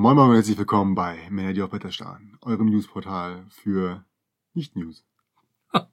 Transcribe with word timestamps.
Moin 0.00 0.16
Moin 0.16 0.30
und 0.30 0.34
herzlich 0.36 0.56
willkommen 0.56 0.94
bei 0.94 1.28
Männer, 1.30 1.52
die 1.52 1.60
auf 1.60 1.72
Wetter 1.72 1.92
starren, 1.92 2.38
eurem 2.40 2.70
Newsportal 2.70 3.44
für 3.50 4.06
Nicht-News. 4.54 5.04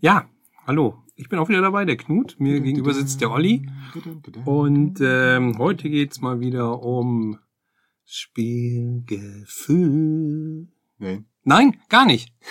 Ja, 0.00 0.30
hallo. 0.64 1.02
Ich 1.16 1.28
bin 1.28 1.40
auch 1.40 1.48
wieder 1.48 1.60
dabei, 1.60 1.84
der 1.84 1.96
Knut. 1.96 2.36
Mir 2.38 2.60
gegenüber 2.60 2.94
sitzt 2.94 3.20
der 3.20 3.32
Olli. 3.32 3.68
Und 4.44 5.00
ähm, 5.02 5.58
heute 5.58 5.90
geht's 5.90 6.20
mal 6.20 6.38
wieder 6.38 6.84
um 6.84 7.36
Spielgefühl. 8.04 10.68
Nein. 10.98 11.24
Nein, 11.42 11.80
gar 11.88 12.06
nicht. 12.06 12.32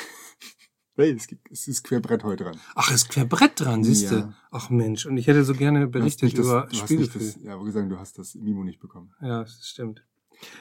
Es, 0.97 1.29
es 1.49 1.69
ist 1.69 1.83
Querbrett 1.85 2.25
heute 2.25 2.43
dran. 2.43 2.59
Ach, 2.75 2.91
ist 2.91 3.07
Querbrett 3.07 3.61
dran, 3.61 3.85
siehst 3.85 4.11
du. 4.11 4.15
Ja. 4.15 4.33
Ach 4.51 4.69
Mensch, 4.69 5.05
und 5.05 5.15
ich 5.15 5.27
hätte 5.27 5.45
so 5.45 5.53
gerne 5.53 5.87
berichtet 5.87 6.37
das- 6.37 6.45
über 6.45 6.65
nicht 6.65 6.75
Spielgefühl. 6.81 7.21
Das, 7.21 7.41
ja, 7.41 7.53
aber 7.53 7.63
gesagt, 7.63 7.89
du 7.89 7.97
hast 7.97 8.19
das 8.19 8.35
Mimo 8.35 8.65
nicht 8.65 8.81
bekommen. 8.81 9.13
Ja, 9.21 9.43
das 9.43 9.65
stimmt. 9.65 10.03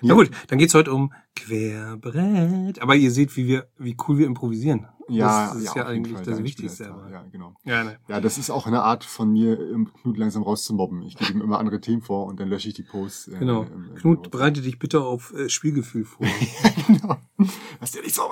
Ja. 0.01 0.09
Na 0.09 0.15
gut, 0.15 0.31
dann 0.49 0.59
geht's 0.59 0.75
heute 0.75 0.93
um 0.93 1.13
Querbrett. 1.37 2.81
Aber 2.83 2.97
ihr 2.97 3.11
seht, 3.11 3.37
wie 3.37 3.47
wir, 3.47 3.69
wie 3.79 3.97
cool 4.07 4.19
wir 4.19 4.27
improvisieren. 4.27 4.87
Ja, 5.11 5.49
das 5.55 5.57
ist 5.63 5.65
ja, 5.75 5.75
jeden 5.75 5.89
eigentlich 5.89 6.15
Fall, 6.17 6.25
das 6.25 6.35
dein 6.37 6.45
Wichtigste. 6.45 6.85
Da. 6.85 7.09
Ja, 7.11 7.23
genau. 7.33 7.55
Ja, 7.65 7.83
ne. 7.85 7.99
Ja, 8.09 8.21
das 8.21 8.37
ist 8.37 8.51
auch 8.51 8.67
eine 8.67 8.83
Art 8.83 9.05
von 9.05 9.33
mir, 9.33 9.59
im 9.59 9.91
Knut 9.95 10.19
langsam 10.19 10.43
rauszumobben. 10.43 11.01
Ich 11.03 11.17
gebe 11.17 11.33
ihm 11.33 11.41
immer 11.41 11.59
andere 11.59 11.81
Themen 11.81 12.03
vor 12.03 12.27
und 12.27 12.39
dann 12.41 12.49
lösche 12.49 12.69
ich 12.69 12.75
die 12.75 12.83
Posts. 12.83 13.29
Äh, 13.29 13.39
Genau. 13.39 13.63
im- 13.63 13.89
im- 13.91 13.95
Knut, 13.95 14.27
im- 14.27 14.31
bereite 14.31 14.61
dich 14.61 14.79
bitte 14.79 15.01
auf 15.01 15.33
äh, 15.33 15.49
Spielgefühl 15.49 16.05
vor. 16.05 16.27
genau. 16.87 17.17
Hast 17.81 17.95
du 17.95 17.99
ja 17.99 18.05
nicht 18.05 18.15
so 18.15 18.23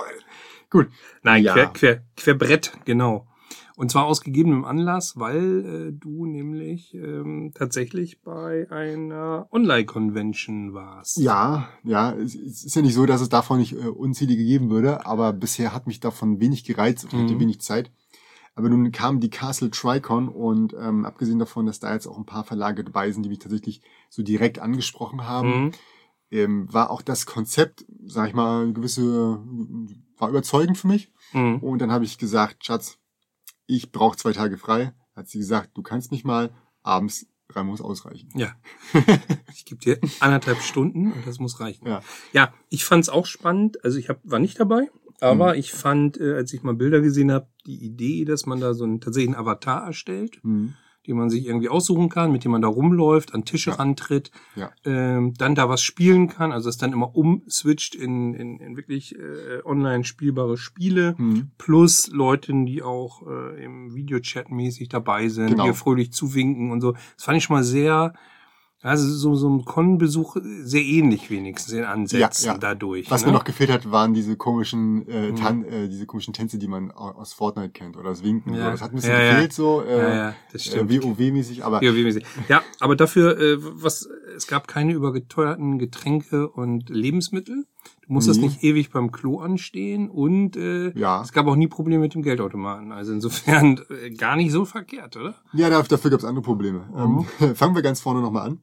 Gut. 0.69 0.89
Nein, 1.23 1.43
Ja. 1.43 1.53
quer, 1.53 1.67
quer, 1.67 2.03
Querbrett, 2.15 2.73
genau. 2.85 3.25
Und 3.75 3.91
zwar 3.91 4.05
aus 4.05 4.21
gegebenem 4.21 4.65
Anlass, 4.65 5.17
weil 5.17 5.65
äh, 5.65 5.91
du 5.93 6.25
nämlich 6.25 6.93
ähm, 6.95 7.51
tatsächlich 7.53 8.21
bei 8.21 8.67
einer 8.71 9.47
Online-Convention 9.51 10.73
warst. 10.73 11.17
Ja, 11.17 11.69
ja, 11.83 12.13
es, 12.13 12.33
ist 12.35 12.75
ja 12.75 12.81
nicht 12.81 12.95
so, 12.95 13.05
dass 13.05 13.21
es 13.21 13.29
davon 13.29 13.59
nicht 13.59 13.73
äh, 13.73 13.87
unzählige 13.87 14.43
geben 14.43 14.69
würde, 14.69 15.05
aber 15.05 15.31
bisher 15.33 15.73
hat 15.73 15.87
mich 15.87 15.99
davon 15.99 16.39
wenig 16.39 16.63
gereizt 16.63 17.05
und 17.05 17.13
hatte 17.13 17.35
Mhm. 17.35 17.39
wenig 17.39 17.61
Zeit. 17.61 17.91
Aber 18.55 18.69
nun 18.69 18.91
kam 18.91 19.19
die 19.19 19.29
Castle 19.29 19.69
Tricon 19.69 20.27
und 20.29 20.73
ähm, 20.73 21.05
abgesehen 21.05 21.37
davon, 21.37 21.67
dass 21.67 21.79
da 21.79 21.93
jetzt 21.93 22.07
auch 22.07 22.17
ein 22.17 22.25
paar 22.25 22.43
Verlage 22.43 22.83
dabei 22.83 23.11
sind, 23.11 23.21
die 23.21 23.29
mich 23.29 23.37
tatsächlich 23.39 23.81
so 24.09 24.23
direkt 24.23 24.57
angesprochen 24.57 25.25
haben, 25.27 25.49
Mhm. 25.65 25.71
ähm, 26.31 26.73
war 26.73 26.89
auch 26.89 27.03
das 27.03 27.27
Konzept, 27.27 27.85
sag 28.05 28.29
ich 28.29 28.33
mal, 28.33 28.63
eine 28.63 28.73
gewisse, 28.73 29.39
war 30.17 30.29
überzeugend 30.29 30.79
für 30.79 30.87
mich. 30.87 31.11
Mhm. 31.33 31.57
Und 31.59 31.79
dann 31.79 31.91
habe 31.91 32.05
ich 32.05 32.17
gesagt, 32.17 32.65
Schatz, 32.65 32.97
ich 33.67 33.91
brauche 33.91 34.17
zwei 34.17 34.33
Tage 34.33 34.57
frei. 34.57 34.93
Hat 35.15 35.27
sie 35.29 35.37
gesagt, 35.39 35.71
du 35.77 35.81
kannst 35.83 36.11
mich 36.11 36.23
mal 36.23 36.49
abends 36.83 37.27
drei 37.49 37.63
muss 37.63 37.81
ausreichen. 37.81 38.29
Ja. 38.35 38.55
Ich 39.53 39.65
gebe 39.65 39.79
dir 39.81 39.99
anderthalb 40.19 40.61
Stunden 40.61 41.11
und 41.11 41.25
das 41.27 41.39
muss 41.39 41.59
reichen. 41.59 41.87
Ja. 41.87 42.01
Ja, 42.31 42.53
ich 42.69 42.85
fand's 42.85 43.09
auch 43.09 43.25
spannend. 43.25 43.83
Also 43.83 43.97
ich 43.97 44.07
hab, 44.09 44.19
war 44.23 44.39
nicht 44.39 44.59
dabei, 44.59 44.89
aber 45.19 45.53
Mhm. 45.53 45.59
ich 45.59 45.71
fand, 45.73 46.17
äh, 46.19 46.33
als 46.35 46.53
ich 46.53 46.63
mal 46.63 46.75
Bilder 46.75 47.01
gesehen 47.01 47.31
habe, 47.31 47.47
die 47.65 47.83
Idee, 47.83 48.23
dass 48.25 48.45
man 48.45 48.59
da 48.59 48.73
so 48.73 48.83
einen 48.83 49.01
tatsächlichen 49.01 49.35
Avatar 49.35 49.85
erstellt, 49.85 50.39
Mhm. 50.43 50.75
Den 51.07 51.17
man 51.17 51.29
sich 51.29 51.45
irgendwie 51.45 51.69
aussuchen 51.69 52.09
kann, 52.09 52.31
mit 52.31 52.43
dem 52.43 52.51
man 52.51 52.61
da 52.61 52.67
rumläuft, 52.67 53.33
an 53.33 53.45
Tische 53.45 53.69
Ja. 53.71 53.77
rantritt, 53.77 54.31
Ja. 54.55 54.71
ähm, 54.85 55.33
dann 55.37 55.55
da 55.55 55.69
was 55.69 55.81
spielen 55.81 56.27
kann, 56.27 56.51
also 56.51 56.67
es 56.69 56.77
dann 56.77 56.93
immer 56.93 57.15
umswitcht 57.15 57.95
in, 57.95 58.33
in, 58.33 58.59
in 58.59 58.75
wirklich 58.77 59.15
äh, 59.15 59.63
online 59.65 60.03
spielbare 60.03 60.57
Spiele, 60.57 61.15
Mhm. 61.17 61.51
plus 61.57 62.09
Leute, 62.11 62.53
die 62.65 62.83
auch 62.83 63.25
äh, 63.27 63.63
im 63.63 63.95
Videochat 63.95 64.51
mäßig 64.51 64.89
dabei 64.89 65.29
sind, 65.29 65.49
Genau. 65.51 65.67
die 65.67 65.73
fröhlich 65.73 66.11
zuwinken 66.11 66.71
und 66.71 66.81
so. 66.81 66.91
Das 66.91 67.23
fand 67.23 67.37
ich 67.37 67.43
schon 67.45 67.55
mal 67.55 67.63
sehr, 67.63 68.13
also 68.81 69.07
so, 69.09 69.35
so 69.35 69.49
ein 69.49 69.65
Con-Besuch 69.65 70.37
sehr 70.63 70.83
ähnlich 70.83 71.29
wenigstens 71.31 71.73
in 71.73 71.83
Ansätzen 71.83 72.45
Ja, 72.45 72.53
ja. 72.53 72.57
dadurch. 72.57 73.09
Was 73.09 73.21
ne? 73.21 73.27
mir 73.27 73.33
noch 73.37 73.43
gefehlt 73.43 73.71
hat, 73.71 73.89
waren 73.91 74.13
diese 74.13 74.35
komischen, 74.37 75.07
äh, 75.07 75.31
Mhm. 75.31 75.35
Tan 75.35 75.63
äh, 75.65 75.89
diese 75.89 76.05
komischen 76.05 76.33
Tänze, 76.33 76.57
die 76.57 76.67
man 76.67 76.91
au- 76.91 77.11
aus 77.15 77.33
Fortnite 77.33 77.69
kennt 77.71 77.97
oder 77.97 78.09
das 78.09 78.23
Winken. 78.23 78.53
Ja. 78.53 78.65
So. 78.65 78.71
Das 78.71 78.81
hat 78.81 78.91
ein 78.91 78.95
bisschen 78.95 79.11
Ja, 79.13 79.31
gefehlt, 79.33 79.53
so 79.53 79.81
äh, 79.83 79.97
ja, 79.97 80.15
ja, 80.15 80.35
das 80.51 80.67
äh. 80.73 80.87
WoW-mäßig, 80.87 81.63
aber 81.63 81.79
sehen. 81.79 82.23
ja, 82.47 82.61
aber 82.79 82.95
dafür, 82.95 83.39
äh, 83.39 83.57
was, 83.59 84.07
es 84.35 84.47
gab 84.47 84.67
keine 84.67 84.93
übergeteuerten 84.93 85.79
Getränke 85.79 86.47
und 86.49 86.89
Lebensmittel. 86.89 87.65
Du 88.05 88.13
musstest 88.13 88.39
Nee. 88.39 88.47
nicht 88.47 88.63
ewig 88.63 88.89
beim 88.91 89.11
Klo 89.11 89.39
anstehen 89.39 90.09
und 90.09 90.55
äh, 90.55 90.97
ja. 90.97 91.21
es 91.21 91.31
gab 91.33 91.45
auch 91.47 91.55
nie 91.57 91.67
Probleme 91.67 92.01
mit 92.01 92.13
dem 92.13 92.21
Geldautomaten. 92.21 92.91
Also 92.91 93.11
insofern 93.13 93.79
äh, 94.03 94.11
gar 94.11 94.35
nicht 94.37 94.51
so 94.51 94.63
verkehrt, 94.65 95.17
oder? 95.17 95.35
Ja, 95.53 95.69
da- 95.69 95.81
dafür 95.81 96.11
gab 96.11 96.19
es 96.19 96.25
andere 96.25 96.41
Probleme. 96.43 96.87
Mhm. 96.93 97.25
Ähm, 97.41 97.55
fangen 97.55 97.75
wir 97.75 97.81
ganz 97.81 97.99
vorne 97.99 98.21
nochmal 98.21 98.47
an. 98.47 98.61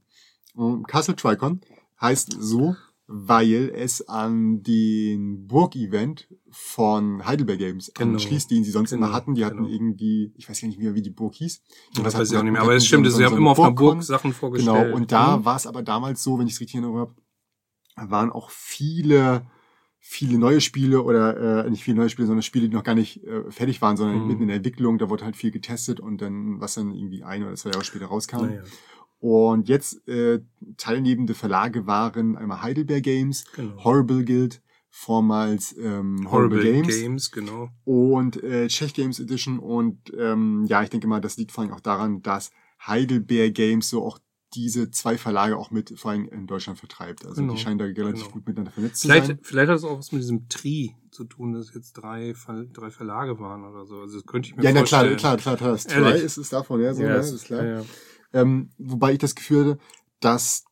Ähm, 0.59 0.85
Castle 0.87 1.15
Tricon 1.17 1.61
heißt 2.01 2.37
so, 2.39 2.75
weil 3.07 3.71
es 3.75 4.09
an 4.09 4.63
den 4.63 5.47
Burg-Event 5.47 6.27
von 6.51 7.27
Heidelberg 7.27 7.59
Games 7.59 7.93
Genau. 7.95 8.13
anschließt, 8.15 8.51
den 8.51 8.65
sie 8.65 8.71
sonst 8.71 8.91
Genau, 8.91 9.07
immer 9.07 9.15
hatten. 9.15 9.35
Die 9.35 9.45
hatten 9.45 9.59
genau. 9.59 9.69
irgendwie, 9.69 10.33
ich 10.37 10.49
weiß 10.49 10.61
gar 10.63 10.69
nicht 10.69 10.79
mehr, 10.81 10.95
wie 10.95 11.03
die 11.03 11.11
Burg 11.11 11.35
hieß. 11.35 11.61
Das 11.97 12.15
hat- 12.15 12.23
weiß 12.23 12.33
ich 12.33 12.39
auch 12.39 12.43
nicht 12.43 12.53
mehr. 12.53 12.63
Aber 12.63 12.75
es 12.75 12.87
stimmt, 12.87 13.11
sie 13.13 13.25
haben 13.25 13.37
immer 13.37 13.51
auf 13.51 13.61
einer 13.61 13.73
Burgcon. 13.73 13.97
Burg 13.99 14.05
Sachen 14.05 14.33
vorgestellt. 14.33 14.85
Genau, 14.87 14.97
und 14.97 15.13
da 15.13 15.37
Mhm. 15.37 15.45
war 15.45 15.57
es 15.57 15.67
aber 15.67 15.83
damals 15.83 16.23
so, 16.23 16.39
wenn 16.39 16.47
ich 16.47 16.55
es 16.55 16.61
richtig 16.61 16.77
in 16.77 16.85
Erinnerung 16.85 17.01
habe, 17.09 17.15
waren 17.97 18.31
auch 18.31 18.51
viele, 18.51 19.47
viele 19.99 20.39
neue 20.39 20.61
Spiele 20.61 21.03
oder 21.03 21.65
äh, 21.65 21.71
nicht 21.71 21.85
viele 21.85 21.97
neue 21.97 22.11
Spiele, 22.11 22.27
sondern 22.27 22.43
Spiele, 22.43 22.69
die 22.69 22.75
noch 22.75 22.85
gar 22.85 22.95
nicht 22.95 23.25
äh, 23.25 23.51
fertig 23.51 23.81
waren, 23.83 23.97
sondern 23.97 24.21
Mhm. 24.23 24.27
mitten 24.27 24.43
in 24.43 24.49
der 24.49 24.57
Entwicklung. 24.59 24.99
Da 24.99 25.09
wurde 25.09 25.25
halt 25.25 25.37
viel 25.37 25.51
getestet 25.51 26.01
und 26.01 26.21
dann, 26.21 26.61
was 26.61 26.75
dann 26.75 26.93
irgendwie 26.93 27.23
ein 27.25 27.43
oder 27.43 27.55
zwei 27.55 27.71
Jahre 27.71 27.85
später 27.85 28.07
rauskam. 28.07 28.43
Naja, 28.43 28.63
Und 29.19 29.69
jetzt 29.69 30.07
äh, 30.07 30.41
teilnehmende 30.77 31.35
Verlage 31.35 31.87
waren 31.87 32.37
einmal 32.37 32.61
Heidelberg 32.61 33.03
Games, 33.03 33.45
genau. 33.57 33.83
Horrible 33.83 34.25
Guild, 34.25 34.61
vormals 34.91 35.75
ähm, 35.79 36.31
Horrible, 36.31 36.59
Horrible 36.59 36.73
Games, 36.73 37.01
Games, 37.01 37.31
genau. 37.33 37.71
und 37.85 38.43
äh, 38.43 38.69
Czech 38.69 38.93
Games 38.95 39.19
Edition. 39.21 39.59
Und 39.59 40.13
ähm, 40.17 40.65
ja, 40.69 40.83
ich 40.83 40.91
denke 40.91 41.07
mal, 41.07 41.21
das 41.21 41.37
liegt 41.39 41.53
vor 41.53 41.65
allem 41.65 41.73
auch 41.73 41.81
daran, 41.81 42.21
dass 42.23 42.51
Heidelberg 42.87 43.55
Games 43.55 43.89
so 43.89 44.05
auch 44.05 44.19
diese 44.55 44.91
zwei 44.91 45.19
Verlage 45.19 45.57
auch 45.57 45.71
mit 45.71 45.99
vor 45.99 46.11
allem 46.13 46.29
in 46.29 46.47
Deutschland 46.47 46.79
vertreibt. 46.79 47.25
Also 47.27 47.41
Genau, 47.43 47.55
die 47.55 47.59
scheinen 47.61 47.79
da 47.79 47.85
relativ 47.85 48.23
genau. 48.23 48.33
gut 48.33 48.47
miteinander 48.47 48.73
vernetzt 48.73 49.01
zu 49.01 49.09
Vielleicht, 49.09 49.27
sein. 49.27 49.39
vielleicht 49.43 49.69
hat 49.71 49.77
es 49.79 49.85
auch 49.85 49.99
was 49.99 50.13
mit 50.13 50.23
diesem 50.23 50.49
Tri 50.49 50.95
zu 51.11 51.25
tun, 51.25 51.53
dass 51.53 51.73
jetzt 51.75 51.93
drei, 51.95 52.35
Ver 52.35 52.65
drei 52.73 52.91
Verlage 52.91 53.39
waren 53.39 53.65
oder 53.65 53.87
so. 53.87 54.01
Also 54.01 54.17
das 54.19 54.27
könnte 54.27 54.49
ich 54.49 54.57
mir 54.57 54.63
Ja, 54.63 54.73
na 54.73 54.83
klar, 54.83 55.03
vorstellen. 55.03 55.19
klar, 55.19 55.37
klar, 55.37 55.57
klar. 55.57 55.73
Das 55.73 55.85
Try 55.87 55.95
Ehrlich? 55.95 56.23
ist 56.23 56.37
es 56.39 56.49
davon, 56.51 56.81
ja, 56.81 56.95
so, 56.95 57.03
Ja, 57.03 57.09
ja, 57.09 57.17
es- 57.19 57.33
ist 57.33 57.45
klar. 57.45 57.65
ja, 57.65 57.81
ja. 57.81 57.85
Ähm, 58.33 58.71
wobei 58.79 59.13
ich 59.13 59.19
das 59.19 59.35
Gefühl 59.35 59.65
hatte, 59.73 59.79
dass 60.21 60.65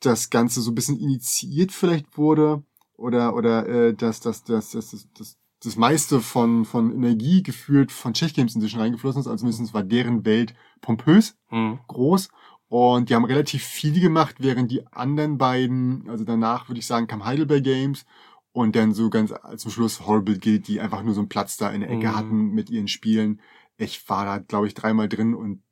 das 0.00 0.30
Ganze 0.30 0.60
so 0.60 0.70
ein 0.70 0.74
bisschen 0.74 0.98
initiiert 0.98 1.72
vielleicht 1.72 2.16
wurde 2.18 2.62
oder 2.96 3.34
oder 3.34 3.66
äh, 3.68 3.94
dass 3.94 4.20
dass 4.20 4.44
dass 4.44 4.70
dass 4.70 4.90
das, 4.90 5.08
das, 5.14 5.36
das 5.60 5.76
meiste 5.76 6.20
von 6.20 6.64
von 6.64 6.92
Energie 6.92 7.42
gefühlt 7.42 7.90
von 7.92 8.12
Czech 8.14 8.34
Games 8.34 8.54
inzwischen 8.54 8.80
reingeflossen 8.80 9.20
ist. 9.20 9.26
Also 9.26 9.44
mindestens 9.44 9.74
war 9.74 9.82
deren 9.82 10.24
Welt 10.24 10.54
pompös, 10.80 11.36
Mhm. 11.50 11.78
groß 11.86 12.28
und 12.68 13.08
die 13.08 13.14
haben 13.14 13.24
relativ 13.24 13.62
viel 13.64 14.00
gemacht, 14.00 14.36
während 14.38 14.70
die 14.70 14.86
anderen 14.88 15.38
beiden, 15.38 16.08
also 16.10 16.24
danach 16.24 16.68
würde 16.68 16.80
ich 16.80 16.86
sagen, 16.86 17.06
kam 17.06 17.24
Heidelberg 17.24 17.64
Games 17.64 18.04
und 18.52 18.74
dann 18.76 18.92
so 18.92 19.10
ganz 19.10 19.32
zum 19.56 19.70
Schluss 19.70 20.06
Horrible 20.06 20.38
Guild, 20.38 20.66
die 20.68 20.80
einfach 20.80 21.02
nur 21.02 21.14
so 21.14 21.20
einen 21.20 21.28
Platz 21.28 21.56
da 21.56 21.70
in 21.70 21.80
der 21.80 21.90
Ecke 21.90 22.08
Mhm. 22.08 22.16
hatten 22.16 22.48
mit 22.50 22.70
ihren 22.70 22.88
Spielen. 22.88 23.40
Ich 23.76 24.08
war 24.08 24.24
da, 24.24 24.38
glaube 24.38 24.66
ich, 24.66 24.74
dreimal 24.74 25.08
drin 25.08 25.34
und 25.34 25.62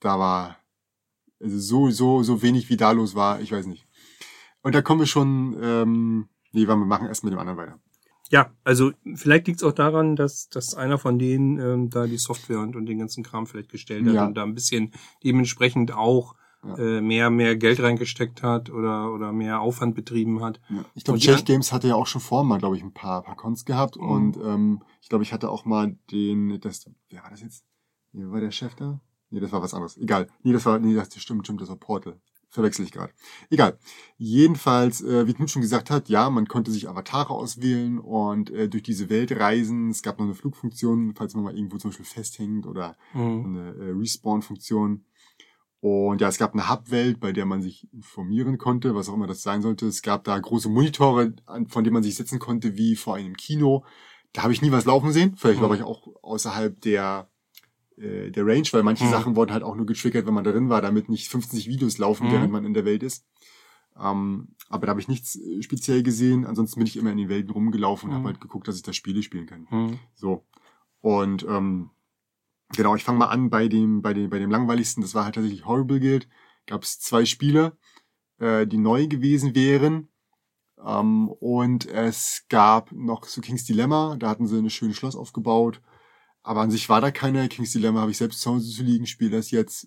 da 0.00 0.18
war 0.18 0.56
also 1.40 1.58
so, 1.58 1.90
so, 1.90 2.22
so 2.22 2.42
wenig 2.42 2.68
wie 2.68 2.76
da 2.76 2.90
los 2.92 3.14
war, 3.14 3.40
ich 3.40 3.52
weiß 3.52 3.66
nicht. 3.66 3.86
Und 4.62 4.74
da 4.74 4.82
kommen 4.82 5.00
wir 5.00 5.06
schon, 5.06 5.56
ähm, 5.62 6.28
nee, 6.52 6.66
wir 6.66 6.76
machen 6.76 7.06
erst 7.06 7.22
mit 7.24 7.32
dem 7.32 7.38
anderen 7.38 7.58
weiter. 7.58 7.78
Ja, 8.30 8.50
also 8.64 8.92
vielleicht 9.14 9.46
liegt 9.46 9.60
es 9.60 9.64
auch 9.66 9.72
daran, 9.72 10.14
dass, 10.16 10.48
dass 10.48 10.74
einer 10.74 10.98
von 10.98 11.18
denen 11.18 11.58
ähm, 11.58 11.90
da 11.90 12.06
die 12.06 12.18
Software 12.18 12.60
und, 12.60 12.76
und 12.76 12.86
den 12.86 12.98
ganzen 12.98 13.24
Kram 13.24 13.46
vielleicht 13.46 13.70
gestellt 13.70 14.06
hat 14.06 14.14
Ja. 14.14 14.26
und 14.26 14.34
da 14.34 14.42
ein 14.42 14.54
bisschen 14.54 14.92
dementsprechend 15.24 15.92
auch 15.92 16.34
Ja. 16.64 16.76
äh, 16.76 17.00
mehr 17.00 17.30
mehr 17.30 17.56
Geld 17.56 17.80
reingesteckt 17.80 18.42
hat 18.42 18.68
oder 18.68 19.12
oder 19.14 19.32
mehr 19.32 19.60
Aufwand 19.60 19.94
betrieben 19.94 20.42
hat. 20.42 20.60
Ja. 20.68 20.84
Ich 20.94 21.04
glaube, 21.04 21.20
an- 21.20 21.44
Games 21.44 21.72
hatte 21.72 21.86
ja 21.88 21.94
auch 21.94 22.08
schon 22.08 22.20
vor 22.20 22.42
mal, 22.44 22.58
glaube 22.58 22.76
ich, 22.76 22.82
ein 22.82 22.92
paar, 22.92 23.22
paar 23.22 23.36
Cons 23.36 23.64
gehabt 23.64 23.96
Mhm. 23.96 24.08
und 24.10 24.36
ähm, 24.38 24.82
ich 25.00 25.08
glaube, 25.08 25.22
ich 25.22 25.32
hatte 25.32 25.50
auch 25.50 25.64
mal 25.64 25.96
den, 26.10 26.58
das, 26.60 26.90
wer 27.10 27.22
war 27.22 27.30
das 27.30 27.42
jetzt? 27.42 27.64
Wer 28.12 28.30
war 28.32 28.40
der 28.40 28.50
Chef 28.50 28.74
da? 28.74 29.00
Nee, 29.30 29.38
das 29.40 29.52
war 29.52 29.62
was 29.62 29.72
anderes. 29.72 29.96
Egal. 29.98 30.26
Nee, 30.42 30.52
das 30.52 30.66
war, 30.66 30.78
nee, 30.80 30.94
das 30.94 31.14
stimmt, 31.16 31.46
stimmt, 31.46 31.60
das 31.60 31.68
war 31.68 31.76
Portal. 31.76 32.20
Verwechsel 32.50 32.84
ich 32.84 32.92
gerade. 32.92 33.12
Egal. 33.50 33.78
Jedenfalls, 34.16 35.00
äh, 35.02 35.26
wie 35.26 35.34
Knut 35.34 35.50
schon 35.50 35.62
gesagt 35.62 35.90
hat, 35.90 36.08
ja, 36.08 36.28
man 36.30 36.46
konnte 36.48 36.70
sich 36.70 36.88
Avatare 36.88 37.34
auswählen 37.34 37.98
und 37.98 38.50
äh, 38.50 38.68
durch 38.68 38.82
diese 38.82 39.10
Welt 39.10 39.32
reisen. 39.32 39.90
Es 39.90 40.02
gab 40.02 40.18
noch 40.18 40.24
eine 40.26 40.34
Flugfunktion, 40.34 41.14
falls 41.14 41.34
man 41.34 41.44
mal 41.44 41.54
irgendwo 41.56 41.76
zum 41.78 41.90
Beispiel 41.90 42.06
festhängt 42.06 42.66
oder 42.66 42.96
Mhm. 43.14 43.44
eine 43.44 43.68
äh, 43.74 43.90
Respawn-Funktion. 43.92 45.04
Und 45.80 46.20
ja, 46.20 46.28
es 46.28 46.38
gab 46.38 46.54
eine 46.54 46.68
Hub-Welt, 46.68 47.20
bei 47.20 47.32
der 47.32 47.46
man 47.46 47.62
sich 47.62 47.86
informieren 47.92 48.58
konnte, 48.58 48.94
was 48.96 49.08
auch 49.08 49.14
immer 49.14 49.28
das 49.28 49.42
sein 49.42 49.62
sollte. 49.62 49.86
Es 49.86 50.02
gab 50.02 50.24
da 50.24 50.36
große 50.38 50.68
Monitore, 50.68 51.34
an- 51.46 51.68
von 51.68 51.84
denen 51.84 51.94
man 51.94 52.02
sich 52.02 52.16
setzen 52.16 52.40
konnte, 52.40 52.76
wie 52.76 52.96
vor 52.96 53.14
einem 53.14 53.36
Kino. 53.36 53.84
Da 54.32 54.42
habe 54.42 54.52
ich 54.52 54.60
nie 54.60 54.72
was 54.72 54.86
laufen 54.86 55.12
sehen. 55.12 55.36
Vielleicht 55.36 55.60
war 55.60 55.68
Mhm. 55.68 55.74
ich 55.76 55.82
auch 55.82 56.08
außerhalb 56.22 56.80
der, 56.80 57.30
äh, 58.00 58.30
der 58.30 58.46
Range, 58.46 58.66
weil 58.72 58.82
manche 58.82 59.04
Mhm. 59.04 59.10
Sachen 59.10 59.36
wurden 59.36 59.52
halt 59.52 59.62
auch 59.62 59.76
nur 59.76 59.86
getriggert, 59.86 60.26
wenn 60.26 60.34
man 60.34 60.44
drin 60.44 60.68
war, 60.68 60.80
damit 60.82 61.08
nicht 61.08 61.28
50 61.28 61.68
Videos 61.68 61.98
laufen, 61.98 62.26
Mhm. 62.28 62.32
während 62.32 62.52
man 62.52 62.64
in 62.64 62.74
der 62.74 62.84
Welt 62.84 63.02
ist. 63.02 63.24
Ähm, 64.00 64.48
aber 64.68 64.86
da 64.86 64.90
habe 64.90 65.00
ich 65.00 65.08
nichts 65.08 65.36
äh, 65.36 65.62
speziell 65.62 66.02
gesehen. 66.02 66.46
Ansonsten 66.46 66.78
bin 66.80 66.86
ich 66.86 66.96
immer 66.96 67.10
in 67.10 67.16
den 67.18 67.28
Welten 67.28 67.50
rumgelaufen 67.50 68.08
und 68.10 68.14
Mhm. 68.14 68.18
habe 68.18 68.28
halt 68.28 68.40
geguckt, 68.40 68.68
dass 68.68 68.76
ich 68.76 68.82
da 68.82 68.92
Spiele 68.92 69.22
spielen 69.22 69.46
kann. 69.46 69.66
Hm. 69.70 69.98
So. 70.14 70.44
Und 71.00 71.44
ähm, 71.48 71.90
genau, 72.76 72.94
ich 72.94 73.04
fange 73.04 73.18
mal 73.18 73.26
an 73.26 73.50
bei 73.50 73.68
dem, 73.68 74.02
bei 74.02 74.14
dem, 74.14 74.30
bei 74.30 74.38
dem 74.38 74.50
langweiligsten, 74.50 75.02
das 75.02 75.14
war 75.14 75.24
halt 75.24 75.34
tatsächlich 75.34 75.66
Horrible 75.66 76.00
Guild. 76.00 76.28
Gab 76.66 76.82
es 76.84 77.00
zwei 77.00 77.24
Spiele, 77.24 77.76
äh, 78.38 78.66
die 78.66 78.78
neu 78.78 79.08
gewesen 79.08 79.54
wären. 79.54 80.08
Ähm, 80.84 81.28
und 81.28 81.86
es 81.86 82.44
gab 82.48 82.92
noch 82.92 83.24
so 83.24 83.40
King's 83.40 83.64
Dilemma, 83.64 84.16
da 84.16 84.28
hatten 84.28 84.46
sie 84.46 84.58
eine 84.58 84.70
schöne 84.70 84.94
Schloss 84.94 85.16
aufgebaut. 85.16 85.80
Aber 86.48 86.62
an 86.62 86.70
sich 86.70 86.88
war 86.88 87.02
da 87.02 87.10
keine. 87.10 87.46
King's 87.48 87.72
Dilemma 87.72 88.00
habe 88.00 88.10
ich 88.10 88.16
selbst 88.16 88.40
zu 88.40 88.50
Hause 88.50 88.70
zu 88.70 88.82
liegen, 88.82 89.06
spiele 89.06 89.32
das 89.32 89.50
jetzt. 89.50 89.86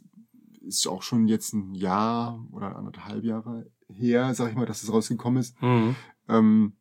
Ist 0.62 0.86
auch 0.88 1.02
schon 1.02 1.28
jetzt 1.28 1.54
ein 1.54 1.74
Jahr 1.74 2.46
oder 2.52 2.75
anderthalb 2.75 3.24
Jahre 3.24 3.72
her, 3.92 4.34
sag 4.36 4.52
ich 4.52 4.56
mal, 4.56 4.68
dass 4.68 4.84
es 4.84 4.94
rausgekommen 4.94 5.40
ist. 5.40 5.60
Hm. 5.60 5.96
Ähm, 6.30 6.74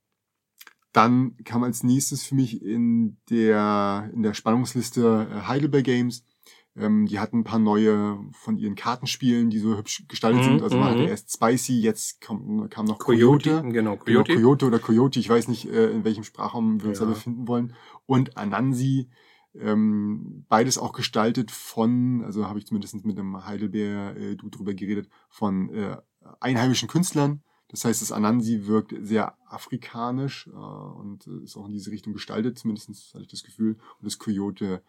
dann 0.93 1.35
kam 1.45 1.63
als 1.63 1.83
nächstes 1.83 2.25
für 2.25 2.35
mich 2.35 2.63
in 2.63 3.17
der, 3.31 4.11
in 4.13 4.23
der 4.23 4.35
Spannungsliste 4.35 5.29
äh, 5.31 5.47
Heidelberg 5.47 5.85
Games. 5.85 6.25
Ähm, 6.77 7.07
die 7.07 7.19
hatten 7.19 7.39
ein 7.39 7.45
paar 7.45 7.59
neue 7.59 8.19
von 8.33 8.59
ihren 8.59 8.75
Kartenspielen, 8.75 9.49
die 9.49 9.59
so 9.61 9.79
hübsch 9.79 10.05
gestaltet 10.09 10.43
Mhm, 10.43 10.45
sind. 10.45 10.63
Also 10.63 10.77
man 10.77 10.89
mhm. 10.95 11.01
hatte 11.01 11.09
erst 11.09 11.33
Spicy, 11.33 11.81
jetzt 11.81 12.21
kam, 12.21 12.69
kam 12.69 12.85
noch 12.85 12.99
Coyote, 12.99 13.51
Coyote. 13.51 13.73
genau, 13.73 13.97
Genau, 13.97 13.97
Coyote. 13.97 14.35
Coyote 14.35 14.67
oder 14.67 14.79
Coyote, 14.79 15.19
ich 15.21 15.29
weiß 15.31 15.49
nicht, 15.49 15.71
äh, 15.71 15.91
in 15.91 16.05
welchem 16.05 16.25
Sprachraum 16.25 16.83
wir 16.83 16.91
uns 16.91 16.99
Ja. 16.99 17.07
da 17.07 17.13
befinden 17.13 17.49
wollen. 17.49 17.73
Und 18.05 18.37
Anansi, 18.37 19.09
ähm, 19.55 20.45
beides 20.49 20.79
auch 20.79 20.93
gestaltet 20.93 21.51
von, 21.51 22.23
also 22.25 22.47
habe 22.49 22.59
ich 22.59 22.67
zumindest 22.67 23.05
mit 23.05 23.19
dem 23.19 23.45
Heidelbeer 23.45 24.17
äh, 24.17 24.37
du 24.37 24.49
drüber 24.51 24.75
geredet, 24.75 25.09
von 25.29 25.71
äh, 25.75 25.97
einheimischen 26.41 26.89
Künstlern. 26.89 27.43
Das 27.69 27.85
heißt, 27.85 28.03
das 28.03 28.11
Anansi 28.13 28.67
wirkt 28.67 28.95
sehr 29.01 29.37
afrikanisch 29.47 30.49
äh, 30.49 30.51
und 30.57 31.27
äh, 31.27 31.45
ist 31.45 31.57
auch 31.57 31.67
in 31.67 31.73
diese 31.73 31.91
Richtung 31.91 32.13
gestaltet, 32.13 32.59
zumindest 32.59 32.89
hatte 33.15 33.23
ich 33.23 33.31
das 33.31 33.45
Gefühl. 33.45 33.75
Und 33.99 34.07
das 34.07 34.19
Coyote, 34.19 34.83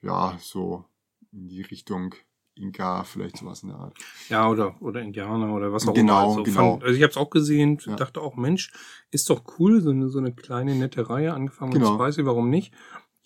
ja, 0.00 0.36
so 0.40 0.84
in 1.32 1.48
die 1.48 1.62
Richtung 1.62 2.14
Inka, 2.54 3.04
vielleicht 3.04 3.38
sowas 3.38 3.62
in 3.62 3.70
der 3.70 3.78
Art. 3.78 3.96
Ja, 4.28 4.48
oder, 4.48 4.80
oder 4.82 5.00
Indianer 5.00 5.54
oder 5.54 5.72
was 5.72 5.88
auch 5.88 5.94
Genau, 5.94 6.12
immer. 6.20 6.28
Also, 6.30 6.42
genau. 6.42 6.72
Fand, 6.72 6.84
also 6.84 6.94
ich 6.96 7.02
habe 7.02 7.10
es 7.10 7.16
auch 7.16 7.30
gesehen, 7.30 7.78
Ja. 7.86 7.96
dachte 7.96 8.20
auch, 8.20 8.36
Mensch, 8.36 8.72
ist 9.10 9.30
doch 9.30 9.42
cool, 9.58 9.80
so 9.80 9.88
eine, 9.90 10.10
so 10.10 10.18
eine 10.18 10.34
kleine 10.34 10.74
nette 10.74 11.08
Reihe, 11.08 11.32
angefangen 11.32 11.72
Genau. 11.72 11.96
mit 11.96 12.00
Spicy, 12.12 12.26
warum 12.26 12.50
nicht? 12.50 12.74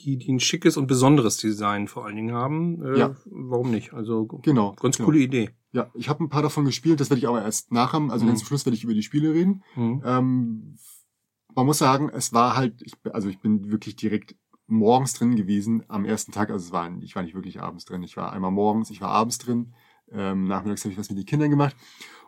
Die, 0.00 0.18
die 0.18 0.30
ein 0.32 0.40
schickes 0.40 0.76
und 0.76 0.86
besonderes 0.86 1.38
Design 1.38 1.88
vor 1.88 2.04
allen 2.04 2.16
Dingen 2.16 2.32
haben. 2.34 2.82
Äh, 2.84 2.98
Ja. 2.98 3.16
Warum 3.26 3.70
nicht? 3.70 3.92
Also 3.94 4.26
Genau. 4.42 4.74
ganz 4.80 4.96
genau. 4.98 5.06
coole 5.06 5.20
Idee. 5.20 5.50
Ja, 5.72 5.90
ich 5.94 6.08
habe 6.08 6.22
ein 6.24 6.28
paar 6.28 6.42
davon 6.42 6.64
gespielt, 6.64 7.00
das 7.00 7.10
werde 7.10 7.18
ich 7.20 7.28
aber 7.28 7.42
erst 7.42 7.72
nachher, 7.72 8.00
also 8.10 8.24
Mhm. 8.24 8.28
ganz 8.28 8.40
zum 8.40 8.48
Schluss 8.48 8.66
werde 8.66 8.76
ich 8.76 8.84
über 8.84 8.94
die 8.94 9.02
Spiele 9.02 9.32
reden. 9.32 9.62
Hm. 9.74 10.02
Ähm, 10.04 10.76
man 11.54 11.66
muss 11.66 11.78
sagen, 11.78 12.10
es 12.10 12.32
war 12.32 12.56
halt, 12.56 12.82
ich, 12.82 12.92
also 13.12 13.28
ich 13.28 13.40
bin 13.40 13.70
wirklich 13.70 13.96
direkt 13.96 14.36
morgens 14.66 15.14
drin 15.14 15.36
gewesen 15.36 15.84
am 15.88 16.04
ersten 16.04 16.32
Tag. 16.32 16.50
Also 16.50 16.66
es 16.66 16.72
war, 16.72 16.90
ich 17.00 17.14
war 17.16 17.22
nicht 17.22 17.34
wirklich 17.34 17.60
abends 17.60 17.84
drin. 17.84 18.02
Ich 18.02 18.16
war 18.16 18.32
einmal 18.32 18.50
morgens, 18.50 18.90
ich 18.90 19.00
war 19.00 19.08
abends 19.10 19.38
drin. 19.38 19.72
Ähm, 20.10 20.44
nachmittags 20.44 20.84
habe 20.84 20.92
ich 20.92 20.98
was 20.98 21.08
mit 21.08 21.18
den 21.18 21.24
Kindern 21.26 21.50
gemacht. 21.50 21.74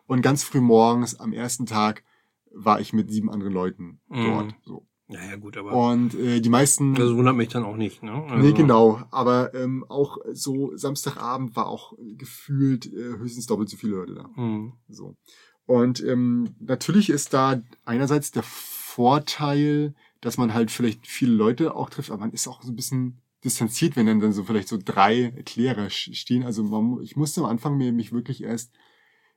Und 0.06 0.22
ganz 0.22 0.42
früh 0.44 0.60
morgens 0.60 1.18
am 1.20 1.32
ersten 1.32 1.66
Tag 1.66 2.02
war 2.50 2.80
ich 2.80 2.92
mit 2.94 3.10
sieben 3.10 3.28
anderen 3.30 3.52
Leuten 3.52 4.00
Mhm. 4.08 4.24
dort. 4.24 4.54
So. 4.62 4.86
Ja, 5.10 5.24
ja, 5.24 5.36
gut, 5.36 5.56
aber 5.56 5.72
Und 5.72 6.14
äh, 6.14 6.40
die 6.40 6.50
meisten. 6.50 6.94
das 6.94 7.14
wundert 7.14 7.34
mich 7.34 7.48
dann 7.48 7.64
auch 7.64 7.76
nicht, 7.76 8.02
ne? 8.02 8.12
Also, 8.28 8.36
Nee, 8.36 8.52
genau. 8.52 9.02
Aber 9.10 9.54
ähm, 9.54 9.84
auch 9.88 10.18
so 10.32 10.76
Samstagabend 10.76 11.56
war 11.56 11.66
auch 11.66 11.94
gefühlt 11.98 12.86
äh, 12.86 13.16
höchstens 13.18 13.46
doppelt 13.46 13.70
so 13.70 13.78
viele 13.78 13.96
Leute 13.96 14.14
da. 14.14 14.30
Hm. 14.34 14.74
So. 14.88 15.16
Und 15.64 16.04
ähm, 16.04 16.54
natürlich 16.60 17.08
ist 17.08 17.32
da 17.32 17.62
einerseits 17.86 18.32
der 18.32 18.42
Vorteil, 18.42 19.94
dass 20.20 20.36
man 20.36 20.52
halt 20.52 20.70
vielleicht 20.70 21.06
viele 21.06 21.32
Leute 21.32 21.74
auch 21.74 21.88
trifft, 21.88 22.10
aber 22.10 22.20
man 22.20 22.32
ist 22.32 22.46
auch 22.46 22.62
so 22.62 22.70
ein 22.70 22.76
bisschen 22.76 23.20
distanziert, 23.44 23.96
wenn 23.96 24.06
dann, 24.06 24.20
dann 24.20 24.32
so 24.32 24.44
vielleicht 24.44 24.68
so 24.68 24.78
drei 24.82 25.32
Erklärer 25.36 25.88
stehen. 25.90 26.42
Also 26.42 26.64
man, 26.64 27.02
ich 27.02 27.16
musste 27.16 27.40
am 27.40 27.46
Anfang 27.46 27.76
mir 27.78 27.92
mich 27.92 28.12
wirklich 28.12 28.42
erst 28.42 28.74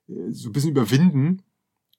äh, 0.07 0.31
so 0.31 0.49
ein 0.49 0.53
bisschen 0.53 0.71
überwinden. 0.71 1.43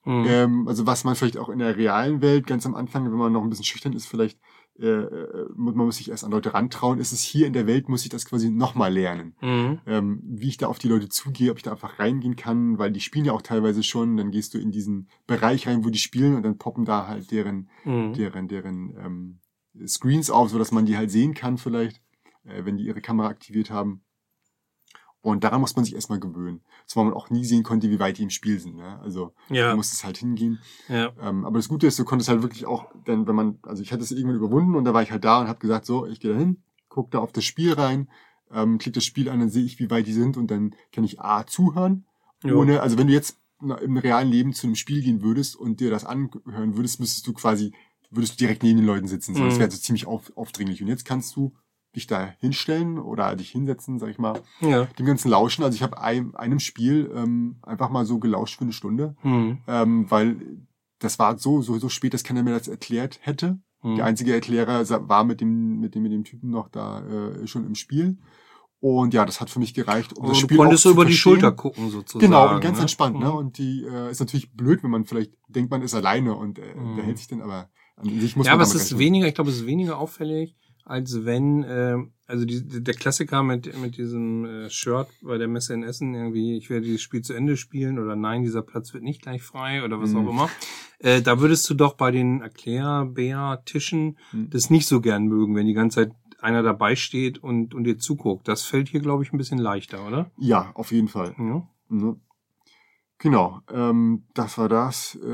Hm. 0.05 0.25
Ähm, 0.27 0.69
also 0.69 0.87
was 0.87 1.05
man 1.05 1.15
vielleicht 1.15 1.39
auch 1.39 1.49
in 1.49 1.59
der 1.59 1.77
realen 1.77 2.21
Welt 2.23 2.47
ganz 2.47 2.67
am 2.67 2.75
Anfang, 2.75 3.05
wenn 3.05 3.19
man 3.19 3.33
noch 3.33 3.43
ein 3.43 3.51
bisschen 3.51 3.65
schüchtern 3.65 3.93
ist, 3.93 4.07
vielleicht 4.07 4.39
äh, 4.79 4.87
äh, 4.87 5.49
man 5.55 5.77
muss 5.77 5.99
sich 5.99 6.11
erst 6.11 6.25
an 6.25 6.31
Leute 6.31 6.55
rantrauen. 6.55 6.99
Ist 6.99 7.13
es 7.13 7.21
hier 7.23 7.47
in 7.47 7.53
der 7.53 7.67
Welt, 7.67 7.89
muss 7.89 8.03
ich 8.05 8.09
das 8.09 8.25
quasi 8.25 8.51
nochmal 8.51 8.93
lernen 8.93 9.35
Hm. 9.41 9.81
ähm, 9.87 10.21
wie 10.25 10.49
ich 10.49 10.57
da 10.57 10.67
auf 10.67 10.79
die 10.79 10.89
Leute 10.89 11.09
zugehe, 11.09 11.51
ob 11.51 11.59
ich 11.59 11.63
da 11.63 11.73
einfach 11.73 11.99
reingehen 11.99 12.37
kann, 12.37 12.79
weil 12.79 12.91
die 12.91 13.01
spielen 13.01 13.25
ja 13.25 13.33
auch 13.33 13.43
teilweise 13.43 13.83
schon, 13.83 14.17
dann 14.17 14.31
gehst 14.31 14.55
du 14.55 14.59
in 14.59 14.73
diesen 14.73 15.09
Bereich 15.27 15.67
rein, 15.69 15.85
wo 15.85 15.91
die 15.91 15.99
spielen 15.99 16.35
und 16.35 16.43
dann 16.43 16.59
poppen 16.59 16.85
da 16.85 17.07
halt 17.07 17.31
deren, 17.31 17.69
Hm. 17.83 18.15
deren, 18.15 18.49
deren 18.49 18.97
ähm, 18.99 19.41
Screens 19.87 20.31
auf, 20.31 20.51
so 20.51 20.59
dass 20.59 20.73
man 20.73 20.87
die 20.87 20.97
halt 20.97 21.11
sehen 21.11 21.35
kann 21.35 21.59
vielleicht, 21.59 22.01
äh, 22.45 22.65
wenn 22.65 22.77
die 22.77 22.85
ihre 22.85 23.01
Kamera 23.01 23.29
aktiviert 23.29 23.71
haben. 23.71 24.03
Und 25.23 25.45
daran 25.45 25.61
muss 25.61 25.77
man 25.77 25.85
sich 25.85 25.95
erstmal 25.95 26.19
gewöhnen. 26.21 26.61
Zumal 26.87 27.07
man 27.07 27.15
auch 27.15 27.31
nie 27.31 27.45
sehen 27.45 27.63
konnte, 27.63 27.89
wie 27.91 28.01
weit 28.01 28.19
die 28.19 28.25
im 28.25 28.31
Spiel 28.31 28.59
sind. 28.59 28.77
Ne? 28.77 28.99
Also 29.01 29.33
Ja, 29.51 29.71
du 29.71 29.77
musst 29.77 29.93
es 29.93 30.05
halt 30.05 30.19
hingehen. 30.19 30.59
ja. 30.89 31.13
Ähm, 31.21 31.45
aber 31.45 31.59
das 31.59 31.69
Gute 31.69 31.87
ist, 31.87 31.99
du 31.99 32.05
konntest 32.05 32.29
halt 32.29 32.43
wirklich 32.43 32.67
auch, 32.67 32.87
denn 33.07 33.27
wenn 33.29 33.37
man, 33.37 33.59
also 33.63 33.83
ich 33.83 33.93
hatte 33.93 34.03
es 34.03 34.11
irgendwann 34.11 34.37
überwunden 34.37 34.75
und 34.75 34.85
da 34.85 34.93
war 34.95 35.03
ich 35.03 35.13
halt 35.13 35.25
da 35.25 35.41
und 35.41 35.47
habe 35.49 35.61
gesagt, 35.61 35.87
so, 35.87 36.07
ich 36.07 36.19
gehe 36.21 36.33
da 36.33 36.39
hin, 36.39 36.63
guck 36.89 37.11
da 37.13 37.21
auf 37.21 37.31
das 37.33 37.45
Spiel 37.45 37.73
rein, 37.75 38.09
ähm, 38.51 38.79
klick 38.79 38.95
das 38.95 39.05
Spiel 39.05 39.29
an, 39.29 39.39
dann 39.39 39.49
sehe 39.49 39.65
ich, 39.65 39.79
wie 39.79 39.91
weit 39.91 40.07
die 40.07 40.13
sind 40.13 40.37
und 40.37 40.51
dann 40.51 40.75
kann 40.93 41.05
ich 41.05 41.21
A 41.21 41.47
zuhören, 41.47 42.05
Ja. 42.45 42.55
ohne, 42.55 42.81
also 42.83 42.99
wenn 42.99 43.07
du 43.07 43.13
jetzt 43.13 43.39
im 43.61 43.97
realen 43.97 44.29
Leben 44.29 44.53
zu 44.55 44.67
einem 44.67 44.75
Spiel 44.75 45.03
gehen 45.03 45.23
würdest 45.23 45.55
und 45.55 45.79
dir 45.79 45.91
das 45.91 46.05
anhören 46.05 46.77
würdest, 46.77 46.99
müsstest 46.99 47.25
du 47.29 47.33
quasi, 47.33 47.73
würdest 48.11 48.33
du 48.35 48.39
direkt 48.39 48.65
neben 48.65 48.79
den 48.79 48.87
Leuten 48.87 49.07
sitzen. 49.07 49.37
So, 49.37 49.45
Das 49.45 49.55
Mhm. 49.55 49.59
wäre 49.61 49.71
so 49.71 49.79
ziemlich 49.79 50.07
auf, 50.07 50.33
aufdringlich. 50.37 50.83
Und 50.83 50.89
jetzt 50.89 51.05
kannst 51.05 51.37
du 51.37 51.53
dich 51.95 52.07
da 52.07 52.33
hinstellen 52.39 52.99
oder 52.99 53.35
dich 53.37 53.51
hinsetzen, 53.51 53.99
sag 53.99 54.09
ich 54.11 54.19
mal, 54.19 54.41
Ja. 54.61 54.85
dem 54.99 55.07
ganzen 55.07 55.31
Lauschen. 55.31 55.63
Also 55.65 55.77
ich 55.77 55.83
habe 55.83 56.01
ein, 56.01 56.35
einem 56.35 56.59
Spiel 56.59 57.11
ähm, 57.15 57.57
einfach 57.63 57.91
mal 57.91 58.07
so 58.07 58.19
gelauscht 58.19 58.57
für 58.59 58.65
eine 58.65 58.73
Stunde 58.73 59.15
Hm. 59.23 59.59
ähm, 59.67 60.11
weil 60.11 60.37
das 60.99 61.19
war 61.19 61.37
so, 61.39 61.63
so, 61.63 61.79
so 61.79 61.89
spät, 61.89 62.15
dass 62.15 62.25
keiner 62.25 62.43
mir 62.43 62.57
das 62.57 62.69
erklärt 62.69 63.19
hätte. 63.23 63.59
Hm. 63.81 63.97
Der 63.97 64.05
einzige 64.05 64.33
Erklärer 64.33 64.89
war 65.09 65.25
mit 65.25 65.41
dem, 65.41 65.81
mit 65.81 65.95
dem, 65.95 66.03
mit 66.05 66.13
dem 66.13 66.25
Typen 66.25 66.51
noch 66.51 66.69
da 66.69 67.03
äh, 67.05 67.47
schon 67.47 67.67
im 67.67 67.75
Spiel. 67.75 68.19
Und 68.81 69.15
ja, 69.15 69.25
das 69.25 69.41
hat 69.41 69.49
für 69.51 69.61
mich 69.61 69.75
gereicht, 69.75 70.17
um 70.17 70.27
das 70.29 70.39
du 70.39 70.45
Spiel 70.45 70.57
konntest 70.57 70.81
auch 70.87 70.91
so 70.91 70.95
über 70.95 71.05
die 71.05 71.13
verstehen. 71.13 71.33
Schulter 71.35 71.53
gucken, 71.53 71.91
sozusagen. 71.91 72.21
Genau, 72.33 72.55
und 72.55 72.61
ganz 72.61 72.79
ne? 72.79 72.83
entspannt, 72.83 73.19
ne? 73.19 73.27
Hm. 73.29 73.35
Und 73.37 73.59
die 73.59 73.85
äh, 73.85 74.11
ist 74.11 74.19
natürlich 74.21 74.53
blöd, 74.55 74.83
wenn 74.83 74.91
man 74.91 75.05
vielleicht 75.05 75.33
denkt, 75.49 75.71
man 75.71 75.83
ist 75.83 75.95
alleine 75.95 76.35
und 76.35 76.59
äh, 76.59 76.75
Mhm. 76.75 76.97
der 76.97 77.05
hält 77.05 77.19
sich 77.19 77.29
dann, 77.29 77.43
aber 77.43 77.69
an 77.97 78.19
sich 78.21 78.35
muss 78.37 78.47
ja, 78.47 78.53
man 78.53 78.61
aber 78.61 78.63
es 78.69 78.75
ist 78.75 78.85
rechnen. 78.87 78.99
weniger, 79.01 79.27
ich 79.29 79.35
glaube, 79.35 79.51
es 79.51 79.57
ist 79.59 79.67
weniger 79.67 79.99
auffällig, 79.99 80.57
als 80.85 81.25
wenn, 81.25 81.63
äh, 81.63 81.97
also 82.27 82.45
die, 82.45 82.83
der 82.83 82.95
Klassiker 82.95 83.43
mit, 83.43 83.79
mit 83.81 83.97
diesem 83.97 84.45
äh, 84.45 84.71
Shirt 84.71 85.09
bei 85.23 85.39
der 85.39 85.49
Messe 85.49 85.75
in 85.75 85.83
Essen, 85.83 86.15
irgendwie, 86.15 86.57
ich 86.57 86.71
werde 86.71 86.87
dieses 86.87 87.03
Spiel 87.03 87.23
zu 87.23 87.35
Ende 87.35 87.57
spielen 87.57 87.99
oder 87.99 88.17
nein, 88.17 88.43
dieser 88.43 88.63
Platz 88.63 88.93
wird 88.95 89.05
nicht 89.05 89.23
gleich 89.23 89.43
frei 89.43 89.85
oder 89.85 90.01
was 90.01 90.13
Mhm. 90.13 90.17
auch 90.19 90.31
immer. 90.31 90.51
Äh, 90.99 91.23
da 91.23 91.41
würdest 91.41 91.69
du 91.71 91.75
doch 91.75 91.95
bei 91.95 92.11
den 92.11 92.41
Erklärbär-Tischen 92.43 94.19
Mhm. 94.33 94.51
das 94.51 94.71
nicht 94.71 94.87
so 94.87 95.01
gern 95.01 95.27
mögen, 95.27 95.55
wenn 95.55 95.67
die 95.67 95.75
ganze 95.75 95.97
Zeit 96.07 96.13
einer 96.41 96.63
dabei 96.63 96.97
steht 96.97 97.39
und, 97.39 97.75
und 97.75 97.85
dir 97.85 97.99
zuguckt. 97.99 98.49
Das 98.49 98.63
fällt 98.65 98.89
hier, 98.89 99.01
glaube 99.01 99.23
ich, 99.23 99.33
ein 99.33 99.39
bisschen 99.39 99.59
leichter, 99.59 100.07
oder? 100.07 100.31
Ja, 100.39 100.73
auf 100.75 100.91
jeden 100.91 101.09
Fall. 101.09 101.35
Ja. 101.39 101.67
Ne? 101.89 102.17
Genau, 103.19 103.61
ähm, 103.73 104.25
das 104.35 104.59
war 104.59 104.69
das. 104.69 105.15
Äh, 105.23 105.27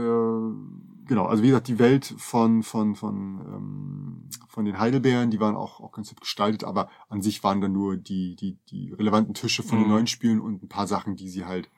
genau, 1.09 1.27
also 1.27 1.43
wie 1.43 1.49
gesagt, 1.49 1.67
die 1.67 1.79
Welt 1.81 2.15
von 2.19 2.63
von 2.63 2.95
von 2.95 3.17
ähm, 3.41 4.29
von 4.49 4.65
den 4.65 4.79
Heidelbeeren, 4.79 5.31
die 5.31 5.41
waren 5.41 5.57
auch 5.57 5.81
auch 5.81 5.91
ganz 5.93 6.11
hübsch 6.11 6.21
gestaltet, 6.21 6.63
aber 6.63 6.89
an 7.09 7.21
sich 7.23 7.43
waren 7.43 7.61
dann 7.61 7.73
nur 7.73 7.97
die 7.97 8.37
die 8.37 8.59
die 8.71 8.93
relevanten 8.93 9.35
Tische 9.35 9.65
von 9.65 9.79
den 9.79 9.89
Mhm. 9.89 9.95
neuen 9.95 10.07
Spielen 10.07 10.41
und 10.41 10.63
ein 10.63 10.69
paar 10.69 10.87
Sachen, 10.87 11.17
die 11.17 11.29
sie 11.29 11.45
halt 11.45 11.69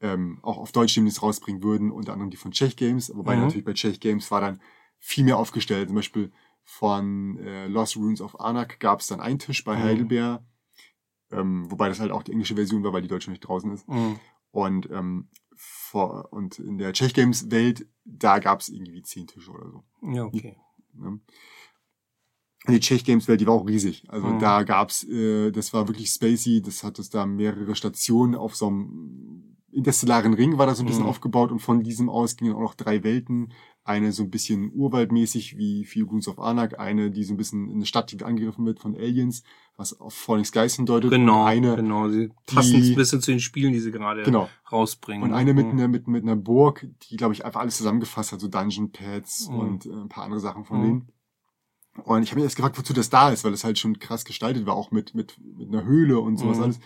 ähm, 0.00 0.38
auch 0.42 0.58
auf 0.58 0.70
Deutsch 0.70 0.94
demnächst 0.94 1.22
rausbringen 1.22 1.62
würden, 1.62 1.90
unter 1.90 2.12
anderem 2.12 2.30
die 2.30 2.36
von 2.36 2.52
Czech 2.52 2.76
Games, 2.76 3.10
wobei 3.14 3.34
Mhm. 3.34 3.42
natürlich 3.42 3.64
bei 3.64 3.72
Czech 3.74 3.98
Games 4.00 4.30
war 4.30 4.40
dann 4.40 4.60
viel 4.98 5.24
mehr 5.24 5.38
aufgestellt. 5.38 5.88
Zum 5.88 5.96
Beispiel 5.96 6.30
von 6.62 7.36
äh, 7.38 7.66
Lost 7.66 7.96
Runes 7.96 8.20
of 8.20 8.38
Anak 8.40 8.78
gab 8.80 9.00
es 9.00 9.08
dann 9.08 9.20
einen 9.20 9.38
Tisch 9.38 9.64
bei 9.64 9.76
Mhm. 9.76 9.82
Heidelbeer, 9.82 10.44
ähm, 11.30 11.70
wobei 11.70 11.88
das 11.88 12.00
halt 12.00 12.10
auch 12.12 12.22
die 12.22 12.32
englische 12.32 12.54
Version 12.54 12.82
war, 12.84 12.92
weil 12.92 13.02
die 13.02 13.08
deutsche 13.08 13.30
nicht 13.30 13.40
draußen 13.40 13.70
ist. 13.72 13.88
Mhm. 13.88 14.18
Und, 14.50 14.88
ähm, 14.90 15.28
vor, 15.56 16.32
und 16.32 16.58
in 16.58 16.78
der 16.78 16.92
Czech 16.92 17.14
Games 17.14 17.50
Welt, 17.50 17.86
da 18.04 18.38
gab 18.38 18.60
es 18.60 18.68
irgendwie 18.68 19.02
zehn 19.02 19.26
Tische 19.26 19.50
oder 19.50 19.70
so. 19.70 19.84
Ja, 20.02 20.24
okay. 20.24 20.56
Ne? 20.94 21.20
Die 22.68 22.80
Czech 22.80 23.04
Games 23.04 23.28
Welt, 23.28 23.40
die 23.40 23.46
war 23.46 23.54
auch 23.54 23.66
riesig. 23.66 24.04
Also 24.08 24.26
Mhm. 24.26 24.38
da 24.38 24.62
gab's, 24.62 25.04
äh, 25.04 25.50
das 25.50 25.72
war 25.72 25.86
wirklich 25.88 26.08
spacey, 26.10 26.62
das 26.62 26.82
hat 26.82 26.98
es 26.98 27.10
da 27.10 27.26
mehrere 27.26 27.74
Stationen 27.74 28.34
auf 28.34 28.56
so 28.56 28.68
einem 28.68 29.53
interstellaren 29.74 30.34
Ring 30.34 30.56
war 30.58 30.66
da 30.66 30.74
so 30.74 30.82
ein 30.82 30.86
bisschen 30.86 31.02
Mhm. 31.02 31.08
aufgebaut 31.08 31.50
und 31.50 31.58
von 31.58 31.82
diesem 31.82 32.08
aus 32.08 32.36
gingen 32.36 32.54
auch 32.54 32.60
noch 32.60 32.74
drei 32.74 33.02
Welten. 33.02 33.52
Eine 33.86 34.12
so 34.12 34.22
ein 34.22 34.30
bisschen 34.30 34.72
urwaldmäßig 34.74 35.58
wie 35.58 35.84
Few 35.84 36.06
Goons 36.06 36.26
of 36.28 36.38
Anak, 36.38 36.78
eine, 36.80 37.10
die 37.10 37.22
so 37.24 37.34
ein 37.34 37.36
bisschen 37.36 37.68
in 37.68 37.74
eine 37.76 37.86
Stadt, 37.86 38.10
die 38.12 38.22
angegriffen 38.24 38.64
wird 38.64 38.80
von 38.80 38.94
Aliens, 38.94 39.42
was 39.76 40.00
auf 40.00 40.14
Falling 40.14 40.44
Skies 40.46 40.76
hindeutet. 40.76 41.10
Genau, 41.10 41.42
Und 41.42 41.48
eine, 41.48 41.76
genau. 41.76 42.08
Sie 42.08 42.30
passen 42.46 42.80
die- 42.80 42.92
ein 42.92 42.96
bisschen 42.96 43.20
zu 43.20 43.30
den 43.32 43.40
Spielen, 43.40 43.72
die 43.74 43.80
sie 43.80 43.90
gerade 43.90 44.22
genau. 44.22 44.48
rausbringen. 44.72 45.22
Und 45.22 45.34
eine 45.34 45.52
mit 45.52 45.66
Mhm. 45.66 45.72
einer, 45.72 45.88
mit, 45.88 46.08
mit 46.08 46.22
einer 46.22 46.36
Burg, 46.36 46.86
die, 47.10 47.16
glaube 47.16 47.34
ich, 47.34 47.44
einfach 47.44 47.60
alles 47.60 47.76
zusammengefasst 47.76 48.32
hat, 48.32 48.40
so 48.40 48.48
Dungeon 48.48 48.90
Pads 48.90 49.50
Mhm. 49.50 49.58
und 49.58 49.86
äh, 49.86 49.90
ein 49.92 50.08
paar 50.08 50.24
andere 50.24 50.40
Sachen 50.40 50.64
von 50.64 50.78
Mhm. 50.78 50.82
denen. 50.84 51.08
Und 52.04 52.22
ich 52.22 52.30
habe 52.30 52.36
mich 52.40 52.44
erst 52.44 52.56
gefragt, 52.56 52.78
wozu 52.78 52.92
das 52.94 53.10
da 53.10 53.30
ist, 53.30 53.44
weil 53.44 53.52
es 53.52 53.64
halt 53.64 53.78
schon 53.78 53.98
krass 53.98 54.24
gestaltet 54.24 54.64
war, 54.66 54.74
auch 54.76 54.90
mit, 54.92 55.14
mit, 55.14 55.38
mit 55.42 55.68
einer 55.68 55.84
Höhle 55.84 56.20
und 56.20 56.38
sowas 56.38 56.56
Mhm. 56.56 56.62
alles. 56.64 56.80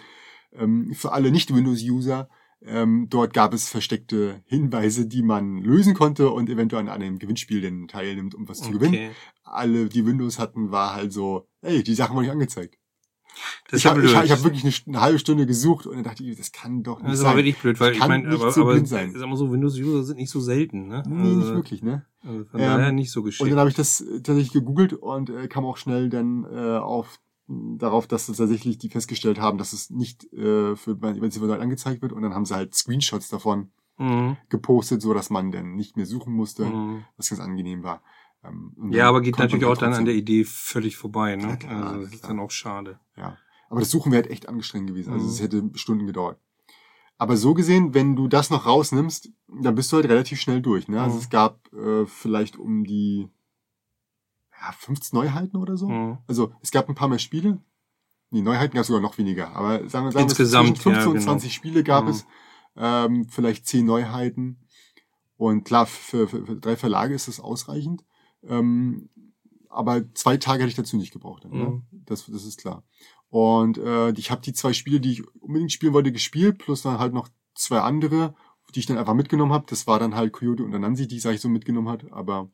Ähm, 0.53 0.93
für 0.95 1.13
alle 1.13 1.31
Nicht-Windows-User, 1.31 2.29
ähm, 2.65 3.07
dort 3.09 3.33
gab 3.33 3.55
es 3.55 3.69
versteckte 3.69 4.43
Hinweise, 4.47 5.07
die 5.07 5.23
man 5.23 5.59
lösen 5.63 5.95
konnte 5.95 6.31
und 6.31 6.49
eventuell 6.51 6.83
an 6.83 6.89
einem 6.89 7.19
Gewinnspiel 7.19 7.61
denn 7.61 7.89
teilnimmt, 7.89 8.35
um 8.35 8.49
was 8.49 8.61
zu 8.61 8.71
gewinnen. 8.73 8.95
Okay. 8.95 9.11
Alle, 9.45 9.89
die 9.89 10.05
Windows 10.05 10.39
hatten, 10.39 10.71
war 10.71 10.95
halt 10.95 11.13
so, 11.13 11.47
ey, 11.63 11.83
die 11.83 11.95
Sachen 11.95 12.15
wurden 12.15 12.25
nicht 12.25 12.33
angezeigt. 12.33 12.77
Das 13.71 13.79
ich 13.81 13.87
habe 13.87 14.05
ich, 14.05 14.11
ich 14.11 14.33
hab 14.33 14.43
wirklich 14.43 14.65
eine, 14.65 14.75
eine 14.97 15.01
halbe 15.01 15.19
Stunde 15.21 15.47
gesucht 15.47 15.87
und 15.87 15.95
dann 15.95 16.03
dachte 16.03 16.25
ich, 16.25 16.37
das 16.37 16.51
kann 16.51 16.83
doch 16.83 16.99
nicht 16.99 17.11
das 17.13 17.21
ist 17.21 17.25
aber 17.25 17.31
sein. 17.31 17.37
wirklich 17.45 17.59
blöd, 17.59 17.79
weil 17.79 17.93
Ich 17.93 18.01
meine, 18.01 18.29
aber, 18.29 18.51
so 18.51 18.63
aber 18.63 18.73
blind 18.73 18.89
sein. 18.89 19.13
sag 19.15 19.29
mal 19.29 19.37
so, 19.37 19.53
Windows-User 19.53 20.03
sind 20.03 20.17
nicht 20.17 20.31
so 20.31 20.41
selten, 20.41 20.89
ne? 20.89 21.05
Nee, 21.07 21.35
nicht 21.37 21.49
wirklich, 21.55 21.83
ne? 21.83 22.05
Also 22.23 22.45
von 22.47 22.59
Ähm, 22.59 22.67
daher 22.67 22.91
nicht 22.91 23.13
so 23.13 23.21
Und 23.21 23.27
geschickt. 23.27 23.51
dann 23.53 23.59
habe 23.61 23.71
ich 23.71 23.77
das 23.77 24.01
äh, 24.01 24.23
tatsächlich 24.23 24.53
gegoogelt 24.53 24.93
und 24.95 25.31
äh, 25.31 25.47
kam 25.47 25.65
auch 25.67 25.77
schnell 25.77 26.09
dann 26.09 26.45
äh, 26.51 26.79
auf 26.79 27.21
darauf, 27.49 28.07
dass 28.07 28.29
es 28.29 28.37
tatsächlich 28.37 28.79
die 28.79 28.91
festgestellt 28.91 29.41
haben, 29.41 29.59
dass 29.59 29.73
es 29.73 29.91
nicht 29.91 30.31
äh, 30.33 30.77
für 30.77 31.01
wenn 31.01 31.31
sie 31.31 31.41
angezeigt 31.61 32.03
wird 32.03 32.13
und 32.13 32.23
dann 32.23 32.35
haben 32.35 32.45
sie 32.45 32.55
halt 32.55 32.75
Screenshots 32.75 33.29
davon 33.29 33.71
Mhm. 33.97 34.37
gepostet, 34.49 35.03
so 35.03 35.13
dass 35.13 35.31
man 35.31 35.51
dann 35.51 35.75
nicht 35.75 35.97
mehr 35.97 36.07
suchen 36.07 36.33
musste, 36.33 36.67
Mhm. 36.67 37.05
was 37.17 37.31
ganz 37.31 37.41
angenehm 37.41 37.83
war. 37.83 38.03
Ähm, 38.45 38.73
Ja, 38.93 39.09
aber 39.09 39.21
geht 39.21 39.37
natürlich 39.39 39.65
man 39.65 39.73
auch 39.73 39.79
dann 39.79 39.93
an 39.93 40.05
der 40.05 40.15
Idee 40.15 40.45
völlig 40.45 40.97
vorbei, 40.97 41.35
ne? 41.37 41.49
Ja, 41.49 41.57
klar, 41.57 41.87
also 41.89 42.03
das 42.05 42.15
ist 42.15 42.25
dann 42.29 42.39
auch 42.39 42.51
schade. 42.53 43.01
Ja, 43.17 43.37
aber 43.69 43.81
das 43.81 43.91
Suchen 43.91 44.13
wäre 44.13 44.23
halt 44.23 44.31
echt 44.31 44.49
angestrengt 44.49 44.87
gewesen. 44.87 45.13
Also 45.13 45.25
Mhm. 45.27 45.31
es 45.33 45.41
hätte 45.41 45.71
Stunden 45.75 46.07
gedauert. 46.07 46.39
Aber 47.17 47.37
so 47.37 47.53
gesehen, 47.55 47.95
wenn 47.95 48.15
du 48.15 48.29
das 48.29 48.51
noch 48.51 48.67
rausnimmst, 48.67 49.31
dann 49.49 49.75
bist 49.75 49.91
du 49.91 49.97
halt 49.97 50.09
relativ 50.09 50.41
schnell 50.41 50.63
durch. 50.63 50.87
Ne? 50.87 51.01
Also 51.01 51.17
Mhm. 51.17 51.21
es 51.23 51.31
gab 51.31 51.73
äh, 51.73 52.07
vielleicht 52.07 52.57
um 52.57 52.85
die 52.85 53.29
ja, 54.61 54.73
15 54.73 55.19
Neuheiten 55.19 55.57
oder 55.57 55.77
so. 55.77 55.89
Mhm. 55.89 56.19
Also 56.27 56.53
es 56.61 56.71
gab 56.71 56.89
ein 56.89 56.95
paar 56.95 57.09
mehr 57.09 57.19
Spiele. 57.19 57.61
Die 58.31 58.43
Neuheiten 58.43 58.75
gab 58.75 58.83
es 58.83 58.89
sogar 58.89 59.01
noch 59.03 59.17
weniger. 59.19 59.55
Aber 59.57 59.89
sagen 59.89 60.07
wir, 60.07 60.13
sagen 60.13 60.29
Insgesamt, 60.29 60.77
zwischen 60.77 60.83
15 60.83 60.93
ja, 60.95 61.07
und 61.07 61.13
genau. 61.15 61.25
20 61.25 61.55
Spiele 61.55 61.83
gab 61.85 62.05
Mhm. 62.05 62.11
es. 62.11 62.27
Ähm, 62.77 63.29
vielleicht 63.29 63.67
10 63.67 63.87
Neuheiten. 63.87 64.59
Und 65.37 65.65
klar, 65.65 65.87
für, 65.87 66.29
für, 66.29 66.45
für 66.45 66.57
drei 66.57 66.77
Verlage 66.77 67.15
ist 67.15 67.29
das 67.29 67.41
ausreichend. 67.41 68.05
Ähm, 68.43 69.09
aber 69.71 70.03
zwei 70.15 70.37
Tage 70.37 70.63
hätte 70.63 70.71
ich 70.71 70.77
dazu 70.77 70.97
nicht 70.97 71.13
gebraucht. 71.13 71.45
Dann, 71.45 71.53
Mhm. 71.53 71.59
ne? 71.59 71.83
das, 71.91 72.27
das 72.27 72.45
ist 72.45 72.59
klar. 72.61 72.83
Und 73.31 73.79
äh, 73.79 74.11
ich 74.13 74.31
habe 74.31 74.41
die 74.41 74.53
zwei 74.53 74.73
Spiele, 74.73 75.01
die 75.01 75.13
ich 75.13 75.35
unbedingt 75.43 75.73
spielen 75.73 75.93
wollte, 75.93 76.13
gespielt, 76.13 76.59
plus 76.59 76.83
dann 76.83 76.99
halt 76.99 77.13
noch 77.13 77.29
zwei 77.55 77.81
andere, 77.81 78.35
die 78.75 78.81
ich 78.81 78.87
dann 78.87 78.99
einfach 78.99 79.15
mitgenommen 79.15 79.53
habe. 79.53 79.67
Das 79.69 79.87
war 79.87 79.99
dann 79.99 80.15
halt 80.15 80.33
Coyote 80.33 80.65
und 80.65 80.75
Anansi, 80.75 81.07
die 81.09 81.17
ich 81.17 81.23
sag 81.23 81.35
ich 81.35 81.41
so 81.41 81.49
mitgenommen 81.49 81.89
hat. 81.89 82.11
Aber 82.13 82.51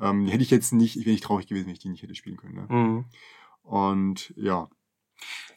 ähm, 0.00 0.26
hätte 0.26 0.42
ich 0.42 0.50
jetzt 0.50 0.72
nicht, 0.72 0.96
ich 0.96 1.04
wäre 1.04 1.12
nicht 1.12 1.24
traurig 1.24 1.46
gewesen, 1.46 1.66
wenn 1.66 1.72
ich 1.74 1.78
die 1.80 1.88
nicht 1.88 2.02
hätte 2.02 2.14
spielen 2.14 2.36
können. 2.36 2.54
Ne? 2.54 2.66
Mhm. 2.68 3.04
Und 3.62 4.32
ja, 4.36 4.68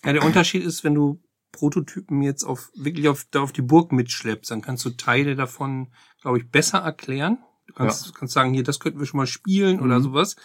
Ja, 0.03 0.13
der 0.13 0.23
Unterschied 0.25 0.63
ist, 0.63 0.83
wenn 0.83 0.95
du 0.95 1.21
Prototypen 1.51 2.21
jetzt 2.21 2.43
auf 2.43 2.71
wirklich 2.75 3.07
auf, 3.09 3.25
da 3.29 3.41
auf 3.41 3.51
die 3.51 3.61
Burg 3.61 3.91
mitschleppst, 3.91 4.49
dann 4.51 4.61
kannst 4.61 4.85
du 4.85 4.91
Teile 4.91 5.35
davon, 5.35 5.93
glaube 6.21 6.37
ich, 6.39 6.49
besser 6.49 6.79
erklären. 6.79 7.37
Du 7.67 7.73
kannst, 7.73 8.13
kannst 8.15 8.33
sagen, 8.33 8.53
hier, 8.53 8.63
das 8.63 8.79
könnten 8.79 8.99
wir 8.99 9.05
schon 9.05 9.17
mal 9.17 9.27
spielen 9.27 9.79
oder 9.81 9.99
Mhm. 9.99 10.03
sowas. 10.03 10.35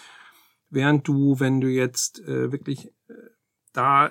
Während 0.69 1.07
du, 1.07 1.39
wenn 1.39 1.61
du 1.61 1.69
jetzt 1.69 2.19
äh, 2.21 2.51
wirklich 2.53 2.89
äh, 3.09 3.15
da 3.73 4.11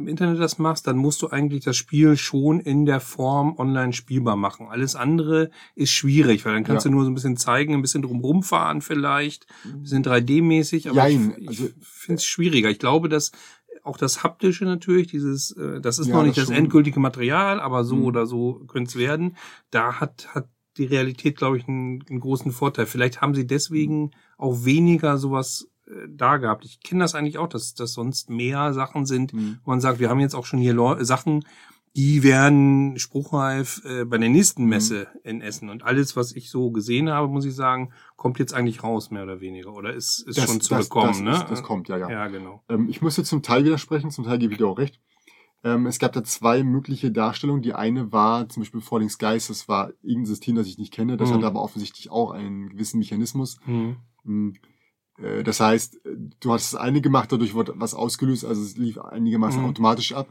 im 0.00 0.08
Internet 0.08 0.40
das 0.40 0.58
machst, 0.58 0.86
dann 0.86 0.96
musst 0.96 1.22
du 1.22 1.28
eigentlich 1.28 1.64
das 1.64 1.76
Spiel 1.76 2.16
schon 2.16 2.58
in 2.60 2.86
der 2.86 3.00
Form 3.00 3.54
online 3.58 3.92
spielbar 3.92 4.36
machen. 4.36 4.66
Alles 4.68 4.96
andere 4.96 5.50
ist 5.74 5.90
schwierig, 5.92 6.44
weil 6.44 6.54
dann 6.54 6.64
kannst 6.64 6.84
Ja. 6.84 6.90
du 6.90 6.96
nur 6.96 7.04
so 7.04 7.10
ein 7.10 7.14
bisschen 7.14 7.36
zeigen, 7.36 7.74
ein 7.74 7.82
bisschen 7.82 8.02
drum 8.02 8.20
rumfahren 8.20 8.80
vielleicht, 8.80 9.46
ein 9.64 9.82
bisschen 9.82 10.02
3D-mäßig, 10.02 10.88
aber 10.88 11.08
Jein, 11.08 11.34
ich, 11.38 11.48
also- 11.48 11.66
ich 11.66 11.86
finde 11.86 12.16
es 12.16 12.24
schwieriger. 12.24 12.70
Ich 12.70 12.78
glaube, 12.78 13.08
dass 13.08 13.30
auch 13.82 13.96
das 13.96 14.22
haptische 14.22 14.64
natürlich, 14.64 15.06
dieses, 15.06 15.52
äh, 15.52 15.80
das 15.80 15.98
ist 15.98 16.08
Ja, 16.08 16.16
noch 16.16 16.22
nicht 16.24 16.36
das 16.36 16.48
das 16.48 16.56
endgültige 16.56 17.00
Material, 17.00 17.60
aber 17.60 17.84
so 17.84 17.96
Mhm. 17.96 18.04
oder 18.04 18.26
so 18.26 18.62
könnte 18.66 18.88
es 18.90 18.96
werden. 18.96 19.36
Da 19.70 20.00
hat, 20.00 20.28
hat 20.34 20.48
die 20.76 20.84
Realität, 20.84 21.36
glaube 21.36 21.56
ich, 21.56 21.66
einen, 21.66 22.04
einen 22.08 22.20
großen 22.20 22.52
Vorteil. 22.52 22.86
Vielleicht 22.86 23.20
haben 23.20 23.34
sie 23.34 23.46
deswegen 23.46 24.10
auch 24.38 24.64
weniger 24.64 25.16
sowas 25.18 25.66
da 26.08 26.36
gehabt. 26.36 26.64
Ich 26.64 26.80
kenne 26.80 27.02
das 27.04 27.14
eigentlich 27.14 27.38
auch, 27.38 27.48
dass 27.48 27.74
das 27.74 27.92
sonst 27.92 28.30
mehr 28.30 28.72
Sachen 28.72 29.06
sind, 29.06 29.32
Mhm. 29.32 29.58
wo 29.64 29.70
man 29.70 29.80
sagt, 29.80 29.98
wir 30.00 30.08
haben 30.08 30.20
jetzt 30.20 30.34
auch 30.34 30.46
schon 30.46 30.60
hier 30.60 30.74
Leu 30.74 31.02
Sachen, 31.04 31.44
die 31.96 32.22
werden 32.22 32.98
spruchreif 33.00 33.82
äh, 33.84 34.04
bei 34.04 34.16
der 34.18 34.28
nächsten 34.28 34.62
Mhm. 34.62 34.68
Messe 34.68 35.08
in 35.24 35.40
Essen. 35.40 35.68
Und 35.68 35.82
alles, 35.82 36.14
was 36.14 36.30
ich 36.32 36.48
so 36.50 36.70
gesehen 36.70 37.10
habe, 37.10 37.26
muss 37.26 37.44
ich 37.44 37.54
sagen, 37.54 37.92
kommt 38.16 38.38
jetzt 38.38 38.54
eigentlich 38.54 38.84
raus, 38.84 39.10
mehr 39.10 39.24
oder 39.24 39.40
weniger. 39.40 39.72
Oder 39.74 39.92
ist, 39.92 40.20
ist 40.20 40.38
das, 40.38 40.44
schon 40.44 40.60
zu 40.60 40.74
das, 40.74 40.88
bekommen, 40.88 41.24
das, 41.26 41.38
ne? 41.40 41.44
Ist, 41.44 41.50
das 41.50 41.62
kommt, 41.64 41.88
ja, 41.88 41.96
ja. 41.98 42.08
Ja, 42.08 42.28
genau. 42.28 42.62
Ähm, 42.68 42.88
ich 42.88 43.02
musste 43.02 43.24
zum 43.24 43.42
Teil 43.42 43.64
widersprechen, 43.64 44.10
zum 44.12 44.24
Teil 44.24 44.38
gebe 44.38 44.52
ich 44.52 44.58
dir 44.58 44.68
auch 44.68 44.78
recht. 44.78 45.00
Ähm, 45.64 45.84
es 45.86 45.98
gab 45.98 46.12
da 46.12 46.22
zwei 46.24 46.62
mögliche 46.62 47.10
Darstellungen. 47.10 47.60
Die 47.60 47.74
eine 47.74 48.12
war 48.12 48.48
zum 48.48 48.62
Beispiel 48.62 48.80
Falling 48.80 49.10
Skies, 49.10 49.48
das 49.48 49.68
war 49.68 49.90
irgendein 50.00 50.26
System, 50.26 50.54
das 50.54 50.68
ich 50.68 50.78
nicht 50.78 50.92
kenne. 50.94 51.16
Das 51.16 51.30
Mhm. 51.30 51.34
hat 51.34 51.44
aber 51.44 51.60
offensichtlich 51.60 52.08
auch 52.10 52.30
einen 52.30 52.68
gewissen 52.70 52.98
Mechanismus. 52.98 53.58
Hm. 53.64 53.96
Äh, 55.22 55.42
Das 55.42 55.60
heißt, 55.60 56.04
äh, 56.06 56.16
du 56.40 56.52
hast 56.52 56.72
das 56.72 56.80
eine 56.80 57.00
gemacht, 57.00 57.30
dadurch 57.32 57.54
wurde 57.54 57.74
was 57.76 57.94
ausgelöst, 57.94 58.44
also 58.44 58.62
es 58.62 58.76
lief 58.76 58.98
einigermaßen 58.98 59.62
Mhm. 59.62 59.68
automatisch 59.68 60.12
ab. 60.12 60.28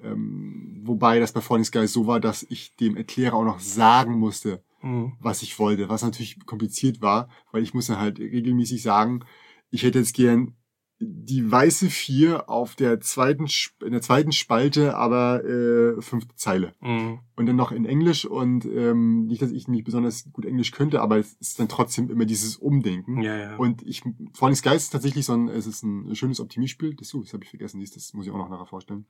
Ähm, 0.00 0.80
wobei 0.84 1.18
das 1.20 1.32
bei 1.32 1.40
Falling 1.40 1.64
Skies 1.64 1.92
so 1.92 2.06
war, 2.06 2.20
dass 2.20 2.42
ich 2.48 2.76
dem 2.76 2.96
Erklärer 2.96 3.34
auch 3.34 3.44
noch 3.44 3.60
sagen 3.60 4.18
musste, 4.18 4.62
Hm. 4.80 5.12
was 5.20 5.42
ich 5.42 5.58
wollte, 5.58 5.88
was 5.88 6.02
natürlich 6.02 6.44
kompliziert 6.46 7.00
war, 7.00 7.28
weil 7.52 7.62
ich 7.62 7.72
musste 7.74 7.98
halt 7.98 8.18
regelmäßig 8.18 8.82
sagen, 8.82 9.24
ich 9.70 9.82
hätte 9.82 9.98
jetzt 10.00 10.14
gern 10.14 10.54
die 11.00 11.50
weiße 11.50 11.90
4 11.90 12.48
auf 12.48 12.76
der 12.76 13.00
zweiten, 13.00 13.46
in 13.84 13.92
der 13.92 14.00
zweiten 14.00 14.32
Spalte, 14.32 14.96
aber 14.96 15.44
äh, 15.44 16.00
fünfte 16.00 16.36
Zeile. 16.36 16.72
Hm. 16.80 17.18
Und 17.36 17.46
dann 17.46 17.56
noch 17.56 17.72
in 17.72 17.84
Englisch 17.84 18.24
und 18.24 18.64
ähm, 18.64 19.26
nicht, 19.26 19.42
dass 19.42 19.50
ich 19.50 19.66
nicht 19.66 19.84
besonders 19.84 20.30
gut 20.32 20.44
Englisch 20.44 20.70
könnte, 20.70 21.00
aber 21.00 21.18
es 21.18 21.34
ist 21.34 21.58
dann 21.58 21.68
trotzdem 21.68 22.10
immer 22.10 22.24
dieses 22.26 22.56
Umdenken. 22.56 23.22
Ja, 23.22 23.36
ja. 23.36 23.56
Und 23.56 23.82
ich, 23.82 24.02
Falling 24.34 24.54
Skies 24.56 24.84
ist 24.84 24.90
tatsächlich 24.90 25.26
so 25.26 25.34
ein, 25.34 25.48
es 25.48 25.66
ist 25.66 25.82
ein 25.82 26.14
schönes 26.14 26.40
Optimierspiel. 26.40 26.94
Das, 26.94 27.12
uh, 27.12 27.22
das 27.22 27.32
habe 27.32 27.44
ich 27.44 27.50
vergessen, 27.50 27.80
dies, 27.80 27.90
das 27.92 28.14
muss 28.14 28.26
ich 28.26 28.32
auch 28.32 28.38
noch 28.38 28.48
nachher 28.48 28.66
vorstellen. 28.66 29.06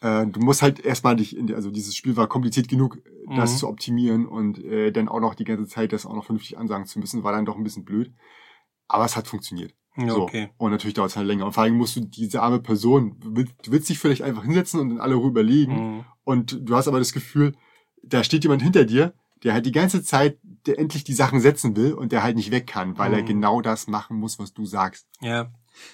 Äh, 0.00 0.26
du 0.26 0.40
musst 0.40 0.60
halt 0.60 0.84
erstmal 0.84 1.16
dich 1.16 1.36
in 1.36 1.46
die, 1.46 1.54
also 1.54 1.70
dieses 1.70 1.96
Spiel 1.96 2.16
war 2.16 2.28
kompliziert 2.28 2.68
genug, 2.68 2.98
äh, 2.98 3.36
das 3.36 3.54
Mhm. 3.54 3.56
zu 3.56 3.68
optimieren 3.68 4.26
und 4.26 4.62
äh, 4.62 4.92
dann 4.92 5.08
auch 5.08 5.20
noch 5.20 5.34
die 5.34 5.44
ganze 5.44 5.66
Zeit 5.66 5.92
das 5.92 6.04
auch 6.04 6.14
noch 6.14 6.26
vernünftig 6.26 6.58
ansagen 6.58 6.84
zu 6.86 6.98
müssen, 6.98 7.22
war 7.22 7.32
dann 7.32 7.46
doch 7.46 7.56
ein 7.56 7.64
bisschen 7.64 7.86
blöd. 7.86 8.12
Aber 8.86 9.06
es 9.06 9.16
hat 9.16 9.26
funktioniert. 9.26 9.74
Ja, 9.96 10.10
so. 10.10 10.22
okay. 10.22 10.50
Und 10.56 10.70
natürlich 10.70 10.94
dauert 10.94 11.10
es 11.10 11.16
halt 11.16 11.26
länger. 11.26 11.46
Und 11.46 11.52
vor 11.52 11.62
allem 11.62 11.74
musst 11.76 11.96
du 11.96 12.00
diese 12.00 12.42
arme 12.42 12.60
Person, 12.60 13.16
du 13.20 13.36
willst, 13.72 13.88
dich 13.88 13.98
vielleicht 13.98 14.22
einfach 14.22 14.44
hinsetzen 14.44 14.80
und 14.80 14.90
dann 14.90 15.00
alle 15.00 15.14
rüberlegen. 15.16 15.76
Hm. 15.76 16.04
Und 16.24 16.68
du 16.68 16.74
hast 16.74 16.88
aber 16.88 16.98
das 16.98 17.12
Gefühl, 17.12 17.54
da 18.02 18.24
steht 18.24 18.44
jemand 18.44 18.62
hinter 18.62 18.84
dir, 18.84 19.14
der 19.42 19.52
halt 19.52 19.66
die 19.66 19.72
ganze 19.72 20.02
Zeit 20.02 20.38
der 20.66 20.78
endlich 20.78 21.04
die 21.04 21.12
Sachen 21.12 21.40
setzen 21.40 21.76
will 21.76 21.92
und 21.92 22.12
der 22.12 22.22
halt 22.22 22.36
nicht 22.36 22.50
weg 22.50 22.66
kann, 22.66 22.96
weil 22.96 23.12
er 23.12 23.20
Mhm. 23.22 23.26
genau 23.26 23.60
das 23.60 23.86
machen 23.86 24.16
muss, 24.16 24.38
was 24.38 24.54
du 24.54 24.64
sagst. 24.64 25.06
Ja. 25.20 25.28
ja. 25.28 25.50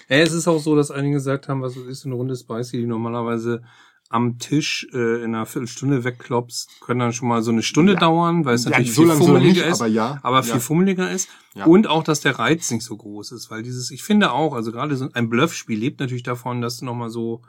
Es 0.07 0.31
ist 0.31 0.47
auch 0.47 0.59
so, 0.59 0.75
dass 0.75 0.91
einige 0.91 1.15
gesagt 1.15 1.49
haben, 1.49 1.61
was 1.61 1.75
ist 1.75 2.05
eine 2.05 2.15
Runde 2.15 2.35
Spicy, 2.35 2.77
die 2.77 2.85
normalerweise 2.85 3.63
am 4.11 4.39
Tisch 4.39 4.87
äh, 4.93 5.23
in 5.23 5.33
einer 5.33 5.45
Viertelstunde 5.45 6.03
wegklopst, 6.03 6.81
können 6.81 6.99
dann 6.99 7.13
schon 7.13 7.29
mal 7.29 7.41
so 7.41 7.51
eine 7.51 7.63
Stunde 7.63 7.93
Ja. 7.93 7.99
dauern, 7.99 8.43
weil 8.43 8.55
es 8.55 8.65
natürlich 8.65 8.93
so 8.93 9.03
viel 9.03 9.11
er 9.11 9.15
fummeliger 9.15 9.61
nicht, 9.61 9.71
ist, 9.71 9.81
aber 9.81 9.89
ja. 9.89 10.19
aber 10.21 10.43
viel 10.43 10.53
ja. 10.55 10.59
fummeliger 10.59 11.09
ist. 11.09 11.29
Ja. 11.55 11.65
Und 11.65 11.87
auch, 11.87 12.03
dass 12.03 12.19
der 12.19 12.37
Reiz 12.37 12.69
nicht 12.71 12.83
so 12.83 12.97
groß 12.97 13.31
ist, 13.31 13.49
weil 13.49 13.63
dieses, 13.63 13.89
ich 13.89 14.03
finde 14.03 14.31
auch, 14.31 14.53
also 14.53 14.71
gerade 14.71 14.95
so 14.97 15.07
ein 15.13 15.29
Bluffspiel 15.29 15.79
lebt 15.79 15.99
natürlich 15.99 16.23
davon, 16.23 16.61
dass 16.61 16.77
du 16.77 16.85
nochmal 16.85 17.09
so 17.09 17.41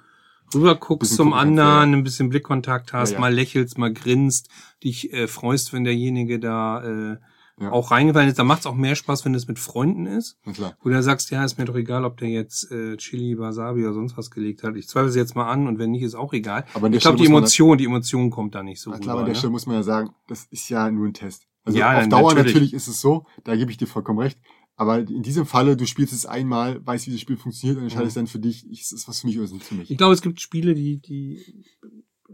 rüber 0.54 0.74
guckst 0.76 1.14
zum 1.16 1.32
anderen, 1.32 1.90
ja. 1.90 1.96
ein 1.98 2.04
bisschen 2.04 2.28
Blickkontakt 2.28 2.92
hast, 2.92 3.10
Ja, 3.10 3.14
ja. 3.16 3.20
mal 3.20 3.34
lächelst, 3.34 3.78
mal 3.78 3.92
grinst, 3.92 4.48
dich 4.84 5.12
äh, 5.12 5.26
freust, 5.26 5.72
wenn 5.72 5.84
derjenige 5.84 6.38
da 6.38 6.84
äh, 6.84 7.16
Ja. 7.60 7.70
auch 7.70 7.90
reingefallen 7.90 8.28
ist. 8.28 8.38
Da 8.38 8.44
macht 8.44 8.60
es 8.60 8.66
auch 8.66 8.74
mehr 8.74 8.96
Spaß, 8.96 9.24
wenn 9.24 9.34
es 9.34 9.46
mit 9.46 9.58
Freunden 9.58 10.06
ist. 10.06 10.38
Na 10.44 10.52
klar. 10.52 10.76
Wo 10.82 10.88
du 10.88 11.02
sagst, 11.02 11.30
ja, 11.30 11.44
ist 11.44 11.58
mir 11.58 11.64
doch 11.66 11.76
egal, 11.76 12.04
ob 12.04 12.16
der 12.16 12.28
jetzt 12.28 12.70
äh, 12.72 12.96
Chili, 12.96 13.38
Wasabi 13.38 13.84
oder 13.84 13.92
sonst 13.92 14.16
was 14.16 14.30
gelegt 14.30 14.62
hat. 14.62 14.74
Ich 14.76 14.88
zweifle 14.88 15.10
es 15.10 15.16
jetzt 15.16 15.36
mal 15.36 15.48
an 15.50 15.66
und 15.68 15.78
wenn 15.78 15.90
nicht, 15.90 16.02
ist 16.02 16.14
auch 16.14 16.32
egal. 16.32 16.64
Aber 16.74 16.90
Ich 16.90 17.00
glaube, 17.00 17.18
die 17.18 17.26
Emotion, 17.26 17.76
die 17.78 17.84
Emotion 17.84 18.30
kommt 18.30 18.54
da 18.54 18.62
nicht 18.62 18.80
so 18.80 18.90
Na 18.90 18.98
klar, 18.98 19.12
aber 19.12 19.20
an 19.20 19.26
der 19.26 19.34
ne? 19.34 19.38
Stelle 19.38 19.50
muss 19.52 19.66
man 19.66 19.76
ja 19.76 19.82
sagen, 19.82 20.10
das 20.28 20.46
ist 20.50 20.68
ja 20.70 20.90
nur 20.90 21.06
ein 21.06 21.14
Test. 21.14 21.46
Also 21.64 21.78
Ja, 21.78 21.98
auf 21.98 22.08
Dauer 22.08 22.30
natürlich. 22.34 22.46
natürlich. 22.54 22.74
ist 22.74 22.88
es 22.88 23.00
so, 23.00 23.26
da 23.44 23.54
gebe 23.54 23.70
ich 23.70 23.76
dir 23.76 23.86
vollkommen 23.86 24.18
recht. 24.18 24.38
Aber 24.74 24.98
in 24.98 25.22
diesem 25.22 25.44
Falle, 25.46 25.76
du 25.76 25.86
spielst 25.86 26.14
es 26.14 26.24
einmal, 26.26 26.84
weißt, 26.84 27.06
wie 27.06 27.12
das 27.12 27.20
Spiel 27.20 27.36
funktioniert 27.36 27.76
und 27.76 27.84
entscheidest 27.84 28.16
Mhm. 28.16 28.20
dann 28.20 28.26
für 28.26 28.38
dich, 28.40 28.68
ist 28.68 28.92
es 28.92 29.06
was 29.06 29.20
für 29.20 29.26
mich 29.26 29.36
oder 29.36 29.44
ist 29.44 29.52
nicht 29.52 29.66
für 29.66 29.74
mich. 29.74 29.90
Ich 29.90 29.98
glaube, 29.98 30.14
es 30.14 30.22
gibt 30.22 30.40
Spiele, 30.40 30.74
die, 30.74 30.98
die 30.98 31.64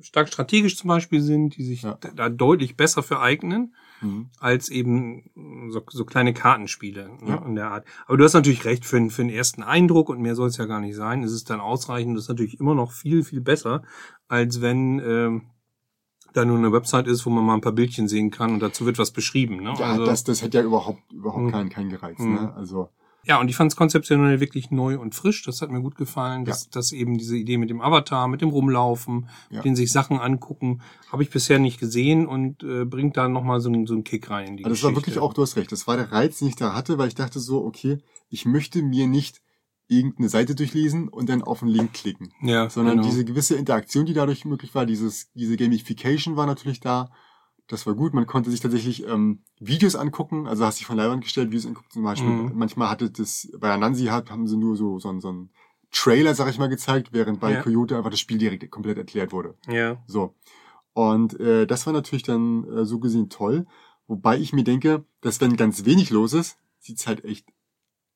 stark 0.00 0.28
strategisch 0.28 0.76
zum 0.76 0.88
Beispiel 0.88 1.20
sind, 1.20 1.56
die 1.56 1.64
sich 1.64 1.82
Ja. 1.82 1.98
da, 2.00 2.10
da 2.14 2.28
deutlich 2.28 2.76
besser 2.76 3.02
für 3.02 3.20
eignen, 3.20 3.74
Mhm. 4.00 4.30
als 4.38 4.68
eben 4.68 5.30
so, 5.70 5.82
so 5.88 6.04
kleine 6.04 6.32
Kartenspiele 6.34 7.08
ne, 7.20 7.28
Ja. 7.28 7.36
in 7.44 7.54
der 7.56 7.70
Art. 7.70 7.86
Aber 8.06 8.16
du 8.16 8.24
hast 8.24 8.34
natürlich 8.34 8.64
recht, 8.64 8.84
für, 8.84 8.96
den- 8.96 9.10
für 9.10 9.22
den 9.22 9.30
ersten 9.30 9.62
Eindruck, 9.62 10.08
und 10.08 10.20
mehr 10.20 10.34
soll 10.34 10.48
es 10.48 10.56
ja 10.56 10.66
gar 10.66 10.80
nicht 10.80 10.94
sein, 10.96 11.22
ist 11.22 11.32
es 11.32 11.44
dann 11.44 11.60
ausreichend. 11.60 12.16
Das 12.16 12.24
ist 12.24 12.28
natürlich 12.28 12.60
immer 12.60 12.74
noch 12.74 12.92
viel, 12.92 13.24
viel 13.24 13.40
besser, 13.40 13.82
als 14.28 14.60
wenn 14.60 14.98
ähm, 15.00 15.42
da 16.34 16.44
nur 16.44 16.58
eine 16.58 16.72
Website 16.72 17.06
ist, 17.08 17.24
wo 17.26 17.30
man 17.30 17.44
mal 17.44 17.54
ein 17.54 17.60
paar 17.62 17.72
Bildchen 17.72 18.06
sehen 18.06 18.30
kann 18.30 18.52
und 18.52 18.60
dazu 18.60 18.84
wird 18.86 18.98
was 18.98 19.10
beschrieben. 19.10 19.62
Ne? 19.62 19.74
Ja, 19.78 19.86
also, 19.92 20.04
das, 20.04 20.24
das 20.24 20.42
hätte 20.42 20.58
ja 20.58 20.64
überhaupt, 20.64 21.10
überhaupt 21.12 21.44
Mhm. 21.44 21.50
keinen, 21.50 21.68
keinen 21.70 21.90
gereizt. 21.90 22.20
Mhm. 22.20 22.34
Ne? 22.34 22.54
Also, 22.54 22.90
Ja, 23.24 23.40
und 23.40 23.48
ich 23.50 23.56
fand 23.56 23.70
das 23.70 23.76
konzeptionell 23.76 24.40
wirklich 24.40 24.70
neu 24.70 24.98
und 24.98 25.14
frisch. 25.14 25.42
Das 25.44 25.60
hat 25.60 25.70
mir 25.70 25.82
gut 25.82 25.96
gefallen, 25.96 26.44
dass, 26.46 26.70
dass 26.70 26.92
eben 26.92 27.18
diese 27.18 27.36
Idee 27.36 27.58
mit 27.58 27.68
dem 27.68 27.80
Avatar, 27.82 28.26
mit 28.28 28.40
dem 28.40 28.48
Rumlaufen, 28.48 29.28
Ja. 29.50 29.60
den 29.60 29.76
sich 29.76 29.92
Sachen 29.92 30.18
angucken, 30.18 30.80
habe 31.12 31.22
ich 31.22 31.30
bisher 31.30 31.58
nicht 31.58 31.78
gesehen 31.78 32.26
und 32.26 32.62
äh, 32.62 32.84
bringt 32.84 33.16
da 33.16 33.28
nochmal 33.28 33.60
so, 33.60 33.68
einen- 33.68 33.86
so 33.86 33.94
einen 33.94 34.04
Kick 34.04 34.30
rein 34.30 34.46
in 34.46 34.56
die 34.56 34.64
also 34.64 34.74
das 34.74 34.82
war 34.84 34.90
Geschichte. 34.92 35.06
wirklich 35.16 35.18
auch, 35.22 35.34
du 35.34 35.42
hast 35.42 35.56
recht, 35.56 35.70
das 35.72 35.86
war 35.86 35.96
der 35.96 36.10
Reiz, 36.12 36.38
den 36.38 36.48
ich 36.48 36.56
da 36.56 36.74
hatte, 36.74 36.96
weil 36.96 37.08
ich 37.08 37.14
dachte 37.16 37.38
so, 37.40 37.64
okay, 37.64 37.98
ich 38.30 38.46
möchte 38.46 38.82
mir 38.82 39.06
nicht 39.06 39.42
irgendeine 39.88 40.28
Seite 40.28 40.54
durchlesen 40.54 41.08
und 41.08 41.28
dann 41.28 41.42
auf 41.42 41.62
einen 41.62 41.72
Link 41.72 41.92
klicken. 41.94 42.32
ja, 42.42 42.68
sondern 42.70 42.98
genau. 42.98 43.08
diese 43.08 43.24
gewisse 43.24 43.56
Interaktion, 43.56 44.06
die 44.06 44.14
dadurch 44.14 44.44
möglich 44.44 44.74
war, 44.74 44.86
dieses, 44.86 45.30
diese 45.32 45.56
Gamification 45.56 46.36
war 46.36 46.46
natürlich 46.46 46.80
da. 46.80 47.10
Das 47.68 47.86
war 47.86 47.94
gut. 47.94 48.14
Man 48.14 48.26
konnte 48.26 48.50
sich 48.50 48.60
tatsächlich 48.60 49.06
ähm, 49.06 49.40
Videos 49.60 49.94
angucken. 49.94 50.46
Also 50.46 50.64
hast 50.64 50.78
dich 50.80 50.86
von 50.86 50.96
Leinwand 50.96 51.22
gestellt, 51.22 51.48
Videos 51.50 51.66
angucken. 51.66 51.88
Zum 51.90 52.02
Beispiel, 52.02 52.28
Mhm. 52.30 52.52
manchmal 52.54 52.88
hatte 52.88 53.10
das, 53.10 53.48
bei 53.58 53.70
Anansi 53.72 54.06
hat, 54.06 54.30
haben 54.30 54.46
sie 54.46 54.56
nur 54.56 54.76
so, 54.76 54.98
so, 54.98 55.08
einen- 55.10 55.20
so 55.20 55.28
einen 55.28 55.50
Trailer, 55.90 56.34
sag 56.34 56.48
ich 56.50 56.58
mal, 56.58 56.68
gezeigt, 56.68 57.12
während 57.12 57.40
bei 57.40 57.52
Ja. 57.52 57.62
Coyote 57.62 57.96
einfach 57.96 58.10
das 58.10 58.20
Spiel 58.20 58.38
direkt 58.38 58.70
komplett 58.70 58.98
erklärt 58.98 59.32
wurde. 59.32 59.54
ja. 59.68 60.02
So. 60.06 60.34
Und 60.94 61.38
äh, 61.38 61.66
das 61.66 61.86
war 61.86 61.92
natürlich 61.92 62.24
dann 62.24 62.64
äh, 62.64 62.84
so 62.84 62.98
gesehen 62.98 63.28
toll. 63.30 63.66
Wobei 64.08 64.38
ich 64.38 64.52
mir 64.52 64.64
denke, 64.64 65.04
dass 65.20 65.40
wenn 65.40 65.56
ganz 65.56 65.84
wenig 65.84 66.10
los 66.10 66.32
ist, 66.32 66.58
sieht's 66.80 67.06
halt 67.06 67.24
echt 67.24 67.46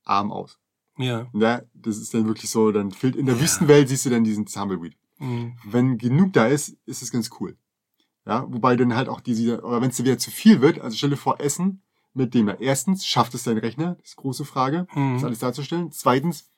arm 0.04 0.32
aus. 0.32 0.58
Ja. 0.98 1.26
Ja, 1.32 1.62
das 1.74 1.98
ist 1.98 2.12
dann 2.14 2.26
wirklich 2.26 2.50
so, 2.50 2.72
dann 2.72 2.90
fehlt 2.90 3.14
in 3.16 3.26
der 3.26 3.36
Ja. 3.36 3.40
Wüstenwelt 3.42 3.88
siehst 3.88 4.04
du 4.06 4.10
dann 4.10 4.24
diesen 4.24 4.46
Tumbleweed 4.46 4.96
Mhm. 5.18 5.52
wenn 5.64 5.98
genug 5.98 6.32
da 6.32 6.46
ist, 6.46 6.76
ist 6.86 7.02
es 7.02 7.12
ganz 7.12 7.30
cool. 7.38 7.56
Ja, 8.26 8.46
wobei 8.48 8.76
dann 8.76 8.94
halt 8.94 9.08
auch 9.08 9.20
diese, 9.20 9.64
aber 9.64 9.80
wenn 9.80 9.90
es 9.90 9.96
dir 9.96 10.04
wieder 10.04 10.18
zu 10.18 10.30
viel 10.30 10.60
wird, 10.60 10.80
also 10.80 10.96
stell 10.96 11.10
dir 11.10 11.16
vor, 11.16 11.40
Essen 11.40 11.82
mit 12.14 12.34
dem, 12.34 12.50
erstens, 12.60 13.04
schafft 13.06 13.34
es 13.34 13.42
dein 13.42 13.58
Rechner, 13.58 13.96
das 14.00 14.10
ist 14.10 14.18
eine 14.18 14.22
große 14.22 14.44
Frage, 14.44 14.86
das 14.88 14.96
Mhm. 14.96 15.24
alles 15.24 15.38
darzustellen. 15.40 15.90
Zweitens, 15.90 16.50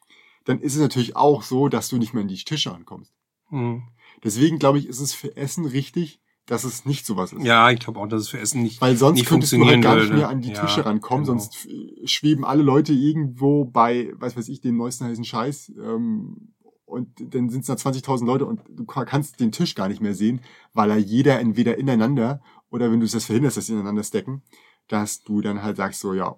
dann 0.45 0.61
ist 0.61 0.75
es 0.75 0.81
natürlich 0.81 1.17
auch 1.17 1.43
so, 1.43 1.69
dass 1.69 1.89
du 1.89 1.97
nicht 1.97 2.13
mehr 2.13 2.23
an 2.23 2.29
die 2.29 2.37
Tische 2.37 2.75
ankommst. 2.75 3.13
Mhm. 3.51 3.85
Deswegen 4.23 4.59
glaube 4.59 4.79
ich, 4.79 4.87
ist 4.89 5.01
es 5.01 5.15
für 5.15 5.37
Essen 5.37 5.65
richtig, 5.65 6.21
dass 6.47 6.65
es 6.65 6.85
nicht 6.85 7.07
sowas 7.07 7.33
ist. 7.33 7.43
Ja, 7.45 7.71
ich 7.71 7.81
glaube 7.81 7.99
auch, 8.01 8.07
dass 8.07 8.21
es 8.23 8.29
für 8.29 8.39
Essen 8.39 8.63
nicht. 8.63 8.81
Weil 8.83 8.97
sonst 8.97 9.21
nicht 9.21 9.29
könntest 9.29 9.53
du 9.55 9.65
halt 9.65 9.81
gar 9.81 9.97
nicht 9.97 10.13
mehr 10.13 10.29
an 10.29 10.43
die 10.43 10.51
Ja, 10.51 10.61
Tische 10.61 10.85
rankommen, 10.85 11.25
genau. 11.25 11.39
sonst 11.39 11.67
äh, 11.67 12.07
schweben 12.07 12.45
alle 12.45 12.63
Leute 12.63 12.93
irgendwo 12.93 13.65
bei, 13.65 14.13
was 14.17 14.37
weiß 14.37 14.49
ich, 14.49 14.61
dem 14.61 14.77
neuesten 14.77 15.05
heißen 15.07 15.25
Scheiß. 15.25 15.73
Ähm, 15.83 16.54
und 16.95 17.35
dann 17.35 17.51
sind 17.51 17.61
es 17.61 17.67
da 17.67 17.75
20.000 17.75 18.25
Leute 18.27 18.47
und 18.47 18.61
du 18.69 18.85
ka- 18.87 19.05
kannst 19.05 19.41
den 19.41 19.53
Tisch 19.53 19.75
gar 19.75 19.89
nicht 19.89 20.01
mehr 20.01 20.15
sehen, 20.15 20.41
weil 20.73 20.91
er 20.91 20.97
jeder 20.99 21.39
entweder 21.41 21.77
ineinander 21.79 22.41
oder 22.71 22.91
wenn 22.91 23.01
du 23.01 23.07
es 23.07 23.13
das 23.13 23.27
verhinderst, 23.27 23.57
dass 23.59 23.67
sie 23.67 23.75
ineinander 23.75 24.03
stecken, 24.05 24.43
dass 24.89 25.23
du 25.23 25.41
dann 25.43 25.63
halt 25.63 25.77
sagst 25.77 26.01
so, 26.01 26.15
ja. 26.15 26.37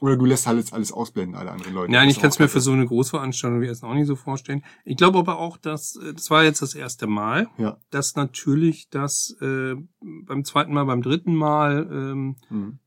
Oder 0.00 0.16
du 0.16 0.26
lässt 0.26 0.46
halt 0.46 0.58
jetzt 0.58 0.72
alles 0.72 0.92
ausblenden, 0.92 1.34
alle 1.34 1.50
anderen 1.50 1.74
Leute. 1.74 1.90
Nein, 1.90 2.08
ich 2.08 2.20
kann 2.20 2.28
es 2.30 2.38
mir 2.38 2.48
für 2.48 2.60
so 2.60 2.70
eine 2.70 2.86
Großveranstaltung 2.86 3.60
wie 3.60 3.66
Essen 3.66 3.86
auch 3.86 3.94
nicht 3.94 4.06
so 4.06 4.14
vorstellen. 4.14 4.62
Ich 4.84 4.96
glaube 4.96 5.18
aber 5.18 5.38
auch, 5.40 5.56
dass 5.56 5.98
das 6.14 6.30
war 6.30 6.44
jetzt 6.44 6.62
das 6.62 6.76
erste 6.76 7.08
Mal, 7.08 7.48
Ja. 7.58 7.78
dass 7.90 8.14
natürlich 8.14 8.88
das 8.90 9.36
äh, 9.40 9.74
beim 10.00 10.44
zweiten 10.44 10.72
Mal, 10.72 10.84
beim 10.84 11.02
dritten 11.02 11.34
Mal 11.34 11.88
ähm, 11.90 12.36
Mhm. 12.48 12.78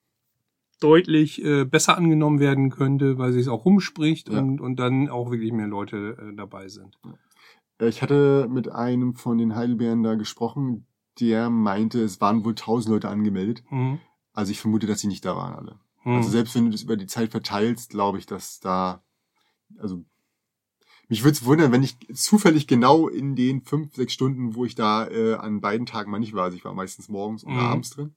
Deutlich 0.82 1.41
äh, 1.44 1.63
besser 1.63 1.98
angenommen 1.98 2.39
werden 2.39 2.70
könnte, 2.70 3.17
weil 3.17 3.32
sich 3.32 3.44
es 3.44 3.48
auch 3.48 3.63
rumspricht 3.65 4.30
Ja. 4.30 4.39
und, 4.39 4.60
und 4.60 4.76
dann 4.78 5.10
auch 5.10 5.32
wirklich 5.32 5.54
mehr 5.54 5.67
Leute 5.67 6.17
äh, 6.20 6.36
dabei 6.36 6.67
sind. 6.67 6.98
Äh, 7.80 7.88
Ich 7.88 8.02
hatte 8.02 8.48
mit 8.50 8.70
einem 8.70 9.15
von 9.15 9.38
den 9.38 9.56
Heidelbeeren 9.56 10.04
da 10.04 10.15
gesprochen, 10.15 10.86
der 11.20 11.50
meinte, 11.50 12.02
es 12.02 12.20
waren 12.20 12.44
wohl 12.44 12.52
1000 12.54 12.91
Leute 12.94 13.10
angemeldet. 13.10 13.63
Mhm. 13.70 14.00
Also 14.34 14.52
ich 14.52 14.60
vermute, 14.60 14.88
dass 14.88 15.00
sie 15.00 15.08
nicht 15.08 15.24
da 15.26 15.36
waren 15.36 15.54
alle. 15.54 15.80
Mhm. 16.04 16.13
Also 16.15 16.30
selbst 16.30 16.56
wenn 16.56 16.65
du 16.65 16.72
das 16.72 16.84
über 16.84 16.98
die 16.98 17.08
Zeit 17.08 17.32
verteilst, 17.32 17.91
glaube 17.91 18.17
ich, 18.17 18.26
dass 18.26 18.60
da, 18.60 19.04
also 19.78 20.04
mich 21.10 21.24
würde 21.24 21.34
es 21.34 21.46
wundern, 21.46 21.72
wenn 21.74 21.84
ich 21.84 21.98
zufällig 22.13 22.67
genau 22.67 23.08
in 23.10 23.36
den 23.36 23.62
fünf, 23.62 23.94
sechs 23.96 24.13
Stunden, 24.13 24.56
wo 24.56 24.63
ich 24.65 24.76
da 24.76 25.08
äh, 25.10 25.34
an 25.36 25.60
beiden 25.60 25.86
Tagen 25.86 26.10
mal 26.10 26.20
nicht 26.20 26.34
war, 26.34 26.46
also 26.46 26.58
ich 26.58 26.63
war 26.65 26.74
meistens 26.74 27.10
morgens 27.10 27.44
und 27.44 27.54
Mhm. 27.54 27.60
abends 27.60 27.89
drin. 27.91 28.15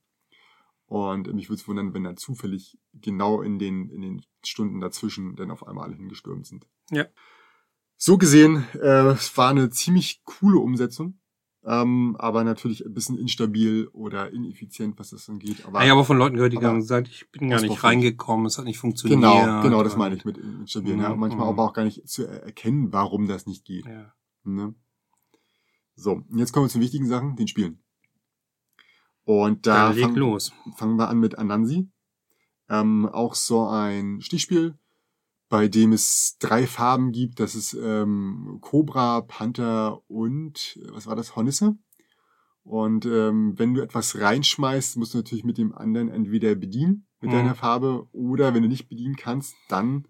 Und 0.94 1.32
mich 1.34 1.48
würde 1.48 1.60
es 1.60 1.66
wundern, 1.66 1.92
wenn 1.92 2.04
dann 2.04 2.16
zufällig 2.16 2.78
genau 2.92 3.42
in 3.42 3.58
den, 3.58 3.90
in 3.90 4.00
den 4.00 4.22
Stunden 4.44 4.80
dazwischen 4.80 5.34
dann 5.34 5.50
auf 5.50 5.66
einmal 5.66 5.86
alle 5.88 5.96
hingestürmt 5.96 6.46
sind. 6.46 6.68
Ja. 6.90 7.06
So 7.96 8.16
gesehen, 8.16 8.64
äh, 8.74 9.08
es 9.08 9.36
war 9.36 9.50
eine 9.50 9.70
ziemlich 9.70 10.22
coole 10.24 10.58
Umsetzung. 10.58 11.18
Ähm, 11.66 12.14
aber 12.18 12.44
natürlich 12.44 12.84
ein 12.84 12.92
bisschen 12.92 13.16
instabil 13.16 13.88
oder 13.92 14.30
ineffizient, 14.30 14.98
was 14.98 15.10
das 15.10 15.28
angeht. 15.30 15.64
Aber 15.66 15.80
Ah, 15.80 15.84
ja, 15.86 15.94
aber 15.94 16.04
von 16.04 16.18
Leuten 16.18 16.36
gehört, 16.36 16.52
die 16.52 16.58
haben 16.58 16.80
gesagt, 16.80 17.08
ich 17.08 17.30
bin 17.32 17.48
gar 17.48 17.60
nicht 17.60 17.82
reingekommen, 17.82 18.44
es 18.44 18.58
hat 18.58 18.66
nicht 18.66 18.78
funktioniert. 18.78 19.18
Genau, 19.18 19.62
genau, 19.62 19.82
das 19.82 19.96
meine 19.96 20.14
ich 20.14 20.24
mit 20.26 20.36
instabil. 20.36 20.98
Ja. 21.00 21.14
Mhm, 21.14 21.20
Manchmal 21.20 21.46
mhm. 21.46 21.52
aber 21.54 21.62
auch 21.64 21.72
gar 21.72 21.84
nicht 21.84 22.06
zu 22.06 22.26
er- 22.26 22.42
erkennen, 22.42 22.92
warum 22.92 23.26
das 23.26 23.46
nicht 23.46 23.64
geht. 23.64 23.86
Ja. 23.86 24.12
Ne? 24.44 24.74
So, 25.96 26.12
und 26.28 26.38
jetzt 26.38 26.52
kommen 26.52 26.66
wir 26.66 26.70
zu 26.70 26.80
wichtigen 26.80 27.06
Sachen, 27.06 27.34
den 27.36 27.48
Spielen. 27.48 27.78
Und 29.24 29.66
da 29.66 29.92
fang, 29.92 30.14
los. 30.14 30.52
fangen 30.76 30.96
wir 30.98 31.08
an 31.08 31.18
mit 31.18 31.38
Anansi. 31.38 31.88
Ähm, 32.68 33.06
auch 33.06 33.34
so 33.34 33.66
ein 33.66 34.20
Stichspiel, 34.20 34.74
bei 35.48 35.68
dem 35.68 35.92
es 35.92 36.36
drei 36.38 36.66
Farben 36.66 37.12
gibt. 37.12 37.40
Das 37.40 37.54
ist 37.54 37.74
ähm, 37.74 38.58
Cobra, 38.60 39.22
Panther 39.22 40.00
und, 40.08 40.78
äh, 40.82 40.88
was 40.92 41.06
war 41.06 41.16
das, 41.16 41.36
Hornisse. 41.36 41.76
Und 42.62 43.04
ähm, 43.04 43.58
wenn 43.58 43.74
du 43.74 43.82
etwas 43.82 44.18
reinschmeißt, 44.20 44.96
musst 44.96 45.12
du 45.12 45.18
natürlich 45.18 45.44
mit 45.44 45.58
dem 45.58 45.74
anderen 45.74 46.08
entweder 46.08 46.54
bedienen 46.54 47.06
mit 47.20 47.30
Mhm. 47.30 47.36
deiner 47.36 47.54
Farbe 47.54 48.06
oder 48.12 48.54
wenn 48.54 48.62
du 48.62 48.68
nicht 48.68 48.88
bedienen 48.88 49.16
kannst, 49.16 49.54
dann, 49.68 50.06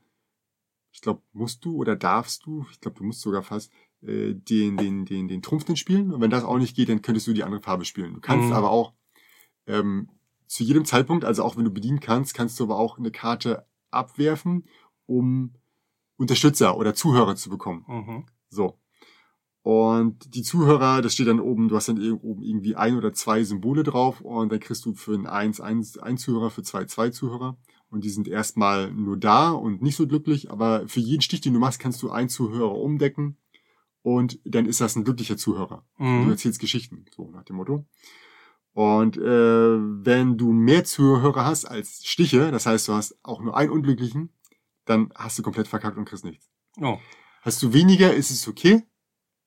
ich 0.93 1.01
glaube, 1.01 1.23
musst 1.33 1.65
du 1.65 1.77
oder 1.77 1.97
darfst 1.97 2.47
du, 2.47 2.65
ich 2.71 2.81
glaube, 2.81 2.99
du 2.99 3.05
musst 3.05 3.21
sogar 3.21 3.43
fast 3.43 3.73
äh, 4.03 4.35
den, 4.35 4.77
den, 4.77 5.05
den, 5.05 5.27
den 5.29 5.43
Trumpf 5.43 5.65
dann 5.65 5.77
spielen. 5.77 6.13
Und 6.13 6.21
wenn 6.21 6.31
das 6.31 6.45
auch 6.45 6.59
nicht 6.59 6.77
geht, 6.77 6.89
dann 6.89 7.03
könntest 7.03 7.27
du 7.27 7.33
die 7.33 7.43
andere 7.43 7.61
Farbe 7.63 7.85
spielen. 7.85 8.15
Du 8.15 8.21
kannst 8.21 8.49
Mhm. 8.49 8.55
aber 8.57 8.71
auch 8.71 8.93
ähm, 9.67 10.09
zu 10.47 10.63
jedem 10.65 10.85
Zeitpunkt, 10.85 11.25
also 11.25 11.43
auch 11.43 11.57
wenn 11.57 11.65
du 11.65 11.71
bedienen 11.71 12.01
kannst, 12.01 12.35
kannst 12.35 12.59
du 12.61 12.65
aber 12.65 12.79
auch 12.79 12.99
eine 12.99 13.11
Karte 13.11 13.67
abwerfen, 13.91 14.65
um 15.07 15.55
Unterstützer 16.17 16.77
oder 16.77 16.95
Zuhörer 16.95 17.35
zu 17.37 17.51
bekommen. 17.51 17.85
Mhm. 17.89 18.27
So. 18.51 18.79
Und 19.63 20.35
die 20.35 20.43
Zuhörer, 20.43 21.01
das 21.01 21.15
steht 21.15 21.27
dann 21.27 21.41
oben, 21.41 21.69
du 21.69 21.77
hast 21.77 21.89
dann 21.89 22.13
oben 22.13 22.43
irgendwie 22.43 22.77
ein 22.77 22.97
oder 22.97 23.15
zwei 23.15 23.43
Symbole 23.45 23.83
drauf 23.83 24.21
und 24.21 24.53
dann 24.53 24.61
kriegst 24.61 24.85
du 24.85 24.95
für 24.95 25.15
einen 25.15 25.27
1, 25.27 25.61
1, 25.61 25.99
ein 25.99 26.19
Zuhörer, 26.19 26.51
für 26.51 26.63
zwei, 26.63 26.85
zwei 26.85 27.09
Zuhörer. 27.11 27.57
Und 27.89 28.05
die 28.05 28.11
sind 28.11 28.29
erstmal 28.29 28.93
nur 28.93 29.17
da 29.17 29.53
und 29.53 29.81
nicht 29.81 29.97
so 29.97 30.07
glücklich, 30.07 30.51
aber 30.51 30.87
für 30.89 31.01
jeden 31.01 31.23
Stich, 31.23 31.41
den 31.41 31.55
du 31.55 31.61
machst, 31.61 31.79
kannst 31.81 32.03
du 32.03 32.11
einen 32.11 32.29
Zuhörer 32.29 32.75
umdecken 32.77 33.39
und 34.03 34.39
dann 34.45 34.67
ist 34.67 34.81
das 34.83 34.97
ein 34.97 35.05
glücklicher 35.05 35.39
Zuhörer. 35.39 35.87
Du 35.97 36.05
Mhm. 36.05 36.31
erzählst 36.31 36.61
Geschichten, 36.61 37.07
so 37.15 37.31
nach 37.31 37.45
dem 37.45 37.57
Motto. 37.57 37.87
Und 38.75 39.17
äh, 39.17 39.23
wenn 39.23 40.37
du 40.37 40.53
mehr 40.53 40.85
Zuhörer 40.85 41.45
hast 41.45 41.65
als 41.65 42.05
Stiche, 42.05 42.51
das 42.51 42.67
heißt, 42.67 42.89
du 42.89 42.93
hast 42.95 43.17
auch 43.23 43.41
nur 43.41 43.57
einen 43.57 43.71
Unglücklichen, 43.71 44.31
dann 44.85 45.11
hast 45.15 45.39
du 45.39 45.43
komplett 45.43 45.69
verkackt 45.69 45.97
und 45.97 46.05
kriegst 46.05 46.25
nichts. 46.25 46.51
Oh. 46.81 46.99
Hast 47.43 47.63
du 47.63 47.73
weniger, 47.73 48.13
ist 48.13 48.31
es 48.31 48.49
okay, 48.49 48.83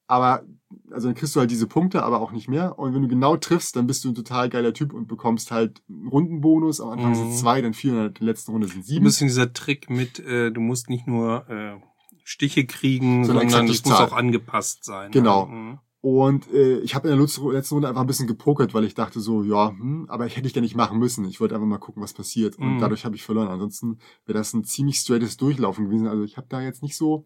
aber 0.08 0.44
also 0.92 1.08
dann 1.10 1.16
kriegst 1.16 1.36
du 1.36 1.40
halt 1.42 1.52
diese 1.52 1.68
Punkte, 1.68 2.04
aber 2.04 2.22
auch 2.22 2.32
nicht 2.32 2.48
mehr. 2.48 2.80
Und 2.80 2.94
wenn 2.94 3.02
du 3.02 3.08
genau 3.10 3.36
triffst, 3.38 3.76
dann 3.76 3.86
bist 3.88 4.04
du 4.06 4.10
ein 4.10 4.16
total 4.16 4.48
geiler 4.50 4.74
Typ 4.74 4.94
und 4.94 5.08
bekommst 5.08 5.52
halt 5.52 5.82
einen 5.90 6.08
Rundenbonus. 6.08 6.80
Am 6.80 6.90
Anfang 6.90 7.14
sind 7.16 7.26
Mhm. 7.28 7.32
es 7.34 7.40
zwei, 7.40 7.62
dann 7.62 7.74
vier 7.74 7.92
und 7.94 7.98
in 8.00 8.14
der 8.14 8.24
letzten 8.26 8.52
Runde 8.52 8.68
sind 8.68 8.80
Ein 8.80 8.84
sieben. 8.84 9.04
bisschen 9.04 9.28
dieser 9.28 9.52
Trick 9.52 9.90
mit, 9.90 10.20
äh, 10.20 10.52
du 10.52 10.62
musst 10.62 10.90
nicht 10.90 11.08
nur 11.08 11.50
äh, 11.50 11.76
Stiche 12.24 12.66
kriegen, 12.66 13.26
Sondern 13.26 13.50
sondern 13.50 13.70
es 13.74 13.84
muss 13.86 13.94
auch 13.96 14.14
angepasst 14.14 14.86
sein. 14.86 15.12
Genau. 15.12 15.48
Mhm. 15.48 15.80
Und 16.02 16.52
äh, 16.54 16.80
ich 16.80 16.94
habe 16.96 17.10
in 17.10 17.18
der 17.18 17.26
letzten 17.26 17.74
Runde 17.74 17.88
einfach 17.90 18.02
ein 18.02 18.08
bisschen 18.08 18.28
gepokert, 18.28 18.74
weil 18.74 18.84
ich 18.84 18.94
dachte 18.94 19.20
so, 19.20 19.44
ja, 19.44 19.70
hm, 19.70 20.06
aber 20.10 20.26
ich 20.28 20.38
hätte 20.38 20.48
ich 20.48 20.54
ja 20.56 20.62
nicht 20.62 20.76
machen 20.76 21.00
müssen. 21.00 21.26
Ich 21.26 21.42
wollte 21.42 21.56
einfach 21.56 21.68
mal 21.68 21.80
gucken, 21.80 22.04
was 22.04 22.14
passiert. 22.14 22.58
Und 22.58 22.76
Mhm. 22.76 22.80
dadurch 22.80 23.04
habe 23.04 23.16
ich 23.16 23.24
verloren. 23.24 23.48
Ansonsten 23.48 23.98
wäre 24.26 24.38
das 24.38 24.54
ein 24.54 24.64
ziemlich 24.64 24.98
straightes 24.98 25.38
Durchlaufen 25.38 25.86
gewesen. 25.86 26.08
Also 26.08 26.24
ich 26.24 26.38
habe 26.38 26.48
da 26.50 26.62
jetzt 26.62 26.84
nicht 26.84 26.96
so 26.96 27.26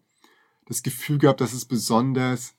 das 0.66 0.82
Gefühl 0.82 1.18
gehabt, 1.18 1.40
dass 1.40 1.52
es 1.52 1.64
besonders. 1.66 2.56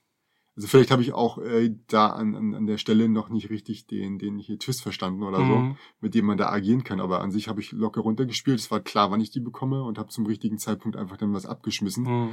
Also 0.56 0.68
vielleicht 0.68 0.92
habe 0.92 1.02
ich 1.02 1.12
auch 1.12 1.38
äh, 1.38 1.74
da 1.88 2.10
an, 2.10 2.36
an, 2.36 2.54
an 2.54 2.66
der 2.66 2.78
Stelle 2.78 3.08
noch 3.08 3.28
nicht 3.28 3.50
richtig 3.50 3.88
den, 3.88 4.20
den 4.20 4.38
hier 4.38 4.56
Twist 4.56 4.82
verstanden 4.82 5.24
oder 5.24 5.44
so, 5.44 5.58
Mhm. 5.58 5.76
mit 6.00 6.14
dem 6.14 6.26
man 6.26 6.38
da 6.38 6.48
agieren 6.50 6.84
kann. 6.84 7.00
Aber 7.00 7.22
an 7.22 7.32
sich 7.32 7.48
habe 7.48 7.60
ich 7.60 7.72
locker 7.72 8.02
runtergespielt. 8.02 8.60
Es 8.60 8.70
war 8.70 8.78
klar, 8.78 9.10
wann 9.10 9.20
ich 9.20 9.30
die 9.32 9.40
bekomme 9.40 9.82
und 9.82 9.98
habe 9.98 10.10
zum 10.10 10.26
richtigen 10.26 10.58
Zeitpunkt 10.58 10.96
einfach 10.96 11.16
dann 11.16 11.32
was 11.34 11.44
abgeschmissen. 11.44 12.04
Mhm. 12.04 12.30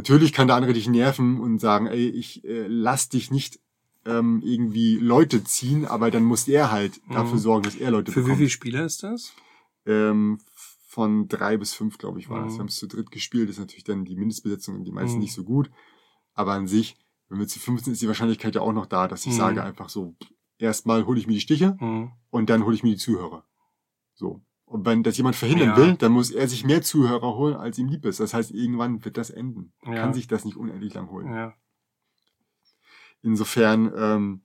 Natürlich 0.00 0.32
kann 0.32 0.46
der 0.46 0.56
andere 0.56 0.72
dich 0.72 0.88
nerven 0.88 1.38
und 1.40 1.58
sagen, 1.58 1.86
ey, 1.86 2.08
ich 2.08 2.42
äh, 2.44 2.66
lass 2.66 3.10
dich 3.10 3.30
nicht 3.30 3.60
ähm, 4.06 4.40
irgendwie 4.42 4.94
Leute 4.96 5.44
ziehen, 5.44 5.84
aber 5.84 6.10
dann 6.10 6.22
muss 6.24 6.48
er 6.48 6.70
halt 6.72 7.02
dafür 7.12 7.34
Mhm. 7.36 7.42
sorgen, 7.42 7.62
dass 7.64 7.74
er 7.74 7.90
Leute 7.90 8.10
Für 8.10 8.20
wie 8.20 8.22
bekommt. 8.22 8.38
viele 8.38 8.48
Spieler 8.50 8.84
ist 8.86 9.02
das? 9.02 9.34
Ähm, 9.84 10.38
von 10.86 11.28
drei 11.28 11.58
bis 11.58 11.74
fünf, 11.74 11.98
glaube 11.98 12.18
ich, 12.18 12.30
war 12.30 12.40
das. 12.40 12.54
Mhm. 12.54 12.56
Wir 12.56 12.60
haben 12.60 12.68
es 12.68 12.76
zu 12.76 12.86
dritt 12.88 13.10
gespielt, 13.10 13.50
das 13.50 13.56
ist 13.56 13.60
natürlich 13.60 13.84
dann 13.84 14.06
die 14.06 14.16
Mindestbesetzung 14.16 14.76
und 14.76 14.84
die 14.84 14.90
meisten 14.90 15.16
Mhm. 15.18 15.20
nicht 15.24 15.34
so 15.34 15.44
gut. 15.44 15.70
Aber 16.32 16.52
an 16.52 16.66
sich, 16.66 16.96
wenn 17.28 17.38
wir 17.38 17.46
zu 17.46 17.58
15 17.60 17.92
ist 17.92 18.00
die 18.00 18.08
Wahrscheinlichkeit 18.08 18.54
ja 18.54 18.62
auch 18.62 18.72
noch 18.72 18.86
da, 18.86 19.06
dass 19.06 19.26
ich 19.26 19.32
Mhm. 19.32 19.36
sage 19.36 19.62
einfach 19.62 19.90
so, 19.90 20.16
erstmal 20.58 21.04
hole 21.04 21.20
ich 21.20 21.26
mir 21.26 21.34
die 21.34 21.40
Stiche 21.40 21.76
Mhm. 21.78 22.12
und 22.30 22.48
dann 22.48 22.64
hole 22.64 22.74
ich 22.74 22.82
mir 22.82 22.90
die 22.92 22.96
Zuhörer. 22.96 23.44
So. 24.14 24.40
Und 24.70 24.86
wenn 24.86 25.02
das 25.02 25.16
jemand 25.16 25.34
verhindern 25.34 25.70
Ja. 25.70 25.76
will, 25.76 25.94
dann 25.96 26.12
muss 26.12 26.30
er 26.30 26.46
sich 26.46 26.64
mehr 26.64 26.80
Zuhörer 26.80 27.34
holen, 27.34 27.56
als 27.56 27.76
ihm 27.76 27.88
lieb 27.88 28.04
ist. 28.06 28.20
Das 28.20 28.32
heißt, 28.34 28.52
irgendwann 28.52 29.04
wird 29.04 29.16
das 29.16 29.28
enden. 29.30 29.72
Man 29.82 29.96
Ja. 29.96 30.02
kann 30.02 30.14
sich 30.14 30.28
das 30.28 30.44
nicht 30.44 30.56
unendlich 30.56 30.94
lang 30.94 31.10
holen. 31.10 31.26
Ja. 31.32 31.54
Insofern 33.22 33.92
ähm, 33.96 34.42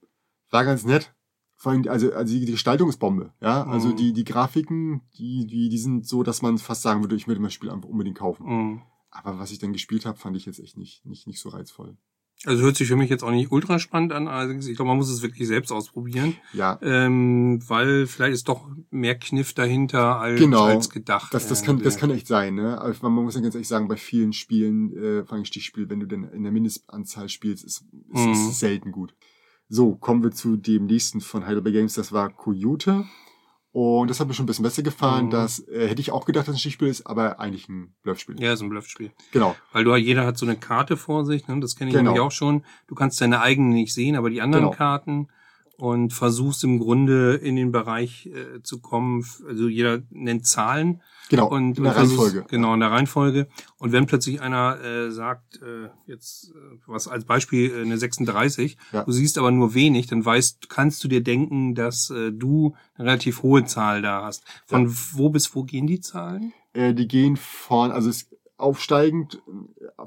war 0.50 0.64
ganz 0.64 0.84
nett. 0.84 1.14
Vor 1.54 1.72
allem, 1.72 1.84
also, 1.88 2.12
also 2.12 2.34
die 2.34 2.44
die 2.44 2.52
Gestaltung 2.52 2.88
ist 2.88 2.98
Bombe. 2.98 3.32
Ja, 3.40 3.64
also 3.64 3.88
Mhm. 3.90 3.96
die, 3.96 4.12
die 4.12 4.24
Grafiken, 4.24 5.00
die, 5.16 5.46
die, 5.46 5.68
die 5.68 5.78
sind 5.78 6.06
so, 6.06 6.22
dass 6.22 6.42
man 6.42 6.58
fast 6.58 6.82
sagen 6.82 7.00
würde, 7.02 7.14
ich 7.16 7.26
würde 7.28 7.40
das 7.40 7.54
Spiel 7.54 7.70
einfach 7.70 7.88
unbedingt 7.88 8.18
kaufen. 8.18 8.46
Mhm. 8.46 8.82
Aber 9.10 9.38
was 9.38 9.52
ich 9.52 9.58
dann 9.58 9.72
gespielt 9.72 10.04
habe, 10.04 10.18
fand 10.18 10.36
ich 10.36 10.44
jetzt 10.44 10.58
echt 10.58 10.76
nicht, 10.76 11.06
nicht, 11.06 11.26
nicht 11.26 11.40
so 11.40 11.48
reizvoll. 11.48 11.96
Also 12.44 12.62
hört 12.62 12.76
sich 12.76 12.86
für 12.86 12.96
mich 12.96 13.08
jetzt 13.10 13.24
auch 13.24 13.30
nicht 13.30 13.50
ultra 13.50 13.78
spannend 13.78 14.12
an. 14.12 14.28
Also 14.28 14.52
ich 14.68 14.76
glaube, 14.76 14.88
man 14.90 14.98
muss 14.98 15.08
es 15.08 15.22
wirklich 15.22 15.48
selbst 15.48 15.72
ausprobieren, 15.72 16.36
Ja, 16.52 16.78
ähm, 16.82 17.60
weil 17.66 18.06
vielleicht 18.06 18.34
ist 18.34 18.48
doch 18.48 18.68
mehr 18.90 19.18
Kniff 19.18 19.54
dahinter 19.54 20.20
als, 20.20 20.38
Genau. 20.38 20.64
als 20.64 20.90
gedacht. 20.90 21.32
das, 21.32 21.48
das, 21.48 21.62
kann, 21.62 21.82
das 21.82 21.96
kann 21.96 22.10
echt 22.10 22.26
sein. 22.26 22.54
Ne? 22.54 22.78
Aber 22.80 23.08
man 23.10 23.24
muss 23.24 23.34
ja 23.34 23.40
ganz 23.40 23.54
ehrlich 23.54 23.66
sagen, 23.68 23.88
bei 23.88 23.96
vielen 23.96 24.32
Spielen, 24.34 24.92
äh, 24.96 25.24
vor 25.24 25.32
allem 25.36 25.44
Stichspiel, 25.46 25.88
wenn 25.88 26.00
du 26.00 26.06
denn 26.06 26.24
in 26.24 26.42
der 26.42 26.52
Mindestanzahl 26.52 27.28
spielst, 27.30 27.64
ist, 27.64 27.84
ist 28.12 28.20
Mhm. 28.26 28.32
es 28.32 28.60
selten 28.60 28.92
gut. 28.92 29.14
So, 29.68 29.96
kommen 29.96 30.22
wir 30.22 30.30
zu 30.30 30.56
dem 30.56 30.86
nächsten 30.86 31.20
von 31.20 31.46
Heidelberg 31.46 31.74
Games, 31.74 31.94
das 31.94 32.12
war 32.12 32.30
Coyote. 32.30 33.06
Und 33.78 34.08
das 34.08 34.20
hat 34.20 34.26
mir 34.26 34.32
schon 34.32 34.44
ein 34.44 34.46
bisschen 34.46 34.62
besser 34.62 34.82
gefallen. 34.82 35.26
Mhm. 35.26 35.30
Das 35.32 35.58
äh, 35.68 35.86
hätte 35.86 36.00
ich 36.00 36.10
auch 36.10 36.24
gedacht, 36.24 36.48
dass 36.48 36.54
es 36.54 36.56
ein 36.56 36.60
Stichspiel 36.60 36.88
ist, 36.88 37.06
aber 37.06 37.38
eigentlich 37.40 37.68
ein 37.68 37.92
Bluffspiel. 38.02 38.40
Ja, 38.40 38.54
ist 38.54 38.62
ein 38.62 38.70
Bluffspiel. 38.70 39.10
Genau. 39.32 39.54
Weil 39.70 39.84
du 39.84 39.94
jeder 39.96 40.24
hat 40.24 40.38
so 40.38 40.46
eine 40.46 40.56
Karte 40.56 40.96
vor 40.96 41.26
sich, 41.26 41.46
ne? 41.46 41.60
das 41.60 41.76
kenne 41.76 41.90
ich 41.90 41.94
Genau. 41.94 42.12
nämlich 42.12 42.22
auch 42.26 42.30
schon. 42.32 42.64
Du 42.86 42.94
kannst 42.94 43.20
deine 43.20 43.42
eigenen 43.42 43.74
nicht 43.74 43.92
sehen, 43.92 44.16
aber 44.16 44.30
die 44.30 44.40
anderen 44.40 44.64
Genau. 44.64 44.74
Karten 44.74 45.28
und 45.76 46.12
versuchst 46.12 46.64
im 46.64 46.78
Grunde 46.78 47.34
in 47.34 47.56
den 47.56 47.70
Bereich 47.72 48.26
äh, 48.26 48.62
zu 48.62 48.80
kommen. 48.80 49.24
Also 49.46 49.68
jeder 49.68 50.02
nennt 50.10 50.46
Zahlen 50.46 51.02
Genau. 51.28 51.48
und 51.48 51.76
in 51.76 51.84
der 51.84 51.96
Reihenfolge. 51.96 52.44
Genau, 52.48 52.74
in 52.74 52.80
der 52.80 52.92
Reihenfolge. 52.92 53.48
Und 53.78 53.90
wenn 53.92 54.06
plötzlich 54.06 54.40
einer 54.40 54.80
äh, 54.80 55.10
sagt, 55.10 55.60
äh, 55.60 55.88
jetzt 56.06 56.50
äh, 56.50 56.78
was 56.86 57.08
als 57.08 57.24
Beispiel 57.24 57.70
äh, 57.72 57.82
eine 57.82 57.98
36, 57.98 58.76
Ja. 58.92 59.02
du 59.04 59.10
siehst 59.12 59.36
aber 59.36 59.50
nur 59.50 59.74
wenig, 59.74 60.06
dann 60.06 60.24
weißt, 60.24 60.68
kannst 60.68 61.02
du 61.02 61.08
dir 61.08 61.22
denken, 61.22 61.74
dass 61.74 62.10
äh, 62.10 62.30
du 62.32 62.74
eine 62.94 63.08
relativ 63.08 63.42
hohe 63.42 63.64
Zahl 63.64 64.02
da 64.02 64.24
hast. 64.24 64.44
Von 64.66 64.88
wo 65.14 65.28
bis 65.30 65.52
wo 65.54 65.64
gehen 65.64 65.86
die 65.88 66.00
Zahlen? 66.00 66.52
Äh, 66.74 66.94
die 66.94 67.08
gehen 67.08 67.36
von, 67.36 67.90
also 67.90 68.08
es 68.08 68.28
aufsteigend 68.56 69.42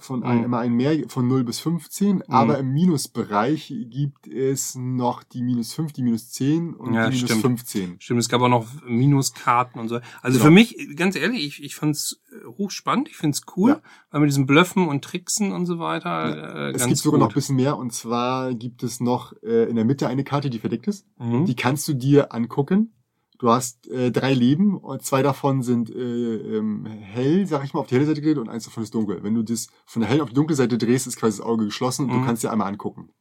von 0.03 0.23
ein, 0.23 0.39
Mhm. 0.39 0.43
immer 0.45 0.59
ein 0.59 0.73
mehr 0.73 1.07
von 1.07 1.27
0 1.27 1.43
bis 1.43 1.59
15, 1.59 2.23
aber 2.29 2.57
im 2.57 2.71
Minusbereich 2.73 3.73
gibt 3.89 4.27
es 4.27 4.75
noch 4.75 5.23
die 5.23 5.41
minus 5.41 5.73
5, 5.73 5.91
die 5.93 6.03
minus 6.03 6.29
10 6.31 6.73
und 6.73 6.93
Ja, 6.93 7.09
die 7.09 7.15
minus 7.15 7.29
stimmt. 7.29 7.41
15. 7.41 7.95
Stimmt, 7.99 8.19
es 8.19 8.29
gab 8.29 8.41
auch 8.41 8.49
noch 8.49 8.65
Minuskarten 8.85 9.79
und 9.79 9.87
so. 9.89 9.99
Also 10.21 10.37
Genau. 10.37 10.45
für 10.45 10.51
mich, 10.51 10.95
ganz 10.95 11.15
ehrlich, 11.15 11.45
ich, 11.45 11.63
ich 11.63 11.75
fand's 11.75 12.21
äh, 12.31 12.45
hochspannend, 12.57 13.09
ich 13.09 13.17
find's 13.17 13.41
cool, 13.57 13.71
Ja. 13.71 13.81
weil 14.11 14.21
mit 14.21 14.29
diesem 14.29 14.45
Bluffen 14.45 14.87
und 14.87 15.03
Tricksen 15.03 15.51
und 15.51 15.65
so 15.65 15.79
weiter 15.79 16.69
äh, 16.69 16.71
Es 16.75 16.85
gibt 16.85 16.97
sogar 16.97 17.19
gut. 17.19 17.27
noch 17.27 17.31
ein 17.33 17.35
bisschen 17.35 17.55
mehr 17.55 17.77
und 17.77 17.93
zwar 17.93 18.53
gibt 18.53 18.83
es 18.83 18.99
noch 18.99 19.33
äh, 19.43 19.69
in 19.69 19.75
der 19.75 19.85
Mitte 19.85 20.07
eine 20.07 20.23
Karte, 20.23 20.49
die 20.49 20.59
verdeckt 20.59 20.87
ist. 20.87 21.05
mhm. 21.17 21.45
Die 21.45 21.55
kannst 21.55 21.87
du 21.87 21.93
dir 21.93 22.33
angucken. 22.33 22.91
Du 23.39 23.49
hast 23.49 23.87
äh, 23.87 24.11
drei 24.11 24.33
Leben 24.33 24.77
und 24.77 25.01
zwei 25.03 25.23
davon 25.23 25.63
sind 25.63 25.89
äh, 25.89 26.57
ähm, 26.57 26.85
hell, 26.85 27.47
sag 27.47 27.63
ich 27.63 27.73
mal, 27.73 27.79
auf 27.79 27.87
die 27.87 27.95
helle 27.95 28.05
Seite 28.05 28.19
gedreht 28.19 28.37
und 28.37 28.49
eins 28.49 28.65
davon 28.65 28.83
ist 28.83 28.93
dunkel. 28.93 29.23
Wenn 29.23 29.33
du 29.33 29.43
das 29.43 29.67
von 29.85 30.01
der 30.01 30.09
hellen 30.09 30.19
auf 30.21 30.27
die 30.29 30.35
dunkle 30.35 30.57
Seite 30.57 30.77
drehst, 30.77 31.07
ist 31.07 31.15
quasi 31.15 31.37
das 31.37 31.45
Auge 31.45 31.63
geschlossen 31.65 32.03
und 32.05 32.11
du 32.11 32.17
Mhm. 32.17 32.25
kannst 32.25 32.43
dir 32.43 32.51
einmal 32.51 32.67
angucken. 32.67 33.13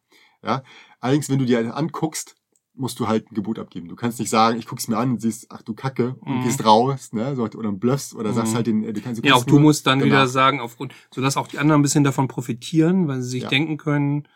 Ja. 0.42 0.64
Allerdings, 1.00 1.30
wenn 1.30 1.38
du 1.38 1.44
dir 1.44 1.76
anguckst, 1.76 2.34
musst 2.74 2.98
du 2.98 3.06
halt 3.06 3.30
ein 3.30 3.34
Gebot 3.36 3.60
abgeben. 3.60 3.88
Du 3.88 3.94
kannst 3.94 4.18
nicht 4.18 4.30
sagen, 4.30 4.58
ich 4.58 4.66
guck's 4.66 4.88
mir 4.88 4.96
an 4.98 5.10
und 5.12 5.20
siehst, 5.20 5.46
ach 5.50 5.62
du 5.62 5.74
Kacke, 5.74 6.16
und 6.20 6.38
Mhm. 6.38 6.40
gehst 6.40 6.64
raus, 6.64 7.12
ne, 7.12 7.36
so, 7.36 7.44
oder 7.44 7.70
bluffst 7.72 8.14
oder 8.16 8.32
sagst 8.32 8.52
Mhm. 8.52 8.56
halt 8.56 8.66
den, 8.66 8.84
äh, 8.84 8.92
du 8.92 9.00
kannst, 9.00 9.22
du 9.22 9.26
Ja, 9.28 9.34
auch 9.34 9.44
du 9.44 9.58
musst 9.60 9.86
dann 9.86 10.02
wieder 10.02 10.16
danach. 10.18 10.32
sagen, 10.32 10.60
aufgrund, 10.60 10.94
sodass 11.14 11.36
auch 11.36 11.46
die 11.46 11.58
anderen 11.58 11.80
ein 11.80 11.82
bisschen 11.82 12.04
davon 12.04 12.26
profitieren, 12.26 13.06
weil 13.06 13.22
sie 13.22 13.30
sich 13.30 13.42
Ja. 13.44 13.48
denken 13.48 13.76
können, 13.76 14.26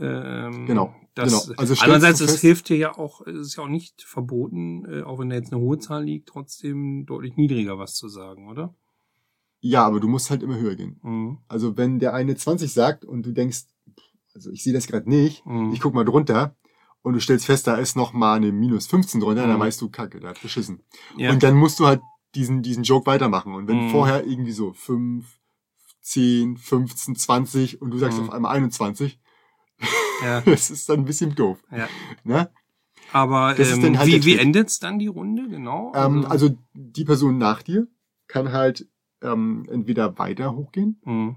ähm, 0.00 0.66
Genau, 0.66 0.94
dass, 1.14 1.46
genau. 1.46 1.58
Also 1.58 1.74
andererseits, 1.80 2.20
es 2.20 2.40
hilft 2.40 2.68
dir 2.68 2.76
ja 2.76 2.98
auch, 2.98 3.20
es 3.26 3.36
ist 3.48 3.56
ja 3.56 3.62
auch 3.64 3.68
nicht 3.68 4.02
verboten, 4.02 4.84
äh, 4.86 5.02
auch 5.02 5.18
wenn 5.18 5.30
da 5.30 5.36
jetzt 5.36 5.52
eine 5.52 5.60
hohe 5.62 5.78
Zahl 5.78 6.04
liegt, 6.04 6.28
trotzdem 6.28 7.06
deutlich 7.06 7.36
niedriger 7.36 7.78
was 7.78 7.94
zu 7.94 8.08
sagen, 8.08 8.48
oder? 8.48 8.74
Ja, 9.60 9.86
aber 9.86 10.00
du 10.00 10.08
musst 10.08 10.28
halt 10.30 10.42
immer 10.42 10.58
höher 10.58 10.74
gehen. 10.74 10.98
Mhm. 11.02 11.38
Also 11.48 11.76
wenn 11.76 11.98
der 11.98 12.12
eine 12.14 12.36
20 12.36 12.72
sagt 12.72 13.04
und 13.04 13.24
du 13.24 13.32
denkst, 13.32 13.64
also 14.34 14.50
ich 14.50 14.62
sehe 14.62 14.72
das 14.74 14.86
gerade 14.86 15.08
nicht, 15.08 15.46
Mhm. 15.46 15.72
ich 15.72 15.80
guck 15.80 15.94
mal 15.94 16.04
drunter 16.04 16.56
und 17.02 17.14
du 17.14 17.20
stellst 17.20 17.46
fest, 17.46 17.66
da 17.66 17.76
ist 17.76 17.96
noch 17.96 18.12
mal 18.12 18.34
eine 18.34 18.50
minus 18.52 18.86
15 18.88 19.20
drunter, 19.20 19.46
dann 19.46 19.56
Mhm. 19.56 19.60
weißt 19.60 19.80
du, 19.80 19.88
Kacke, 19.90 20.20
der 20.20 20.30
hat 20.30 20.42
beschissen. 20.42 20.82
Ja. 21.16 21.30
Und 21.30 21.42
dann 21.42 21.54
musst 21.54 21.78
du 21.80 21.86
halt 21.86 22.00
diesen, 22.34 22.62
diesen 22.62 22.82
Joke 22.82 23.06
weitermachen. 23.06 23.54
Und 23.54 23.68
wenn 23.68 23.86
Mhm. 23.86 23.90
vorher 23.90 24.26
irgendwie 24.26 24.52
so 24.52 24.72
5, 24.72 25.38
10, 26.02 26.56
15, 26.58 27.14
20 27.16 27.80
und 27.80 27.90
du 27.92 27.98
sagst 27.98 28.18
Mhm. 28.18 28.24
auf 28.24 28.34
einmal 28.34 28.56
21, 28.56 29.18
ja, 30.22 30.40
das 30.44 30.70
ist 30.70 30.88
dann 30.88 31.00
ein 31.00 31.04
bisschen 31.04 31.34
doof. 31.34 31.62
ja. 31.70 31.88
Ne? 32.24 32.50
Aber 33.12 33.56
ähm, 33.58 33.82
dann 33.82 33.98
halt 33.98 34.08
wie, 34.08 34.24
wie 34.24 34.36
endet's 34.38 34.78
dann 34.80 34.98
die 34.98 35.06
Runde, 35.06 35.48
genau? 35.48 35.92
Ähm, 35.94 36.24
also 36.28 36.50
die 36.74 37.04
Person 37.04 37.38
nach 37.38 37.62
dir 37.62 37.86
kann 38.26 38.50
halt 38.52 38.88
ähm, 39.22 39.66
entweder 39.70 40.18
weiter 40.18 40.54
hochgehen 40.56 41.00
Mhm. 41.04 41.36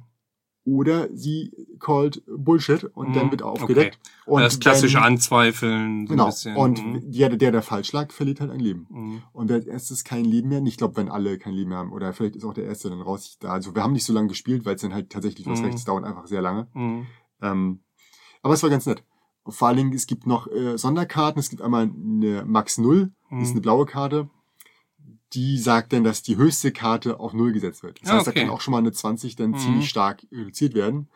oder 0.66 1.08
sie 1.14 1.52
called 1.80 2.24
Bullshit 2.26 2.84
und 2.84 3.10
Mhm. 3.10 3.14
dann 3.14 3.32
wird 3.32 3.44
aufgedeckt. 3.44 4.00
Und 4.26 4.42
das 4.42 4.60
klassische 4.60 4.98
wenn- 4.98 5.04
Anzweifeln. 5.04 6.08
So 6.08 6.12
Genau. 6.14 6.24
Ein 6.26 6.30
bisschen. 6.32 6.56
Und 6.56 6.86
Mhm. 6.86 7.12
der, 7.12 7.30
der, 7.38 7.52
der 7.52 7.62
falsch 7.62 7.92
lag, 7.94 8.12
verliert 8.12 8.40
halt 8.42 8.52
ein 8.52 8.60
Leben. 8.60 8.88
Mhm. 8.90 9.22
Und 9.32 9.50
wer 9.50 9.58
als 9.58 9.66
erstes 9.68 10.04
kein 10.04 10.26
Leben 10.26 10.50
mehr, 10.50 10.64
ich 10.64 10.78
glaube, 10.78 10.98
wenn 10.98 11.10
alle 11.10 11.38
kein 11.38 11.54
Leben 11.54 11.70
mehr 11.70 11.78
haben, 11.78 11.92
oder 11.94 12.12
vielleicht 12.14 12.36
ist 12.38 12.44
auch 12.44 12.54
der 12.54 12.66
Erste 12.66 12.90
dann 12.90 13.02
raus. 13.02 13.38
Da, 13.40 13.50
also 13.52 13.76
wir 13.76 13.84
haben 13.84 13.94
nicht 13.94 14.06
so 14.06 14.14
lange 14.14 14.28
gespielt, 14.30 14.66
weil 14.66 14.76
es 14.76 14.82
dann 14.82 14.94
halt 14.94 15.10
tatsächlich, 15.12 15.46
hast 15.48 15.60
Mhm. 15.60 15.66
recht, 15.66 15.78
es 15.78 15.86
dauert 15.86 16.04
einfach 16.06 16.28
sehr 16.28 16.42
lange. 16.42 16.68
Mhm. 16.74 17.06
Ähm, 17.42 17.80
aber 18.42 18.54
es 18.54 18.64
war 18.64 18.70
ganz 18.70 18.86
nett. 18.86 19.04
Vor 19.48 19.68
allen 19.70 19.78
Dingen, 19.78 19.94
es 19.94 20.08
gibt 20.08 20.28
noch 20.28 20.48
äh, 20.48 20.78
Sonderkarten. 20.78 21.40
Es 21.40 21.50
gibt 21.50 21.62
einmal 21.62 21.84
eine 21.84 22.44
Max 22.46 22.78
Null, 22.78 23.12
das 23.30 23.44
ist 23.44 23.48
Mhm. 23.50 23.52
eine 23.54 23.62
blaue 23.62 23.86
Karte. 23.86 24.30
Die 25.34 25.58
sagt 25.58 25.92
dann, 25.94 26.04
dass 26.04 26.22
die 26.24 26.38
höchste 26.38 26.72
Karte 26.72 27.20
auf 27.20 27.34
Null 27.34 27.52
gesetzt 27.54 27.84
wird. 27.84 28.02
Das 28.02 28.10
Ah, 28.10 28.14
heißt, 28.16 28.28
okay. 28.28 28.40
da 28.40 28.46
kann 28.46 28.54
auch 28.54 28.62
schon 28.62 28.72
mal 28.74 28.78
eine 28.80 28.92
20 28.92 29.36
dann 29.36 29.52
Mhm. 29.52 29.58
ziemlich 29.58 29.90
stark 29.90 30.26
reduziert 30.32 30.74
werden. 30.74 31.10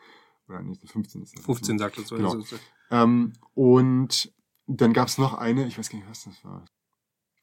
Oder 0.48 0.62
nicht, 0.62 0.82
eine 0.82 0.88
15 0.90 1.22
ist 1.22 1.36
das. 1.36 1.44
15 1.44 1.78
sagt 1.78 1.98
das 1.98 2.08
so. 2.08 2.16
Genau. 2.16 2.32
Also, 2.32 2.56
Ähm, 2.90 3.32
und 3.54 4.32
dann 4.66 4.92
gab's 4.92 5.16
noch 5.18 5.34
eine, 5.34 5.66
ich 5.66 5.78
weiß 5.78 5.88
gar 5.90 5.98
nicht, 5.98 6.08
was 6.10 6.24
das 6.24 6.44
war. 6.44 6.64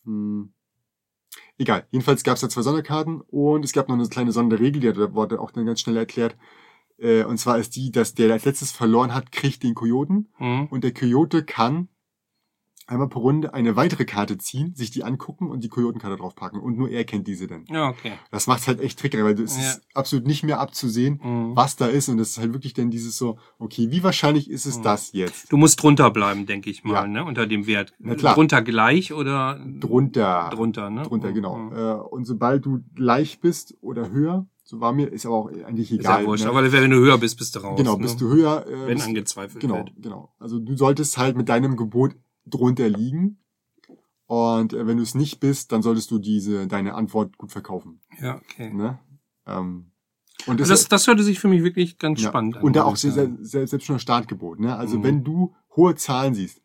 Hm. 0.06 0.54
Egal, 1.58 1.88
jedenfalls 1.92 2.24
gab's 2.24 2.42
da 2.42 2.50
zwei 2.50 2.62
Sonderkarten 2.62 3.22
und 3.22 3.64
es 3.66 3.74
gab 3.74 3.88
noch 3.90 3.96
eine 3.96 4.08
kleine 4.08 4.32
Sonderregel, 4.32 4.80
die 4.82 5.14
wurde 5.14 5.40
auch 5.40 5.52
dann 5.52 5.66
ganz 5.66 5.82
schnell 5.82 5.98
erklärt. 5.98 6.36
Äh, 7.02 7.24
und 7.24 7.38
zwar 7.38 7.58
ist 7.60 7.76
die, 7.76 7.92
dass 7.92 8.14
der, 8.14 8.28
der 8.28 8.36
als 8.36 8.46
letztes 8.46 8.72
verloren 8.72 9.14
hat, 9.14 9.32
kriegt 9.32 9.64
den 9.64 9.74
Kojoten 9.76 10.28
Mhm. 10.40 10.68
und 10.70 10.84
der 10.84 10.94
Kojote 10.94 11.44
kann 11.44 11.88
einmal 12.88 13.08
pro 13.08 13.20
Runde 13.20 13.54
eine 13.54 13.76
weitere 13.76 14.04
Karte 14.04 14.40
ziehen, 14.40 14.74
sich 14.74 14.90
die 14.90 15.04
angucken 15.04 15.48
und 15.52 15.64
die 15.64 15.68
Kojotenkarte 15.68 16.18
draufpacken 16.18 16.60
und 16.60 16.76
nur 16.76 16.90
er 16.90 17.04
kennt 17.04 17.28
diese 17.28 17.46
dann. 17.46 17.66
Ja, 17.70 17.88
okay. 17.90 18.14
Das 18.32 18.48
macht's 18.48 18.68
halt 18.68 18.80
echt 18.82 18.98
trickreich, 18.98 19.24
weil 19.24 19.40
es 19.40 19.56
Ja. 19.58 19.62
ist 19.62 19.82
absolut 19.94 20.26
nicht 20.26 20.42
mehr 20.44 20.60
abzusehen, 20.60 21.20
Mhm. 21.24 21.56
was 21.56 21.76
da 21.76 21.86
ist 21.86 22.10
und 22.10 22.18
es 22.18 22.30
ist 22.32 22.38
halt 22.40 22.52
wirklich 22.52 22.74
dann 22.74 22.90
dieses 22.90 23.16
so, 23.16 23.38
okay, 23.60 23.92
wie 23.92 24.02
wahrscheinlich 24.04 24.50
ist 24.50 24.66
es 24.66 24.80
Mhm. 24.80 24.84
das 24.84 25.12
jetzt? 25.14 25.52
Du 25.52 25.58
musst 25.58 25.84
drunter 25.84 26.10
bleiben, 26.10 26.48
denke 26.48 26.72
ich 26.72 26.84
mal, 26.84 26.94
Ja. 27.04 27.08
ne? 27.08 27.24
Unter 27.26 27.46
dem 27.46 27.68
Wert. 27.68 27.94
Na 28.00 28.16
klar. 28.16 28.34
Drunter 28.34 28.64
gleich 28.64 29.14
oder 29.14 29.64
Drunter. 29.80 30.50
drunter, 30.52 30.90
ne? 30.90 31.04
Drunter, 31.04 31.32
genau. 31.32 31.58
Mhm. 31.58 31.74
Äh, 31.76 31.92
und 31.94 32.26
sobald 32.26 32.66
du 32.66 32.80
gleich 32.96 33.40
bist 33.40 33.76
oder 33.82 34.10
höher, 34.10 34.48
so 34.70 34.80
war 34.80 34.94
mir, 34.94 35.12
ist 35.12 35.26
aber 35.26 35.36
auch 35.36 35.48
eigentlich 35.48 35.92
Ist 35.92 36.02
egal. 36.02 36.22
ja 36.22 36.28
wurscht. 36.28 36.44
ne? 36.44 36.52
Aber 36.52 36.72
wenn 36.72 36.92
du 36.92 36.98
höher 36.98 37.18
bist, 37.18 37.40
bist 37.40 37.56
du 37.56 37.60
raus. 37.60 37.76
genau, 37.76 37.96
ne? 37.96 38.04
bist 38.04 38.22
du 38.22 38.28
höher, 38.28 38.68
äh, 38.68 38.86
Wenn 38.88 38.96
bist, 38.98 39.08
angezweifelt 39.08 39.60
genau, 39.60 39.78
wird. 39.78 39.94
genau. 39.98 40.32
Also 40.38 40.60
du 40.60 40.78
solltest 40.78 41.18
halt 41.18 41.36
mit 41.36 41.50
deinem 41.50 41.76
Gebot 41.76 42.14
drunter 42.46 42.88
liegen. 42.88 43.40
Und 44.28 44.74
äh, 44.74 44.86
wenn 44.86 44.98
du 44.98 45.02
es 45.04 45.16
nicht 45.16 45.40
bist, 45.40 45.72
dann 45.72 45.82
solltest 45.82 46.12
du 46.12 46.20
diese 46.20 46.68
deine 46.68 46.94
Antwort 46.94 47.40
gut 47.40 47.52
verkaufen. 47.52 48.02
Ja, 48.22 48.36
okay. 48.36 48.72
Ne? 48.72 49.00
Ähm, 49.48 49.92
und 50.46 50.60
Also 50.62 50.72
das, 50.72 50.88
das 50.88 51.08
hörte 51.08 51.24
sich 51.24 51.40
für 51.40 51.48
mich 51.48 51.64
wirklich 51.64 51.98
ganz 51.98 52.22
ja. 52.22 52.30
spannend 52.30 52.58
an. 52.58 52.62
Und 52.64 52.76
da 52.76 52.84
auch 52.84 52.96
sehr, 52.96 53.28
selbst 53.42 53.86
schon 53.88 53.96
das 53.96 54.04
Startgebot. 54.04 54.60
Ne? 54.60 54.76
Also 54.76 55.00
Mhm. 55.00 55.04
wenn 55.04 55.24
du 55.24 55.56
hohe 55.76 55.96
Zahlen 55.96 56.36
siehst, 56.36 56.62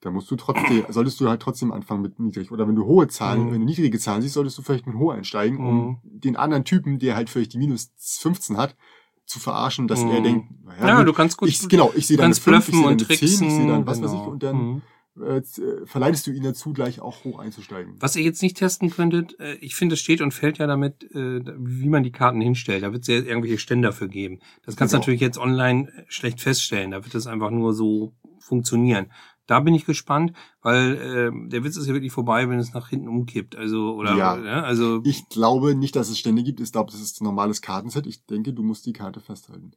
dann 0.00 0.12
musst 0.12 0.30
du 0.30 0.36
trotzdem, 0.36 0.84
solltest 0.88 1.20
du 1.20 1.28
halt 1.28 1.40
trotzdem 1.42 1.72
anfangen 1.72 2.02
mit 2.02 2.18
niedrig. 2.20 2.52
Oder 2.52 2.68
wenn 2.68 2.74
du 2.76 2.84
hohe 2.84 3.08
Zahlen, 3.08 3.46
Mhm. 3.46 3.52
wenn 3.52 3.60
du 3.60 3.66
niedrige 3.66 3.98
Zahlen 3.98 4.22
siehst, 4.22 4.34
solltest 4.34 4.58
du 4.58 4.62
vielleicht 4.62 4.86
mit 4.86 4.96
hoch 4.96 5.12
einsteigen, 5.12 5.58
um 5.58 5.76
Mhm. 5.76 5.96
den 6.04 6.36
anderen 6.36 6.64
Typen, 6.64 6.98
der 6.98 7.16
halt 7.16 7.30
vielleicht 7.30 7.52
die 7.54 7.58
minus 7.58 7.90
15 8.20 8.56
hat, 8.56 8.76
zu 9.24 9.40
verarschen, 9.40 9.88
dass 9.88 10.04
Mhm. 10.04 10.10
er 10.12 10.20
denkt, 10.20 10.64
naja, 10.64 10.86
Ja, 10.88 11.04
du 11.04 11.12
kannst 11.12 11.36
gut. 11.36 11.48
ich, 11.48 11.68
genau, 11.68 11.92
ich 11.96 12.06
sehe 12.06 12.16
du 12.16 12.20
dann 12.22 12.26
eine 12.32 12.34
kannst 12.34 12.42
5, 12.44 12.68
ich 12.68 12.74
sehe 12.74 12.82
dann 12.84 12.92
und 12.92 13.10
eine 13.10 13.18
10, 13.18 13.46
ich 13.46 13.52
sehe 13.54 13.66
dann 13.66 13.86
was 13.86 14.00
weiß 14.00 14.12
ich 14.12 14.18
genau. 14.18 14.30
und 14.30 14.42
dann 14.42 14.56
Mhm. 14.56 14.82
äh, 15.20 15.38
äh, 15.38 15.86
verleitest 15.86 16.26
du 16.26 16.30
ihn 16.30 16.42
dazu, 16.42 16.72
gleich 16.74 17.00
auch 17.00 17.24
hoch 17.24 17.38
einzusteigen. 17.38 17.94
Was 18.00 18.14
ihr 18.16 18.22
jetzt 18.22 18.42
nicht 18.42 18.58
testen 18.58 18.90
könntet, 18.90 19.40
äh, 19.40 19.54
ich 19.56 19.74
finde, 19.74 19.94
es 19.94 20.00
steht 20.00 20.20
und 20.20 20.32
fällt 20.34 20.58
ja 20.58 20.66
damit, 20.66 21.04
äh, 21.12 21.40
wie 21.58 21.88
man 21.88 22.02
die 22.02 22.12
Karten 22.12 22.40
hinstellt. 22.42 22.82
Da 22.84 22.92
wird 22.92 23.00
es 23.02 23.08
ja 23.08 23.14
irgendwelche 23.14 23.56
Ständer 23.58 23.92
für 23.94 24.08
geben. 24.10 24.40
Das 24.66 24.76
kannst 24.76 24.92
du 24.92 24.96
Genau. 24.96 25.00
natürlich 25.02 25.22
jetzt 25.22 25.38
online 25.38 25.90
schlecht 26.08 26.40
feststellen. 26.42 26.90
Da 26.90 27.02
wird 27.02 27.14
es 27.14 27.26
einfach 27.26 27.50
nur 27.50 27.72
so 27.72 28.12
funktionieren. 28.40 29.06
Da 29.46 29.60
bin 29.60 29.74
ich 29.74 29.84
gespannt, 29.84 30.32
weil 30.60 30.94
äh, 30.96 31.48
der 31.48 31.62
Witz 31.64 31.76
ist 31.76 31.86
ja 31.86 31.92
wirklich 31.94 32.12
vorbei, 32.12 32.48
wenn 32.48 32.58
es 32.58 32.74
nach 32.74 32.88
hinten 32.88 33.08
umkippt. 33.08 33.54
Also 33.56 33.94
oder 33.94 34.14
Ja. 34.16 34.36
ja, 34.36 34.62
also 34.62 35.00
Ich 35.04 35.28
glaube 35.28 35.74
nicht, 35.76 35.94
dass 35.94 36.08
es 36.08 36.18
Stände 36.18 36.42
gibt. 36.42 36.60
Ich 36.60 36.72
glaube, 36.72 36.90
das 36.90 37.00
ist 37.00 37.20
ein 37.20 37.24
normales 37.24 37.62
Kartenset. 37.62 38.06
Ich 38.06 38.26
denke, 38.26 38.52
du 38.52 38.62
musst 38.62 38.86
die 38.86 38.92
Karte 38.92 39.20
festhalten. 39.20 39.72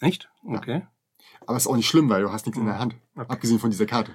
echt? 0.00 0.30
Ja. 0.44 0.56
Okay. 0.56 0.86
Aber 1.46 1.56
ist 1.56 1.66
auch 1.66 1.76
nicht 1.76 1.88
schlimm, 1.88 2.08
weil 2.08 2.22
du 2.22 2.32
hast 2.32 2.46
nichts 2.46 2.58
in 2.58 2.66
der 2.66 2.78
Hand. 2.78 2.96
Okay. 3.14 3.26
Abgesehen 3.28 3.58
von 3.58 3.70
dieser 3.70 3.86
Karte. 3.86 4.12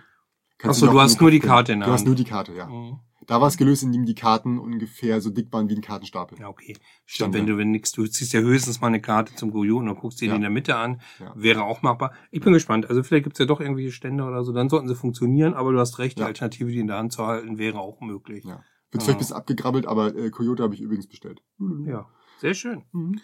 Kannst 0.57 0.79
so, 0.79 0.85
noch 0.87 0.93
du 0.93 0.97
in 0.99 1.03
hast 1.03 1.21
nur 1.21 1.31
die 1.31 1.39
Karte 1.39 1.73
in 1.73 1.79
der 1.79 1.87
Du 1.87 1.93
hast 1.93 2.01
Hand. 2.01 2.07
nur 2.07 2.15
die 2.15 2.23
Karte, 2.23 2.53
ja. 2.55 2.67
Mhm. 2.67 2.99
Da 3.27 3.39
war 3.39 3.47
es 3.47 3.57
gelöst, 3.57 3.83
indem 3.83 4.05
die 4.05 4.15
Karten 4.15 4.57
ungefähr 4.57 5.21
so 5.21 5.29
dick 5.29 5.53
waren 5.53 5.69
wie 5.69 5.75
ein 5.75 5.81
Kartenstapel. 5.81 6.39
Ja, 6.39 6.47
okay. 6.49 6.75
Stimmt, 7.05 7.33
wenn 7.35 7.45
du, 7.45 7.55
wenn 7.57 7.69
nix, 7.71 7.91
du 7.91 8.05
ziehst 8.07 8.33
ja 8.33 8.39
höchstens 8.39 8.81
mal 8.81 8.87
eine 8.87 8.99
Karte 9.01 9.35
zum 9.35 9.51
Gojon 9.51 9.87
und 9.87 9.99
guckst 9.99 10.21
dir 10.21 10.25
Ja. 10.25 10.31
die 10.31 10.35
in 10.37 10.41
der 10.41 10.49
Mitte 10.49 10.75
an. 10.75 11.01
Ja. 11.19 11.31
Wäre 11.35 11.63
auch 11.63 11.81
machbar. 11.83 12.13
Ich 12.31 12.41
bin 12.41 12.51
gespannt. 12.53 12.89
Also 12.89 13.03
vielleicht 13.03 13.25
gibt's 13.25 13.39
ja 13.39 13.45
doch 13.45 13.61
irgendwelche 13.61 13.91
Stände 13.91 14.23
oder 14.23 14.43
so, 14.43 14.51
dann 14.53 14.69
sollten 14.69 14.87
sie 14.87 14.95
funktionieren, 14.95 15.53
aber 15.53 15.71
du 15.71 15.79
hast 15.79 15.99
recht, 15.99 16.17
die 16.17 16.21
Ja. 16.21 16.27
Alternative, 16.27 16.71
die 16.71 16.79
in 16.79 16.87
der 16.87 16.97
Hand 16.97 17.13
zu 17.13 17.25
halten, 17.25 17.57
wäre 17.59 17.79
auch 17.79 18.01
möglich. 18.01 18.43
Ja. 18.43 18.63
Wird 18.89 19.03
vielleicht 19.03 19.17
ein 19.17 19.19
bisschen 19.19 19.35
abgegrabbelt, 19.37 19.85
aber 19.85 20.15
äh, 20.15 20.29
Coyote 20.31 20.63
habe 20.63 20.73
ich 20.73 20.81
übrigens 20.81 21.07
bestellt. 21.07 21.41
Ja, 21.85 22.07
sehr 22.39 22.53
schön. 22.55 22.83
Mhm. 22.91 23.21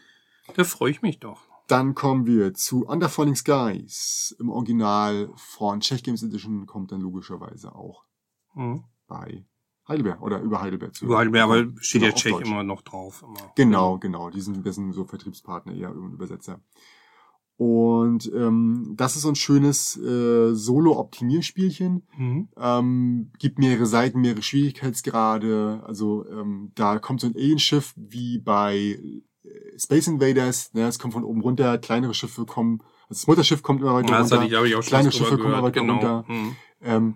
Da 0.56 0.64
freue 0.64 0.92
ich 0.92 1.02
mich 1.02 1.20
doch. 1.20 1.42
Dann 1.68 1.96
kommen 1.96 2.26
wir 2.26 2.54
zu 2.54 2.86
Under 2.86 3.10
Falling 3.10 3.36
Skies. 3.36 4.34
Im 4.40 4.50
Original 4.50 5.30
von 5.36 5.82
Czech 5.82 6.04
Games 6.04 6.24
Edition 6.24 6.66
kommt 6.68 6.94
dann 6.94 7.02
logischerweise 7.02 7.76
auch 7.76 8.06
Mhm. 8.54 8.84
bei 9.08 9.44
Heidelberg 9.88 10.21
oder 10.21 10.39
über 10.41 10.62
Heidelberg 10.62 10.93
zu. 10.95 11.06
Überall, 11.06 11.28
aber 11.38 11.67
steht 11.80 12.02
Genau, 12.02 12.15
ja 12.15 12.32
Deutsch. 12.32 12.45
immer 12.47 12.63
noch 12.63 12.82
drauf. 12.82 13.23
Immer. 13.26 13.52
Genau, 13.56 13.97
genau. 13.97 14.30
Die 14.30 14.41
sind, 14.41 14.65
das 14.65 14.76
sind 14.76 14.91
so 14.93 15.06
Vertriebspartner 15.06 15.73
eher 15.73 15.95
und 15.95 16.13
Übersetzer. 16.13 16.60
Und 17.58 18.32
ähm, 18.36 18.93
das 18.95 19.15
ist 19.15 19.23
so 19.23 19.30
ein 19.30 19.36
schönes 19.36 19.97
äh, 19.97 20.54
Solo-Optimierspielchen. 20.54 22.04
Mhm. 22.15 22.50
Ähm, 22.56 23.32
gibt 23.39 23.58
mehrere 23.58 23.88
Seiten, 23.88 24.21
mehrere 24.21 24.43
Schwierigkeitsgrade. 24.43 25.82
Also 25.84 26.26
ähm, 26.30 26.71
da 26.76 27.00
kommt 27.00 27.21
so 27.21 27.28
ein 27.28 27.36
Alienschiff 27.36 27.93
wie 27.97 28.38
bei 28.38 29.00
äh, 29.43 29.80
Space 29.80 30.08
Invaders. 30.08 30.71
Ne? 30.76 30.88
Es 30.88 31.00
kommt 31.00 31.13
von 31.13 31.23
oben 31.23 31.41
runter, 31.41 31.80
kleinere 31.80 32.13
Schiffe 32.13 32.45
kommen. 32.45 32.80
Also 33.10 33.21
das 33.21 33.28
Mutterschiff 33.28 33.63
kommt 33.63 33.82
immer 33.82 33.95
weiter 33.95 34.10
Ja, 34.12 34.19
runter. 34.19 34.43
ich, 34.43 34.52
ich 34.52 34.56
auch 34.76 34.84
schon 34.84 34.89
Kleine 34.89 35.08
was 35.08 35.15
drüber 35.15 35.30
Schiffe 35.30 35.41
kommen 35.41 35.50
gehört. 35.56 35.58
aber 35.58 35.71
Genau. 35.71 36.00
darunter. 36.00 36.32
Mhm. 36.32 36.56
Ähm, 36.84 37.15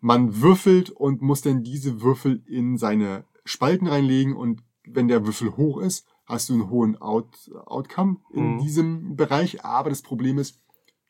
man 0.00 0.40
würfelt 0.40 0.90
und 0.90 1.22
muss 1.22 1.42
dann 1.42 1.62
diese 1.62 2.00
Würfel 2.00 2.42
in 2.46 2.76
seine 2.78 3.24
Spalten 3.44 3.86
reinlegen 3.86 4.34
und 4.36 4.62
wenn 4.86 5.08
der 5.08 5.26
Würfel 5.26 5.56
hoch 5.56 5.78
ist, 5.80 6.06
hast 6.26 6.48
du 6.48 6.54
einen 6.54 6.70
hohen 6.70 7.00
Out 7.00 7.50
Outcome 7.66 8.18
in 8.32 8.54
Mhm. 8.54 8.58
diesem 8.60 9.16
Bereich. 9.16 9.64
Aber 9.64 9.90
das 9.90 10.02
Problem 10.02 10.38
ist, 10.38 10.60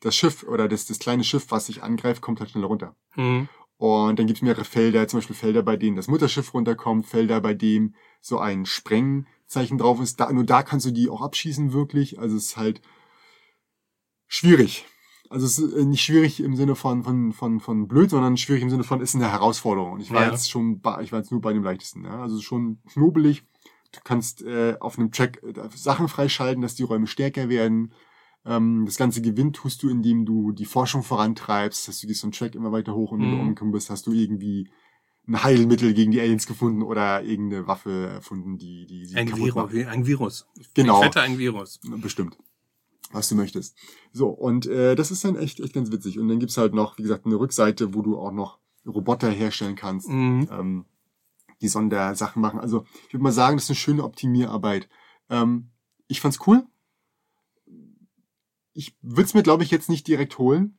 das 0.00 0.14
Schiff 0.16 0.42
oder 0.44 0.68
das, 0.68 0.86
das 0.86 0.98
kleine 1.00 1.24
Schiff, 1.24 1.46
was 1.50 1.66
sich 1.66 1.82
angreift, 1.82 2.22
kommt 2.22 2.40
halt 2.40 2.50
schneller 2.50 2.68
runter. 2.68 2.94
Mhm. 3.16 3.48
Und 3.76 4.18
dann 4.18 4.26
gibt 4.26 4.38
es 4.38 4.42
mehrere 4.42 4.64
Felder, 4.64 5.06
zum 5.06 5.18
Beispiel 5.18 5.36
Felder, 5.36 5.62
bei 5.62 5.76
denen 5.76 5.96
das 5.96 6.08
Mutterschiff 6.08 6.52
runterkommt, 6.54 7.06
Felder, 7.06 7.40
bei 7.40 7.54
dem 7.54 7.94
so 8.20 8.38
ein 8.38 8.64
Sprengzeichen 8.66 9.78
drauf 9.78 10.00
ist. 10.00 10.18
Da, 10.18 10.32
nur 10.32 10.44
da 10.44 10.62
kannst 10.64 10.86
du 10.86 10.90
die 10.90 11.08
auch 11.08 11.22
abschießen, 11.22 11.72
wirklich. 11.72 12.18
Also 12.18 12.36
es 12.36 12.46
ist 12.46 12.56
halt 12.56 12.80
schwierig. 14.26 14.84
Also 15.30 15.46
es 15.46 15.58
ist 15.58 15.74
äh, 15.74 15.84
nicht 15.84 16.02
schwierig 16.02 16.40
im 16.40 16.56
Sinne 16.56 16.74
von, 16.74 17.04
von, 17.04 17.32
von, 17.32 17.60
von 17.60 17.86
blöd, 17.88 18.10
sondern 18.10 18.36
schwierig 18.36 18.62
im 18.62 18.70
Sinne 18.70 18.84
von 18.84 19.00
ist 19.00 19.14
eine 19.14 19.30
Herausforderung. 19.30 19.92
Und 19.92 20.00
ich 20.00 20.10
war 20.12 20.22
Ja. 20.24 20.30
jetzt 20.30 20.50
schon, 20.50 20.80
bei, 20.80 21.02
ich 21.02 21.12
war 21.12 21.18
jetzt 21.18 21.30
nur 21.30 21.40
bei 21.40 21.52
dem 21.52 21.62
leichtesten. 21.62 22.04
Ja? 22.04 22.22
Also 22.22 22.40
schon 22.40 22.78
knobelig. 22.92 23.44
Du 23.92 24.00
kannst 24.04 24.42
äh, 24.42 24.76
auf 24.80 24.98
einem 24.98 25.12
Track 25.12 25.42
äh, 25.42 25.52
Sachen 25.74 26.08
freischalten, 26.08 26.62
dass 26.62 26.74
die 26.74 26.82
Räume 26.82 27.06
stärker 27.06 27.48
werden. 27.48 27.92
Ähm, 28.46 28.84
das 28.86 28.96
ganze 28.96 29.20
Gewinn 29.22 29.52
tust 29.52 29.82
du, 29.82 29.88
indem 29.90 30.24
du 30.24 30.52
die 30.52 30.64
Forschung 30.66 31.02
vorantreibst, 31.02 31.88
dass 31.88 32.00
du 32.00 32.06
gehst 32.06 32.20
so 32.20 32.26
einen 32.26 32.32
Track 32.32 32.54
immer 32.54 32.72
weiter 32.72 32.94
hoch 32.94 33.12
und 33.12 33.20
wenn 33.20 33.30
du 33.30 33.36
Mhm. 33.36 33.42
umgekommen 33.42 33.72
bist, 33.72 33.90
hast 33.90 34.06
du 34.06 34.12
irgendwie 34.12 34.68
ein 35.26 35.42
Heilmittel 35.42 35.92
gegen 35.92 36.10
die 36.10 36.20
Aliens 36.20 36.46
gefunden 36.46 36.82
oder 36.82 37.22
irgendeine 37.22 37.66
Waffe 37.66 38.06
erfunden, 38.14 38.56
die 38.56 38.86
die 38.86 39.04
sie 39.04 39.16
Ein 39.16 39.26
kaputt 39.26 39.44
Virus, 39.54 39.72
macht. 39.74 39.86
ein 39.88 40.06
Virus. 40.06 40.46
Genau. 40.72 41.00
Ich 41.00 41.06
wette 41.06 41.20
ein 41.20 41.36
Virus. 41.36 41.80
Bestimmt. 42.00 42.38
Was 43.12 43.28
du 43.28 43.34
möchtest. 43.36 43.76
So, 44.12 44.28
und 44.28 44.66
äh, 44.66 44.94
das 44.94 45.10
ist 45.10 45.24
dann 45.24 45.36
echt, 45.36 45.60
echt 45.60 45.72
ganz 45.72 45.90
witzig. 45.90 46.18
Und 46.18 46.28
dann 46.28 46.38
gibt's 46.40 46.58
halt 46.58 46.74
noch, 46.74 46.98
wie 46.98 47.02
gesagt, 47.02 47.24
eine 47.24 47.36
Rückseite, 47.36 47.94
wo 47.94 48.02
du 48.02 48.18
auch 48.18 48.32
noch 48.32 48.58
Roboter 48.86 49.30
herstellen 49.30 49.76
kannst, 49.76 50.08
Mhm. 50.08 50.48
ähm, 50.50 50.84
die 51.60 51.68
Sondersachen 51.68 52.40
machen. 52.42 52.60
Also 52.60 52.84
ich 53.06 53.14
würde 53.14 53.22
mal 53.22 53.32
sagen, 53.32 53.56
das 53.56 53.64
ist 53.64 53.70
eine 53.70 53.76
schöne 53.76 54.04
Optimierarbeit. 54.04 54.88
Ähm, 55.30 55.70
ich 56.06 56.20
fand's 56.20 56.38
cool. 56.46 56.64
Ich 58.72 58.96
würde 59.02 59.24
es 59.24 59.34
mir, 59.34 59.42
glaube 59.42 59.64
ich, 59.64 59.70
jetzt 59.70 59.88
nicht 59.88 60.06
direkt 60.06 60.38
holen. 60.38 60.78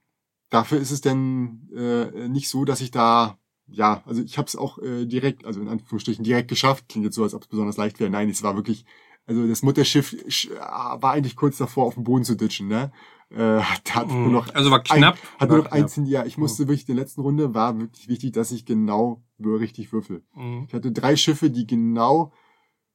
Dafür 0.50 0.80
ist 0.80 0.92
es 0.92 1.02
denn 1.02 1.70
äh, 1.76 2.28
nicht 2.30 2.50
so, 2.50 2.66
dass 2.66 2.82
ich 2.82 2.92
da, 2.92 3.38
ja, 3.68 4.02
also 4.06 4.22
ich 4.24 4.38
habe 4.38 4.48
es 4.48 4.56
auch 4.56 4.80
äh, 4.80 5.06
direkt, 5.06 5.46
also 5.46 5.62
in 5.62 5.68
Anführungsstrichen 5.68 6.24
direkt 6.24 6.48
geschafft. 6.48 6.88
Klingt 6.90 7.06
jetzt 7.06 7.16
so, 7.16 7.24
als 7.24 7.34
ob 7.34 7.44
es 7.44 7.48
besonders 7.50 7.78
leicht 7.78 8.00
wäre. 8.00 8.10
Nein, 8.10 8.30
es 8.30 8.42
war 8.42 8.56
wirklich, 8.56 8.86
also 9.30 9.48
das 9.48 9.62
Mutterschiff 9.64 10.12
sch- 10.28 10.50
war 10.60 11.12
eigentlich 11.12 11.36
kurz 11.38 11.58
davor, 11.58 11.86
auf 11.86 11.94
den 11.96 12.04
Boden 12.04 12.24
zu 12.26 12.36
ditchen. 12.36 12.68
Ne? 12.68 12.92
Äh, 13.30 13.60
hat 13.62 14.08
nur 14.08 14.18
Mhm. 14.28 14.32
noch 14.34 14.54
Also 14.56 14.72
war 14.72 14.80
ein, 14.80 14.84
knapp. 14.84 15.18
hat 15.38 15.42
war 15.42 15.48
nur 15.48 15.58
noch 15.60 15.72
knapp. 15.72 15.80
eins, 15.84 16.00
ja, 16.06 16.26
ich 16.26 16.38
musste 16.38 16.68
wirklich, 16.68 16.90
in 16.90 16.96
der 16.96 17.04
letzten 17.06 17.22
Runde 17.22 17.54
war 17.54 17.80
wirklich 17.80 18.08
wichtig, 18.10 18.34
dass 18.34 18.52
ich 18.52 18.66
genau 18.66 19.24
richtig 19.40 19.94
würfel. 19.94 20.24
Mhm. 20.36 20.66
Ich 20.68 20.74
hatte 20.74 20.92
drei 20.92 21.16
Schiffe, 21.16 21.50
die 21.50 21.66
genau 21.68 22.34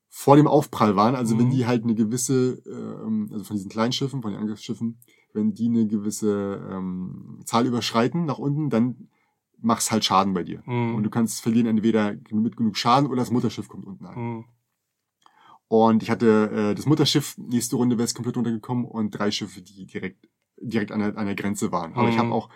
vor 0.08 0.36
dem 0.36 0.46
Aufprall 0.46 0.94
waren. 0.96 1.14
Also 1.14 1.38
wenn 1.38 1.46
Mhm. 1.46 1.50
die 1.50 1.66
halt 1.66 1.84
eine 1.84 1.94
gewisse, 1.94 2.62
ähm, 2.66 3.28
also 3.32 3.44
von 3.44 3.56
diesen 3.56 3.70
kleinen 3.70 3.92
Schiffen, 3.92 4.22
von 4.22 4.32
den 4.32 4.40
Angriffsschiffen, 4.40 4.98
wenn 5.32 5.54
die 5.54 5.66
eine 5.68 5.86
gewisse 5.86 6.68
ähm, 6.70 7.40
Zahl 7.44 7.66
überschreiten 7.66 8.24
nach 8.24 8.38
unten, 8.38 8.70
dann 8.70 9.08
mach's 9.60 9.90
halt 9.90 10.04
Schaden 10.04 10.34
bei 10.34 10.42
dir. 10.42 10.62
Mhm. 10.66 10.94
Und 10.96 11.02
du 11.04 11.10
kannst 11.10 11.40
verlieren 11.40 11.66
entweder 11.66 12.14
mit 12.32 12.56
genug 12.56 12.76
Schaden 12.76 13.08
oder 13.08 13.16
das 13.22 13.30
Mutterschiff 13.30 13.68
kommt 13.68 13.86
unten 13.86 14.04
an. 14.06 14.44
Und 15.68 16.02
ich 16.02 16.10
hatte 16.10 16.70
äh, 16.70 16.74
das 16.74 16.86
Mutterschiff, 16.86 17.36
nächste 17.38 17.76
Runde 17.76 17.96
wäre 17.96 18.04
es 18.04 18.14
komplett 18.14 18.36
runtergekommen 18.36 18.84
und 18.84 19.10
drei 19.10 19.30
Schiffe, 19.30 19.62
die 19.62 19.86
direkt 19.86 20.28
direkt 20.56 20.92
an 20.92 21.00
der, 21.00 21.16
an 21.18 21.26
der 21.26 21.34
Grenze 21.34 21.72
waren. 21.72 21.94
Aber 21.94 22.08
ich 22.08 22.14
Mhm. 22.14 22.20
habe 22.20 22.32
auch 22.32 22.48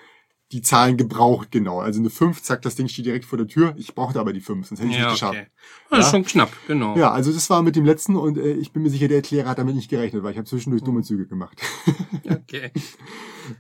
die 0.53 0.63
Zahlen 0.63 0.97
gebraucht, 0.97 1.51
genau. 1.51 1.81
Also 1.81 2.01
eine 2.01 2.09
5, 2.09 2.43
zack, 2.43 2.63
das 2.63 2.75
Ding 2.75 2.89
steht 2.89 3.05
direkt 3.05 3.27
vor 3.27 3.37
der 3.37 3.47
Tür. 3.47 3.75
Ich 3.77 3.95
brauchte 3.95 4.19
aber 4.19 4.33
die 4.33 4.41
5, 4.41 4.67
sonst 4.67 4.81
hätte 4.81 4.91
ich 4.91 4.97
Ja, 4.97 5.03
nicht 5.05 5.13
geschafft. 5.13 5.35
okay. 5.39 5.47
Das 5.91 5.99
ist 6.01 6.05
Ja. 6.07 6.11
schon 6.13 6.25
knapp, 6.25 6.53
genau. 6.67 6.97
Ja, 6.97 7.11
also 7.11 7.33
das 7.33 7.51
war 7.51 7.63
mit 7.63 7.77
dem 7.77 7.85
letzten 7.85 8.17
und 8.17 8.39
äh, 8.39 8.53
ich 8.53 8.73
bin 8.73 8.83
mir 8.83 8.89
sicher, 8.91 9.09
der 9.09 9.19
Erklärer 9.19 9.51
hat 9.51 9.59
damit 9.59 9.75
nicht 9.75 9.91
gerechnet, 9.91 10.23
weil 10.23 10.33
ich 10.33 10.39
habe 10.39 10.49
zwischendurch 10.49 10.83
dumme 10.83 11.03
Züge 11.03 11.27
gemacht. 11.27 11.61
Okay. 12.31 12.71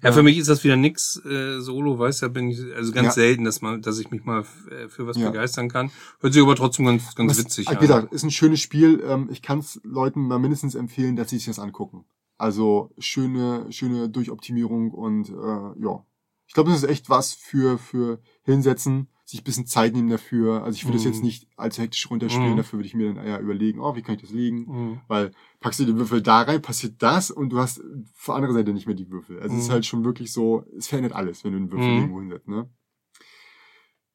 Ja, 0.03 0.13
für 0.13 0.23
mich 0.23 0.37
ist 0.37 0.51
das 0.51 0.63
wieder 0.65 0.77
nix 0.77 1.17
äh, 1.25 1.61
Solo, 1.61 1.99
weißt 1.99 2.21
du, 2.23 2.29
bin 2.29 2.51
ich 2.51 2.59
also 2.77 2.93
ganz 2.93 3.07
Ja. 3.07 3.13
selten, 3.13 3.45
dass 3.45 3.63
man, 3.63 3.81
dass 3.81 3.99
ich 3.99 4.11
mich 4.11 4.23
mal 4.25 4.45
äh, 4.71 4.87
für 4.89 5.07
was 5.07 5.17
Ja. 5.17 5.31
begeistern 5.31 5.71
kann. 5.71 5.91
Hört 6.21 6.35
sich 6.35 6.43
aber 6.43 6.55
trotzdem 6.57 6.85
ganz, 6.85 7.15
ganz 7.15 7.31
Was- 7.33 7.39
witzig 7.39 7.67
Wie 7.71 7.75
an. 7.75 7.79
gesagt, 7.81 8.13
ist 8.13 8.23
ein 8.23 8.31
schönes 8.31 8.61
Spiel. 8.61 9.03
Ähm, 9.07 9.29
ich 9.33 9.41
kann 9.41 9.61
es 9.61 9.81
Leuten 9.85 10.21
mal 10.29 10.39
mindestens 10.39 10.75
empfehlen, 10.75 11.17
dass 11.17 11.31
sie 11.31 11.37
sich 11.39 11.47
das 11.47 11.59
angucken. 11.59 12.05
Also 12.37 12.93
schöne, 12.99 13.65
schöne 13.71 14.11
Durchoptimierung 14.11 14.91
und 14.91 15.31
äh, 15.31 15.83
ja. 15.83 16.05
Ich 16.49 16.55
glaube, 16.55 16.71
das 16.71 16.83
ist 16.83 16.89
echt 16.89 17.09
was 17.11 17.35
für, 17.35 17.79
für 17.79 18.21
hinsetzen, 18.43 19.09
sich 19.27 19.43
ein 19.43 19.45
bisschen 19.45 19.67
Zeit 19.67 19.93
nehmen 19.95 20.09
dafür. 20.09 20.65
Also 20.65 20.77
ich 20.77 20.85
würde 20.87 20.95
das 20.97 21.05
Mhm. 21.05 21.11
jetzt 21.11 21.23
nicht 21.23 21.47
allzu 21.57 21.83
hektisch 21.83 22.11
runterspielen, 22.11 22.53
Mhm. 22.53 22.57
dafür 22.57 22.79
würde 22.79 22.87
ich 22.87 22.95
mir 22.95 23.13
dann 23.13 23.23
eher 23.25 23.39
überlegen, 23.41 23.81
oh, 23.81 23.95
wie 23.95 24.03
kann 24.03 24.15
ich 24.15 24.23
das 24.23 24.31
legen? 24.31 24.65
Mhm. 24.67 25.01
Weil 25.09 25.31
packst 25.61 25.79
du 25.81 25.85
die 25.85 25.95
Würfel 25.97 26.23
da 26.23 26.41
rein, 26.43 26.63
passiert 26.63 26.95
das 27.03 27.31
und 27.31 27.51
du 27.51 27.59
hast 27.59 27.81
auf 27.81 28.25
der 28.27 28.35
anderen 28.35 28.55
Seite 28.55 28.73
nicht 28.73 28.87
mehr 28.87 28.97
die 28.97 29.11
Würfel. 29.11 29.39
Also 29.41 29.55
es 29.57 29.63
ist 29.65 29.69
Mhm. 29.69 29.73
halt 29.75 29.87
schon 29.87 30.05
wirklich 30.05 30.33
so, 30.33 30.65
es 30.77 30.89
verändert 30.89 31.13
alles, 31.13 31.45
wenn 31.45 31.53
du 31.53 31.59
einen 31.59 31.71
Würfel 31.71 31.93
Mhm. 31.93 31.99
irgendwo 31.99 32.21
hinsetzt. 32.21 32.49
Ne? 32.49 32.71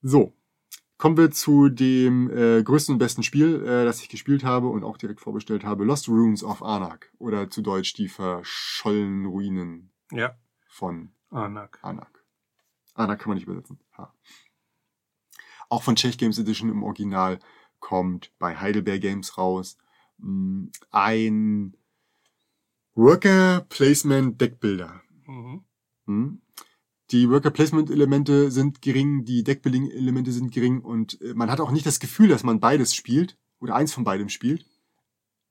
So, 0.02 0.34
kommen 0.98 1.18
wir 1.18 1.30
zu 1.32 1.70
dem 1.70 2.30
äh, 2.32 2.64
größten 2.64 2.94
und 2.94 3.00
besten 3.00 3.24
Spiel, 3.24 3.64
äh, 3.64 3.86
das 3.86 4.02
ich 4.02 4.10
gespielt 4.10 4.44
habe 4.44 4.68
und 4.68 4.84
auch 4.84 4.98
direkt 4.98 5.22
vorbestellt 5.22 5.64
habe. 5.64 5.86
Lost 5.86 6.10
Runes 6.10 6.44
of 6.44 6.64
Anak 6.64 7.12
oder 7.20 7.50
zu 7.50 7.62
Deutsch 7.62 7.94
die 7.94 8.08
verschollenen 8.10 9.26
Ruinen 9.28 9.92
Ja, 10.12 10.36
von 10.68 11.12
Anak. 11.30 11.80
Anak. 11.84 12.13
Anak 12.94 13.20
kann 13.20 13.30
man 13.30 13.38
nicht 13.38 13.48
übersetzen. 13.48 13.80
Ha. 13.98 14.14
Auch 15.70 15.84
von 15.84 15.96
Czech 15.96 16.18
Games 16.18 16.38
Edition 16.38 16.70
im 16.70 16.84
Original 16.84 17.40
kommt 17.80 18.32
bei 18.40 18.56
Heidelberg 18.56 19.02
Games 19.02 19.38
raus 19.38 19.78
mh, 20.20 20.70
ein 20.92 21.76
Worker 22.96 23.66
Placement 23.70 24.40
Deckbilder. 24.40 25.02
Mhm. 25.26 25.64
Hm? 26.06 26.42
Die 27.12 27.30
Worker 27.30 27.52
Placement 27.52 27.90
Elemente 27.90 28.52
sind 28.52 28.82
gering, 28.82 29.26
die 29.26 29.44
Deckbuilding 29.44 29.90
Elemente 29.90 30.32
sind 30.32 30.52
gering 30.52 30.82
und 30.82 31.20
äh, 31.22 31.34
man 31.34 31.50
hat 31.52 31.60
auch 31.60 31.72
nicht 31.72 31.86
das 31.86 32.00
Gefühl, 32.00 32.28
dass 32.30 32.44
man 32.44 32.60
beides 32.60 32.94
spielt 32.96 33.38
oder 33.60 33.76
eins 33.76 33.94
von 33.94 34.04
beidem 34.04 34.30
spielt. 34.30 34.66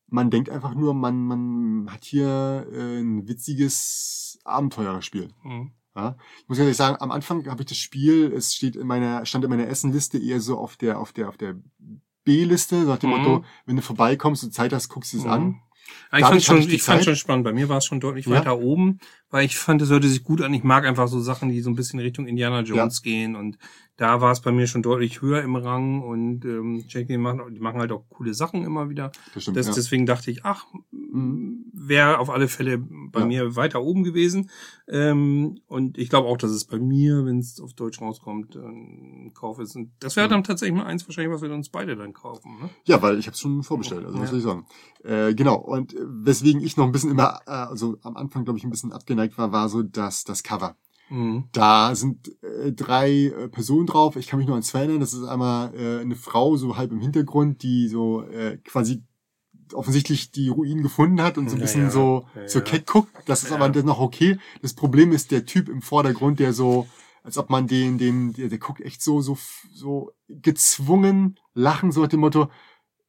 man 0.06 0.30
denkt 0.30 0.50
einfach 0.50 0.74
nur, 0.74 0.94
man, 0.94 1.24
man 1.24 1.90
hat 1.90 2.04
hier 2.04 2.66
äh, 2.70 3.00
ein 3.00 3.26
witziges 3.28 4.38
Abenteuerspiel. 4.44 5.28
Mhm. 5.42 5.72
Ja? 5.94 6.16
Ich 6.42 6.48
muss 6.48 6.58
ehrlich 6.58 6.76
sagen, 6.76 6.96
am 7.00 7.10
Anfang 7.10 7.46
habe 7.48 7.62
ich 7.62 7.68
das 7.68 7.78
Spiel, 7.78 8.32
es 8.32 8.54
steht 8.54 8.76
in 8.76 8.86
meiner, 8.86 9.24
stand 9.26 9.44
in 9.44 9.50
meiner 9.50 9.68
Essenliste 9.68 10.18
eher 10.18 10.40
so 10.40 10.58
auf 10.58 10.76
der, 10.76 10.98
auf 10.98 11.12
der, 11.12 11.28
auf 11.28 11.36
der 11.36 11.56
B-Liste, 12.24 12.82
so 12.82 12.88
nach 12.88 12.98
dem 12.98 13.10
Mhm. 13.10 13.16
Motto, 13.16 13.44
wenn 13.66 13.76
du 13.76 13.82
vorbeikommst 13.82 14.44
und 14.44 14.52
Zeit 14.54 14.72
hast, 14.72 14.88
guckst 14.88 15.12
du 15.12 15.18
es 15.18 15.24
Mhm. 15.24 15.30
an. 15.30 15.60
Ja, 16.12 16.18
ich 16.18 16.24
fand 16.24 16.42
schon, 16.42 16.58
ich 16.58 16.72
ich 16.74 16.82
fand 16.82 17.04
schon 17.04 17.16
spannend. 17.16 17.44
Bei 17.44 17.52
mir 17.52 17.68
war 17.68 17.78
es 17.78 17.84
schon 17.84 18.00
deutlich 18.00 18.26
Ja. 18.26 18.32
weiter 18.36 18.58
oben, 18.58 19.00
weil 19.30 19.44
ich 19.44 19.58
fand, 19.58 19.82
es 19.82 19.90
hörte 19.90 20.08
sich 20.08 20.22
gut 20.22 20.40
an. 20.40 20.54
Ich 20.54 20.62
mag 20.62 20.86
einfach 20.86 21.08
so 21.08 21.20
Sachen, 21.20 21.48
die 21.50 21.60
so 21.60 21.68
ein 21.70 21.74
bisschen 21.74 21.98
Richtung 22.00 22.26
Indiana 22.26 22.60
Jones 22.62 23.02
gehen 23.02 23.34
und 23.36 23.58
da 24.02 24.20
war 24.20 24.32
es 24.32 24.40
bei 24.40 24.50
mir 24.50 24.66
schon 24.66 24.82
deutlich 24.82 25.22
höher 25.22 25.42
im 25.42 25.54
Rang 25.56 26.02
und 26.02 26.44
ähm, 26.44 26.84
Jackie 26.88 27.16
machen, 27.18 27.54
die 27.54 27.60
machen 27.60 27.78
halt 27.78 27.92
auch 27.92 28.04
coole 28.10 28.34
Sachen 28.34 28.64
immer 28.64 28.90
wieder. 28.90 29.12
Das 29.34 29.44
stimmt, 29.44 29.56
Das, 29.56 29.66
ja. 29.68 29.72
Deswegen 29.74 30.06
dachte 30.06 30.30
ich, 30.30 30.44
ach, 30.44 30.66
Mhm. 30.90 31.66
wäre 31.74 32.18
auf 32.18 32.30
alle 32.30 32.48
Fälle 32.48 32.78
bei 32.78 33.20
Ja. 33.20 33.26
mir 33.26 33.54
weiter 33.56 33.82
oben 33.82 34.02
gewesen. 34.02 34.50
Ähm, 34.88 35.60
und 35.66 35.98
ich 35.98 36.08
glaube 36.08 36.26
auch, 36.28 36.36
dass 36.38 36.50
es 36.50 36.64
bei 36.64 36.78
mir, 36.78 37.24
wenn 37.26 37.38
es 37.38 37.60
auf 37.60 37.74
Deutsch 37.74 38.00
rauskommt, 38.00 38.56
ein 38.56 39.32
Kauf 39.34 39.58
ist. 39.58 39.76
Und 39.76 39.92
das 40.00 40.16
wäre 40.16 40.26
Mhm. 40.26 40.30
dann 40.30 40.44
tatsächlich 40.44 40.76
mal 40.76 40.86
eins 40.86 41.06
wahrscheinlich, 41.06 41.32
was 41.34 41.42
wir 41.42 41.52
uns 41.52 41.68
beide 41.68 41.96
dann 41.96 42.12
kaufen. 42.12 42.58
Ne? 42.60 42.70
Ja, 42.86 43.02
weil 43.02 43.18
ich 43.18 43.26
habe 43.26 43.34
es 43.34 43.40
schon 43.40 43.62
vorbestellt, 43.62 44.04
also 44.06 44.18
was 44.18 44.24
Ja. 44.24 44.28
soll 44.30 44.38
ich 44.38 44.44
sagen. 44.44 44.66
Äh, 45.04 45.34
genau, 45.34 45.56
und 45.56 45.94
äh, 45.94 45.98
weswegen 46.02 46.62
ich 46.62 46.76
noch 46.76 46.86
ein 46.86 46.92
bisschen 46.92 47.10
immer, 47.10 47.40
äh, 47.46 47.50
also 47.50 47.98
am 48.02 48.16
Anfang, 48.16 48.44
glaube 48.44 48.58
ich, 48.58 48.64
ein 48.64 48.70
bisschen 48.70 48.92
abgeneigt 48.92 49.36
war, 49.38 49.52
war 49.52 49.68
so 49.68 49.82
das, 49.82 50.24
das 50.24 50.42
Cover. 50.42 50.76
Mhm. 51.12 51.44
Da 51.52 51.94
sind 51.94 52.28
äh, 52.42 52.72
drei 52.72 53.26
äh, 53.26 53.48
Personen 53.48 53.86
drauf. 53.86 54.16
Ich 54.16 54.28
kann 54.28 54.38
mich 54.38 54.48
nur 54.48 54.56
an 54.56 54.62
zwei 54.62 54.80
erinnern. 54.80 55.00
Das 55.00 55.12
ist 55.12 55.24
einmal 55.24 55.74
äh, 55.74 56.00
eine 56.00 56.16
Frau 56.16 56.56
so 56.56 56.78
halb 56.78 56.90
im 56.90 57.00
Hintergrund, 57.00 57.62
die 57.62 57.88
so 57.88 58.22
äh, 58.22 58.56
quasi 58.64 59.04
offensichtlich 59.74 60.32
die 60.32 60.48
Ruinen 60.48 60.82
gefunden 60.82 61.22
hat 61.22 61.36
und 61.36 61.50
so 61.50 61.56
ein 61.56 61.60
bisschen 61.60 61.84
ja. 61.84 61.90
so 61.90 62.26
Ja, 62.34 62.48
so 62.48 62.58
ja. 62.60 62.64
keck 62.64 62.86
guckt. 62.86 63.10
Das 63.26 63.42
ist 63.42 63.52
aber 63.52 63.68
dann 63.68 63.84
noch 63.84 64.00
okay. 64.00 64.38
Das 64.62 64.72
Problem 64.72 65.12
ist 65.12 65.30
der 65.30 65.44
Typ 65.44 65.68
im 65.68 65.82
Vordergrund, 65.82 66.40
der 66.40 66.54
so 66.54 66.86
als 67.22 67.36
ob 67.36 67.50
man 67.50 67.66
den 67.66 67.98
den 67.98 68.32
der, 68.32 68.48
der 68.48 68.58
guckt 68.58 68.80
echt 68.80 69.02
so 69.02 69.20
so 69.20 69.36
so 69.70 70.12
gezwungen 70.28 71.38
lachen 71.54 71.92
so 71.92 72.00
nach 72.00 72.08
dem 72.08 72.20
Motto, 72.20 72.48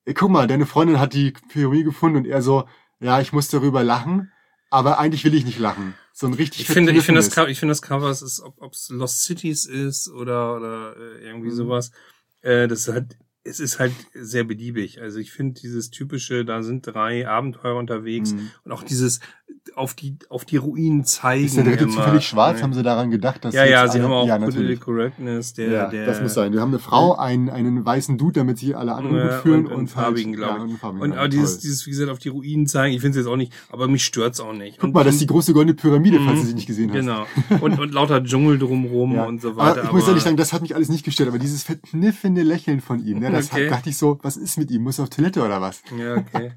ey, 0.05 0.13
guck 0.13 0.29
mal, 0.29 0.47
deine 0.47 0.65
Freundin 0.65 0.99
hat 0.99 1.13
die 1.13 1.31
Pyramide 1.31 1.85
gefunden 1.85 2.17
und 2.17 2.27
er 2.27 2.41
so, 2.41 2.65
ja, 2.99 3.21
ich 3.21 3.31
muss 3.31 3.47
darüber 3.47 3.83
lachen, 3.83 4.31
aber 4.69 4.99
eigentlich 4.99 5.23
will 5.23 5.33
ich 5.33 5.45
nicht 5.45 5.59
lachen. 5.59 5.95
So 6.15 6.27
ein 6.27 6.33
richtig 6.35 6.61
Ich 6.61 6.67
finde, 6.67 6.91
ich 6.91 7.03
finde 7.03 7.19
das. 7.19 7.31
Cover, 7.31 7.49
ich 7.49 7.59
finde 7.59 7.71
das 7.71 7.81
Cover, 7.81 8.09
es 8.09 8.21
ist, 8.21 8.39
ob 8.41 8.73
es 8.73 8.89
Lost 8.89 9.23
Cities 9.23 9.65
ist 9.65 10.09
oder 10.09 10.55
oder 10.55 10.95
äh, 10.95 11.25
irgendwie 11.25 11.49
Mhm. 11.49 11.55
sowas. 11.55 11.91
Äh, 12.41 12.67
das 12.67 12.87
hat, 12.87 13.17
es 13.43 13.59
ist 13.59 13.79
halt 13.79 13.93
sehr 14.13 14.43
beliebig. 14.43 15.01
Also 15.01 15.17
ich 15.19 15.31
finde 15.31 15.59
dieses 15.59 15.89
typische, 15.89 16.45
da 16.45 16.61
sind 16.61 16.85
drei 16.85 17.27
Abenteurer 17.27 17.77
unterwegs 17.77 18.33
Mhm. 18.33 18.51
und 18.63 18.71
auch 18.71 18.83
dieses 18.83 19.21
auf 19.75 19.93
die 19.93 20.17
auf 20.29 20.45
die 20.45 20.57
Ruinen 20.57 21.03
zeigen. 21.03 21.45
Ist 21.45 21.57
der 21.57 21.63
dritte 21.63 21.85
immer. 21.85 21.93
zufällig 21.93 22.27
schwarz? 22.27 22.61
Haben 22.61 22.73
sie 22.73 22.83
daran 22.83 23.09
gedacht, 23.09 23.43
dass 23.43 23.55
ja, 23.55 23.65
ja, 23.65 23.87
sie 23.87 23.99
alle- 23.99 24.03
haben 24.07 24.13
auch 24.13 24.27
ja, 24.27 24.37
Political. 24.37 24.75
Correctness, 24.77 25.53
der, 25.53 25.69
ja, 25.69 25.89
der 25.89 26.05
das 26.05 26.21
muss 26.21 26.33
sein. 26.33 26.53
Wir 26.53 26.61
haben 26.61 26.69
eine 26.69 26.79
Frau, 26.79 27.15
einen, 27.15 27.49
einen 27.49 27.83
weißen 27.85 28.17
Dude, 28.17 28.33
damit 28.33 28.57
sie 28.59 28.75
alle 28.75 28.93
anderen 28.93 29.17
Ja, 29.17 29.23
gut 29.27 29.41
fühlen 29.41 29.65
und- 29.65 29.71
und, 29.71 29.77
und 29.79 29.87
farbigen, 29.87 30.31
halt, 30.33 30.37
glaub 30.37 30.57
ja, 30.59 30.65
ich. 30.65 30.71
und 30.73 30.77
farbigen, 30.79 31.11
Und 31.11 31.17
aber 31.17 31.27
dieses, 31.27 31.59
dieses, 31.59 31.85
wie 31.87 31.89
gesagt, 31.91 32.09
auf 32.11 32.19
die 32.19 32.29
Ruinen 32.29 32.67
zeigen, 32.67 32.93
ich 32.93 33.01
finde 33.01 33.17
es 33.19 33.25
jetzt 33.25 33.31
auch 33.31 33.37
nicht, 33.37 33.51
aber 33.71 33.87
mich 33.87 34.03
stört's 34.03 34.39
auch 34.39 34.53
nicht. 34.53 34.77
Guck 34.77 34.89
Und- 34.89 34.93
mal, 34.93 35.03
das 35.03 35.15
ist 35.15 35.21
die 35.21 35.27
große 35.27 35.53
goldene 35.53 35.73
Pyramide, 35.75 36.19
falls 36.19 36.39
du 36.39 36.43
Mhm. 36.43 36.47
sie 36.49 36.53
nicht 36.55 36.67
gesehen 36.67 36.89
hast. 36.91 36.95
Genau. 36.99 37.25
Und, 37.61 37.79
und 37.79 37.93
lauter 37.93 38.23
Dschungel 38.23 38.59
drumrum 38.59 39.17
und 39.17 39.41
so 39.41 39.55
weiter. 39.55 39.79
aber 39.79 39.83
ich 39.85 39.91
muss 39.93 40.07
ehrlich 40.07 40.23
sagen, 40.23 40.37
das 40.37 40.53
hat 40.53 40.61
mich 40.61 40.75
alles 40.75 40.89
nicht 40.89 41.03
gestört, 41.05 41.29
aber 41.29 41.39
dieses 41.39 41.63
verkniffene 41.63 42.43
Lächeln 42.43 42.81
von 42.81 43.03
ihm, 43.03 43.19
ne, 43.19 43.31
das 43.31 43.51
Okay. 43.51 43.65
hat, 43.65 43.79
dachte 43.79 43.89
ich 43.89 43.97
so, 43.97 44.19
was 44.21 44.37
ist 44.37 44.57
mit 44.57 44.69
ihm? 44.71 44.83
Muss 44.83 44.99
er 44.99 45.03
auf 45.03 45.09
Toilette 45.09 45.41
oder 45.43 45.61
was? 45.61 45.81
Ja, 45.97 46.17
okay. 46.17 46.51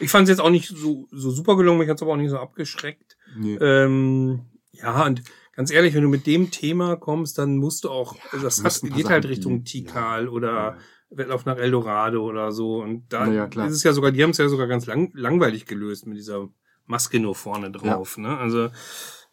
Ich 0.00 0.10
fand 0.10 0.24
es 0.24 0.30
jetzt 0.30 0.40
auch 0.40 0.50
nicht 0.50 0.68
so, 0.68 1.06
so 1.10 1.30
super 1.30 1.56
gelungen, 1.56 1.78
mich 1.80 1.88
hat's 1.88 2.02
aber 2.02 2.12
auch 2.12 2.16
nicht 2.16 2.30
so 2.30 2.38
abgeschreckt. 2.38 3.16
Nee. 3.36 3.56
Ähm, 3.60 4.42
ja, 4.72 5.04
und 5.06 5.22
ganz 5.56 5.70
ehrlich, 5.70 5.94
wenn 5.94 6.02
du 6.02 6.08
mit 6.08 6.26
dem 6.26 6.50
Thema 6.50 6.96
kommst, 6.96 7.38
dann 7.38 7.56
musst 7.56 7.84
du 7.84 7.90
auch, 7.90 8.16
also 8.30 8.44
das 8.44 8.56
du 8.58 8.64
hat, 8.64 8.80
geht 8.96 9.08
halt 9.08 9.24
Sachen 9.24 9.34
Richtung 9.34 9.52
bieten. 9.54 9.64
Tikal 9.64 10.28
oder 10.28 10.52
Ja. 10.52 10.76
Wettlauf 11.10 11.46
nach 11.46 11.56
Eldorado 11.56 12.22
oder 12.24 12.52
so. 12.52 12.82
Und 12.82 13.12
da 13.12 13.26
ja, 13.26 13.44
ist 13.46 13.72
es 13.74 13.82
ja 13.82 13.92
sogar, 13.92 14.12
die 14.12 14.22
haben 14.22 14.30
es 14.30 14.38
ja 14.38 14.48
sogar 14.48 14.66
ganz 14.66 14.86
lang, 14.86 15.10
langweilig 15.14 15.64
gelöst 15.66 16.06
mit 16.06 16.18
dieser 16.18 16.48
Maske 16.86 17.18
nur 17.18 17.34
vorne 17.34 17.70
drauf. 17.70 18.18
Ne? 18.18 18.36
Also 18.36 18.68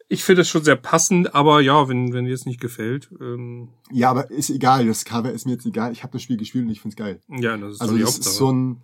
ich 0.07 0.23
finde 0.23 0.43
es 0.43 0.49
schon 0.49 0.63
sehr 0.63 0.75
passend, 0.77 1.35
aber 1.35 1.61
ja, 1.61 1.89
wenn, 1.89 2.13
wenn 2.13 2.25
dir 2.25 2.33
es 2.33 2.45
nicht 2.45 2.61
gefällt, 2.61 3.09
ähm, 3.19 3.69
Ja, 3.91 4.09
aber 4.11 4.29
ist 4.31 4.49
egal, 4.49 4.85
das 4.85 5.03
Cover 5.03 5.31
ist 5.31 5.45
mir 5.45 5.53
jetzt 5.53 5.65
egal. 5.65 5.91
Ich 5.91 6.03
habe 6.03 6.13
das 6.13 6.21
Spiel 6.21 6.37
gespielt 6.37 6.63
und 6.65 6.71
ich 6.71 6.79
find's 6.81 6.95
geil. 6.95 7.21
ja, 7.27 7.57
das 7.57 7.73
ist 7.73 7.81
Also 7.81 7.97
das 7.97 8.17
ist 8.19 8.35
so 8.35 8.51
ein 8.51 8.81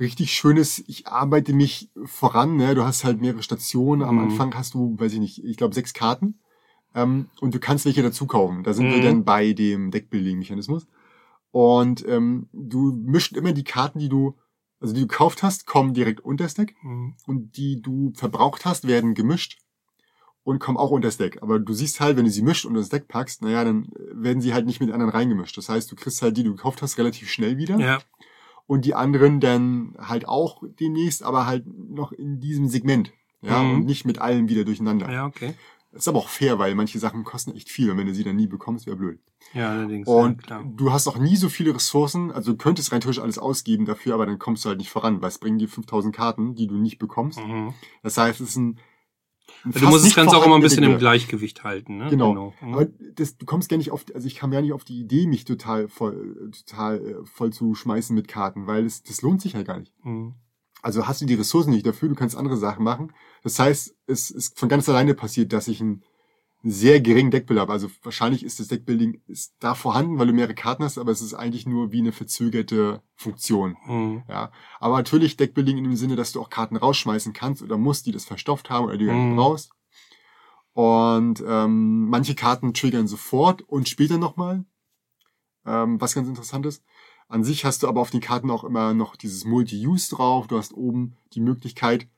richtig 0.00 0.32
schönes, 0.32 0.82
ich 0.86 1.06
arbeite 1.08 1.52
mich 1.52 1.90
voran, 2.04 2.56
ne? 2.56 2.74
Du 2.74 2.84
hast 2.84 3.04
halt 3.04 3.20
mehrere 3.20 3.42
Stationen. 3.42 4.02
Am 4.02 4.16
Mhm. 4.16 4.20
Anfang 4.22 4.54
hast 4.54 4.74
du, 4.74 4.98
weiß 4.98 5.12
ich 5.14 5.18
nicht, 5.20 5.44
ich 5.44 5.56
glaube 5.56 5.74
sechs 5.74 5.92
Karten. 5.94 6.38
Ähm, 6.94 7.26
und 7.40 7.54
du 7.54 7.60
kannst 7.60 7.84
welche 7.84 8.02
dazu 8.02 8.26
kaufen. 8.26 8.62
Da 8.64 8.72
sind 8.72 8.90
wir 8.90 8.98
Mhm. 8.98 9.02
dann 9.02 9.24
bei 9.24 9.52
dem 9.52 9.90
Deckbuilding-Mechanismus. 9.90 10.86
Und 11.50 12.06
ähm, 12.06 12.48
du 12.52 12.92
mischst 12.92 13.36
immer 13.36 13.52
die 13.52 13.64
Karten, 13.64 13.98
die 13.98 14.08
du, 14.08 14.36
also 14.80 14.94
die 14.94 15.00
du 15.02 15.06
gekauft 15.06 15.42
hast, 15.42 15.66
kommen 15.66 15.94
direkt 15.94 16.20
unter 16.20 16.44
das 16.44 16.54
Deck. 16.54 16.74
Mhm. 16.82 17.14
Und 17.26 17.56
die 17.56 17.80
du 17.82 18.12
verbraucht 18.14 18.64
hast, 18.64 18.86
werden 18.86 19.14
gemischt 19.14 19.58
und 20.44 20.60
kommen 20.60 20.78
auch 20.78 20.90
unter 20.90 21.08
das 21.08 21.16
Deck. 21.18 21.42
Aber 21.42 21.58
du 21.58 21.72
siehst 21.72 22.00
halt, 22.00 22.16
wenn 22.16 22.24
du 22.24 22.30
sie 22.30 22.42
mischt 22.42 22.64
und 22.64 22.74
das 22.74 22.88
Deck 22.88 23.08
packst, 23.08 23.42
naja, 23.42 23.64
dann 23.64 23.88
werden 24.12 24.40
sie 24.40 24.54
halt 24.54 24.66
nicht 24.66 24.80
mit 24.80 24.90
anderen 24.92 25.10
reingemischt. 25.12 25.56
Das 25.58 25.68
heißt, 25.68 25.90
du 25.90 25.96
kriegst 25.96 26.22
halt 26.22 26.36
die, 26.36 26.42
die 26.42 26.48
du 26.48 26.54
gekauft 26.56 26.80
hast, 26.82 26.96
relativ 26.98 27.28
schnell 27.30 27.58
wieder 27.58 27.78
Ja, 27.78 28.00
und 28.68 28.84
die 28.84 28.94
anderen 28.94 29.40
dann 29.40 29.96
halt 29.98 30.28
auch 30.28 30.62
demnächst, 30.78 31.24
aber 31.24 31.46
halt 31.46 31.64
noch 31.90 32.12
in 32.12 32.38
diesem 32.38 32.68
Segment. 32.68 33.12
Ja, 33.42 33.62
Mhm. 33.62 33.70
und 33.74 33.84
nicht 33.86 34.04
mit 34.04 34.20
allen 34.20 34.48
wieder 34.48 34.64
durcheinander. 34.64 35.10
ja, 35.10 35.26
okay. 35.26 35.54
Das 35.92 36.02
ist 36.02 36.08
aber 36.08 36.18
auch 36.18 36.28
fair, 36.28 36.58
weil 36.58 36.74
manche 36.74 36.98
Sachen 36.98 37.24
kosten 37.24 37.52
echt 37.56 37.70
viel 37.70 37.90
und 37.90 37.96
wenn 37.96 38.06
du 38.06 38.12
sie 38.14 38.22
dann 38.22 38.36
nie 38.36 38.46
bekommst, 38.46 38.86
wäre 38.86 38.96
blöd. 38.96 39.20
Ja, 39.54 39.70
allerdings. 39.70 40.06
Und 40.06 40.42
ja, 40.42 40.46
klar. 40.46 40.64
du 40.76 40.92
hast 40.92 41.06
auch 41.08 41.16
nie 41.18 41.36
so 41.36 41.48
viele 41.48 41.74
Ressourcen, 41.74 42.30
also 42.30 42.52
du 42.52 42.58
könntest 42.58 42.92
rein 42.92 43.00
theoretisch 43.00 43.22
alles 43.22 43.38
ausgeben 43.38 43.86
dafür, 43.86 44.12
aber 44.14 44.26
dann 44.26 44.38
kommst 44.38 44.64
du 44.64 44.68
halt 44.68 44.78
nicht 44.78 44.90
voran, 44.90 45.22
weil 45.22 45.28
es 45.28 45.38
bringen 45.38 45.58
dir 45.58 45.66
5000 45.68 46.14
Karten, 46.14 46.54
die 46.54 46.66
du 46.66 46.74
nicht 46.76 46.98
bekommst. 46.98 47.40
Mhm. 47.40 47.72
Das 48.02 48.18
heißt, 48.18 48.38
es 48.40 48.50
ist 48.50 48.56
ein 48.56 48.78
Du 49.64 49.86
musst 49.86 50.06
das 50.06 50.14
Ganze 50.14 50.36
auch 50.36 50.44
immer 50.46 50.56
ein 50.56 50.62
bisschen 50.62 50.84
im 50.84 50.98
Gleichgewicht 50.98 51.64
halten, 51.64 51.98
ne? 51.98 52.08
Genau. 52.10 52.54
Mhm. 52.60 52.74
Aber 52.74 52.86
das, 53.14 53.36
du 53.36 53.46
kommst 53.46 53.68
gar 53.68 53.76
nicht 53.76 53.90
auf, 53.90 54.04
also 54.14 54.26
ich 54.26 54.36
kam 54.36 54.52
ja 54.52 54.60
nicht 54.60 54.72
auf 54.72 54.84
die 54.84 55.00
Idee, 55.00 55.26
mich 55.26 55.44
total 55.44 55.88
voll, 55.88 56.50
total 56.66 57.00
äh, 57.00 57.14
voll 57.24 57.52
zu 57.52 57.74
schmeißen 57.74 58.14
mit 58.14 58.28
Karten, 58.28 58.66
weil 58.66 58.84
das, 58.84 59.02
das 59.02 59.22
lohnt 59.22 59.42
sich 59.42 59.54
halt 59.54 59.66
gar 59.66 59.78
nicht. 59.78 59.92
Mhm. 60.04 60.34
Also 60.82 61.08
hast 61.08 61.20
du 61.20 61.26
die 61.26 61.34
Ressourcen 61.34 61.70
nicht 61.70 61.86
dafür, 61.86 62.08
du 62.08 62.14
kannst 62.14 62.36
andere 62.36 62.56
Sachen 62.56 62.84
machen. 62.84 63.12
Das 63.42 63.58
heißt, 63.58 63.96
es 64.06 64.30
ist 64.30 64.58
von 64.58 64.68
ganz 64.68 64.88
alleine 64.88 65.14
passiert, 65.14 65.52
dass 65.52 65.68
ich 65.68 65.80
einen 65.80 66.02
sehr 66.62 67.00
geringen 67.00 67.30
Deckbuild 67.30 67.60
habe. 67.60 67.72
Also 67.72 67.88
wahrscheinlich 68.02 68.44
ist 68.44 68.58
das 68.58 68.68
Deckbuilding 68.68 69.20
ist 69.26 69.54
da 69.60 69.74
vorhanden, 69.74 70.18
weil 70.18 70.26
du 70.26 70.32
mehrere 70.32 70.54
Karten 70.54 70.82
hast, 70.82 70.98
aber 70.98 71.12
es 71.12 71.20
ist 71.20 71.34
eigentlich 71.34 71.66
nur 71.66 71.92
wie 71.92 72.00
eine 72.00 72.12
verzögerte 72.12 73.00
Funktion. 73.14 73.76
Mhm. 73.86 74.22
Ja, 74.28 74.50
aber 74.80 74.96
natürlich 74.96 75.36
Deckbuilding 75.36 75.78
in 75.78 75.84
dem 75.84 75.96
Sinne, 75.96 76.16
dass 76.16 76.32
du 76.32 76.40
auch 76.40 76.50
Karten 76.50 76.76
rausschmeißen 76.76 77.32
kannst 77.32 77.62
oder 77.62 77.78
musst, 77.78 78.06
die 78.06 78.12
das 78.12 78.24
verstopft 78.24 78.70
haben 78.70 78.86
oder 78.86 78.96
die 78.96 79.06
du 79.06 79.12
Mhm. 79.12 79.36
brauchst. 79.36 79.70
Und 80.72 81.42
ähm, 81.46 82.08
manche 82.08 82.34
Karten 82.34 82.74
triggern 82.74 83.08
sofort 83.08 83.62
und 83.62 83.88
später 83.88 84.18
nochmal. 84.18 84.64
Ähm, 85.66 86.00
was 86.00 86.14
ganz 86.14 86.28
interessant 86.28 86.66
ist. 86.66 86.82
An 87.28 87.44
sich 87.44 87.64
hast 87.64 87.82
du 87.82 87.88
aber 87.88 88.00
auf 88.00 88.10
den 88.10 88.20
Karten 88.20 88.50
auch 88.50 88.64
immer 88.64 88.94
noch 88.94 89.16
dieses 89.16 89.44
Multi-Use 89.44 90.14
drauf. 90.14 90.46
Du 90.46 90.56
hast 90.56 90.72
oben 90.72 91.16
die 91.34 91.40
Möglichkeit, 91.40 92.08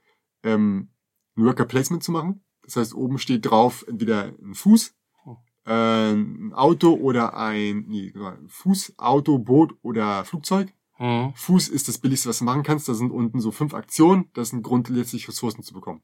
ähm, 0.43 0.91
ein 1.37 1.45
Worker 1.45 1.65
Placement 1.65 2.03
zu 2.05 2.13
machen. 2.13 2.43
Das 2.71 2.77
heißt, 2.77 2.95
oben 2.95 3.19
steht 3.19 3.51
drauf 3.51 3.85
entweder 3.89 4.33
ein 4.43 4.55
Fuß, 4.55 4.95
äh, 5.67 6.13
ein 6.13 6.53
Auto 6.55 6.95
oder 6.95 7.37
ein, 7.37 7.85
nee, 7.89 8.13
ein 8.15 8.49
Fuß, 8.49 8.95
Auto, 8.97 9.39
Boot 9.39 9.75
oder 9.83 10.25
Flugzeug. 10.25 10.73
Mhm. 10.99 11.33
Fuß 11.35 11.69
ist 11.69 11.89
das 11.89 11.99
billigste, 11.99 12.29
was 12.29 12.39
du 12.39 12.45
machen 12.45 12.63
kannst. 12.63 12.89
Da 12.89 12.95
sind 12.95 13.11
unten 13.11 13.41
so 13.41 13.51
fünf 13.51 13.75
Aktionen. 13.75 14.31
Das 14.35 14.51
sind 14.51 14.63
grundsätzlich 14.63 15.27
Ressourcen 15.29 15.63
zu 15.63 15.75
bekommen. 15.75 16.03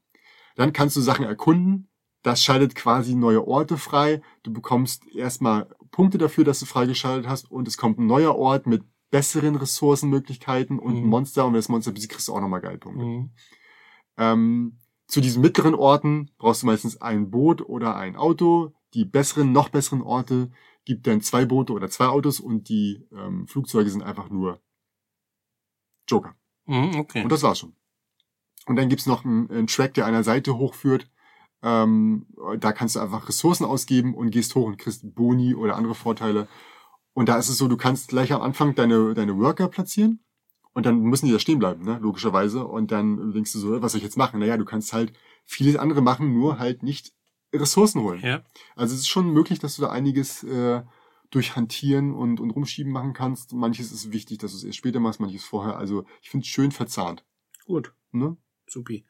Dann 0.57 0.73
kannst 0.73 0.97
du 0.97 1.01
Sachen 1.01 1.25
erkunden. 1.25 1.89
Das 2.23 2.43
schaltet 2.43 2.75
quasi 2.75 3.15
neue 3.15 3.47
Orte 3.47 3.77
frei. 3.79 4.23
Du 4.43 4.53
bekommst 4.53 5.07
erstmal 5.15 5.69
Punkte 5.93 6.19
dafür, 6.19 6.45
dass 6.45 6.59
du 6.59 6.67
freigeschaltet 6.67 7.29
hast. 7.29 7.51
Und 7.51 7.69
es 7.69 7.77
kommt 7.77 7.99
ein 8.01 8.07
neuer 8.07 8.35
Ort 8.35 8.67
mit 8.67 8.83
besseren 9.11 9.55
Ressourcenmöglichkeiten 9.55 10.81
und 10.81 10.97
ein 10.97 11.03
Mhm. 11.05 11.11
Monster. 11.11 11.45
Und 11.47 11.53
wenn 11.53 11.59
das 11.59 11.69
Monster 11.69 11.93
besiegt, 11.93 12.15
kriegst 12.15 12.27
du 12.27 12.35
auch 12.35 12.41
nochmal 12.41 12.61
geil 12.63 12.79
Punkte. 12.79 13.05
Mhm. 13.05 13.31
Ähm, 14.19 14.79
zu 15.07 15.21
diesen 15.21 15.43
mittleren 15.43 15.75
Orten 15.75 16.31
brauchst 16.39 16.63
du 16.63 16.67
meistens 16.67 17.01
ein 17.01 17.31
Boot 17.31 17.63
oder 17.63 17.97
ein 17.97 18.17
Auto. 18.17 18.75
Die 18.95 19.05
besseren, 19.05 19.53
noch 19.53 19.69
besseren 19.69 20.03
Orte 20.03 20.51
gibt 20.85 21.07
dann 21.07 21.21
zwei 21.21 21.45
Boote 21.45 21.73
oder 21.73 21.89
zwei 21.89 22.07
Autos 22.07 22.41
und 22.41 22.69
die 22.69 23.07
ähm, 23.13 23.47
Flugzeuge 23.47 23.91
sind 23.91 24.03
einfach 24.03 24.31
nur 24.31 24.61
Joker. 26.09 26.35
Mhm. 26.67 26.97
Okay. 26.97 27.23
Und 27.23 27.31
das 27.31 27.43
war's 27.43 27.59
schon. 27.59 27.75
Und 28.67 28.77
dann 28.77 28.89
gibt's 28.89 29.07
noch 29.07 29.25
einen, 29.25 29.51
einen 29.51 29.67
Track, 29.69 29.95
der 29.95 30.07
einer 30.07 30.25
Seite 30.25 30.59
hochführt. 30.59 31.09
Ähm, 31.63 32.27
da 32.59 32.73
kannst 32.73 32.97
du 32.97 33.01
einfach 33.01 33.29
Ressourcen 33.29 33.65
ausgeben 33.65 34.15
und 34.15 34.31
gehst 34.31 34.55
hoch 34.55 34.67
und 34.67 34.77
kriegst 34.77 35.15
Boni 35.15 35.55
oder 35.55 35.77
andere 35.77 35.95
Vorteile. 35.95 36.49
Und 37.13 37.29
da 37.29 37.39
ist 37.39 37.49
es 37.49 37.59
so, 37.59 37.69
du 37.69 37.77
kannst 37.77 38.09
gleich 38.09 38.33
am 38.33 38.43
Anfang 38.43 38.75
deine, 38.75 39.15
deine 39.15 39.39
Worker 39.39 39.69
platzieren 39.69 40.26
Und 40.77 40.85
dann 40.85 41.01
müssen 41.01 41.25
die 41.25 41.33
da 41.33 41.39
stehen 41.39 41.59
bleiben, 41.59 41.85
ne? 41.87 41.99
logischerweise. 42.03 42.67
Und 42.67 42.93
dann 42.93 43.33
denkst 43.33 43.51
du 43.55 43.59
so, 43.59 43.81
was 43.81 43.93
soll 43.93 43.99
ich 43.99 44.05
jetzt 44.05 44.19
machen? 44.19 44.41
Naja, 44.41 44.59
du 44.59 44.67
kannst 44.67 44.93
halt 44.93 45.11
vieles 45.47 45.77
andere 45.77 46.03
machen, 46.03 46.35
nur 46.35 46.59
halt 46.59 46.83
nicht 46.83 47.15
Ressourcen 47.51 48.03
holen. 48.03 48.21
Ja. 48.23 48.43
Also 48.75 48.93
es 48.93 49.01
ist 49.01 49.09
schon 49.09 49.31
möglich, 49.31 49.59
dass 49.59 49.77
du 49.77 49.83
da 49.83 49.89
einiges 49.89 50.43
äh, 50.43 50.83
durch 51.31 51.57
Hantieren 51.57 52.13
und, 52.13 52.41
und 52.41 52.51
Rumschieben 52.51 52.93
machen 52.93 53.15
kannst. 53.15 53.55
Manches 53.55 53.91
ist 53.91 54.13
wichtig, 54.13 54.37
dass 54.37 54.51
du 54.51 54.59
es 54.59 54.65
erst 54.65 54.77
später 54.77 55.01
machst, 55.01 55.19
manches 55.19 55.45
vorher. 55.45 55.79
Also 55.79 56.05
ich 56.21 56.29
finde 56.29 56.45
es 56.45 56.49
schön 56.49 56.73
verzahnt. 56.73 57.25
Gut. 57.65 57.95
Ne? 58.13 58.37
Supi. 58.69 59.07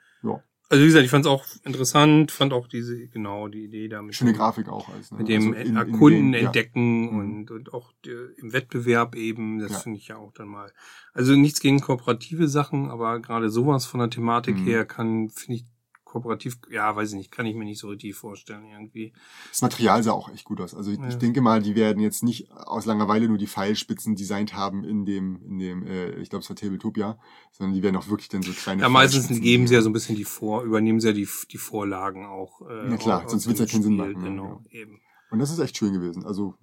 Ja. 0.68 0.72
Also 0.74 0.82
wie 0.82 0.86
gesagt, 0.88 1.04
ich 1.04 1.10
fand 1.10 1.24
es 1.24 1.30
auch 1.30 1.44
interessant, 1.64 2.32
fand 2.32 2.52
auch 2.52 2.66
diese, 2.66 3.06
genau, 3.08 3.48
die 3.48 3.64
Idee 3.64 3.88
da 3.88 4.02
mit, 4.02 4.14
Schöne 4.14 4.32
dem- 4.32 4.38
Grafik 4.38 4.68
auch. 4.68 4.88
Als, 4.88 5.10
ne? 5.12 5.18
mit 5.18 5.28
dem 5.28 5.48
Also 5.54 5.60
in- 5.60 5.66
in 5.68 5.76
Erkunden, 5.76 6.32
Game, 6.32 6.34
ja. 6.34 6.46
Entdecken 6.46 7.00
Mhm. 7.12 7.18
und, 7.18 7.50
und 7.50 7.72
auch 7.72 7.92
der, 8.04 8.36
im 8.38 8.52
Wettbewerb 8.52 9.14
eben, 9.14 9.58
das 9.60 9.72
Ja. 9.72 9.78
finde 9.78 9.98
ich 9.98 10.08
ja 10.08 10.16
auch 10.16 10.32
dann 10.32 10.48
mal. 10.48 10.72
Also 11.12 11.34
nichts 11.36 11.60
gegen 11.60 11.80
kooperative 11.80 12.48
Sachen, 12.48 12.90
aber 12.90 13.20
gerade 13.20 13.48
sowas 13.50 13.86
von 13.86 14.00
der 14.00 14.10
Thematik 14.10 14.56
Mhm. 14.56 14.64
her 14.64 14.84
kann, 14.84 15.28
finde 15.30 15.60
ich, 15.60 15.64
kooperativ, 16.06 16.56
ja, 16.70 16.96
weiß 16.96 17.10
ich 17.10 17.16
nicht, 17.16 17.30
kann 17.30 17.44
ich 17.44 17.54
mir 17.54 17.64
nicht 17.64 17.80
so 17.80 17.88
richtig 17.88 18.14
vorstellen 18.14 18.64
irgendwie. 18.64 19.12
Das 19.50 19.60
Material 19.60 20.02
sah 20.02 20.12
auch 20.12 20.30
echt 20.30 20.44
gut 20.44 20.60
aus. 20.62 20.74
Also 20.74 20.90
ich, 20.92 20.98
Ja. 20.98 21.08
ich 21.08 21.18
denke 21.18 21.42
mal, 21.42 21.60
die 21.60 21.74
werden 21.74 22.00
jetzt 22.00 22.22
nicht 22.22 22.50
aus 22.52 22.86
Langeweile 22.86 23.28
nur 23.28 23.36
die 23.36 23.46
Pfeilspitzen 23.48 24.14
designt 24.14 24.54
haben 24.54 24.84
in 24.84 25.04
dem, 25.04 25.42
in 25.42 25.58
dem, 25.58 25.86
äh, 25.86 26.10
ich 26.20 26.30
glaube 26.30 26.42
es 26.44 26.48
war 26.48 26.56
Tabletopia, 26.56 27.18
sondern 27.52 27.74
die 27.74 27.82
werden 27.82 27.96
auch 27.96 28.08
wirklich 28.08 28.28
dann 28.30 28.42
so 28.42 28.52
kleine 28.52 28.80
Ja, 28.80 28.88
meistens 28.88 29.28
geben 29.40 29.66
sie 29.66 29.74
ja 29.74 29.82
so 29.82 29.90
ein 29.90 29.92
bisschen 29.92 30.16
die 30.16 30.24
Vor, 30.24 30.62
übernehmen 30.62 31.00
sie 31.00 31.08
ja 31.08 31.12
die, 31.12 31.28
die 31.50 31.58
Vorlagen 31.58 32.24
auch. 32.24 32.62
Äh, 32.62 32.88
Na 32.88 32.96
klar, 32.96 33.28
sonst 33.28 33.44
dem 33.44 33.48
wird's 33.50 33.60
ja 33.60 33.66
keinen 33.66 33.82
Sinn 33.82 33.96
machen, 33.96 34.12
ne? 34.12 34.20
Genau, 34.30 34.62
eben. 34.70 35.00
Und 35.30 35.40
das 35.40 35.50
ist 35.50 35.58
echt 35.58 35.76
schön 35.76 35.92
gewesen. 35.92 36.24
Also 36.24 36.54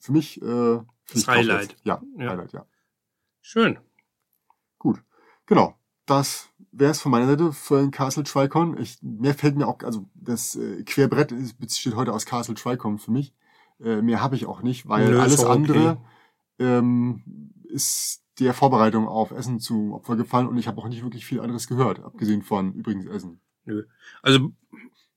für 0.00 0.12
mich 0.12 0.42
äh, 0.42 0.44
für 0.44 0.84
Das 1.14 1.28
Highlight. 1.28 1.76
Ja, 1.84 2.02
Ja. 2.18 2.30
Highlight, 2.30 2.52
ja. 2.52 2.66
Schön. 3.40 3.78
Gut. 4.78 5.02
Genau. 5.46 5.78
Das 6.06 6.48
wäre 6.72 6.90
es 6.90 7.00
von 7.00 7.12
meiner 7.12 7.26
Seite 7.26 7.52
für 7.52 7.80
den 7.80 7.90
Castle 7.90 8.24
Tricon. 8.24 8.78
Ich, 8.78 8.98
mehr 9.02 9.34
fällt 9.34 9.56
mir 9.56 9.66
auch, 9.66 9.78
also 9.82 10.06
das 10.14 10.56
äh, 10.56 10.82
Querbrett 10.84 11.32
ist, 11.32 11.58
besteht 11.58 11.96
heute 11.96 12.12
aus 12.12 12.26
Castle 12.26 12.54
Tricon 12.54 12.98
für 12.98 13.10
mich. 13.10 13.34
Äh, 13.80 14.02
mehr 14.02 14.22
habe 14.22 14.36
ich 14.36 14.46
auch 14.46 14.62
nicht, 14.62 14.88
weil 14.88 15.10
Nö, 15.10 15.20
alles 15.20 15.40
okay. 15.40 15.52
andere 15.52 15.98
ähm, 16.58 17.52
ist 17.64 18.22
der 18.38 18.54
Vorbereitung 18.54 19.08
auf 19.08 19.30
Essen 19.30 19.60
zu 19.60 19.94
Opfer 19.94 20.16
gefallen 20.16 20.48
und 20.48 20.58
ich 20.58 20.66
habe 20.66 20.80
auch 20.80 20.88
nicht 20.88 21.02
wirklich 21.02 21.26
viel 21.26 21.40
anderes 21.40 21.66
gehört, 21.68 22.00
abgesehen 22.00 22.42
von 22.42 22.72
übrigens 22.72 23.06
Essen. 23.06 23.40
Nö. 23.64 23.84
Also 24.22 24.52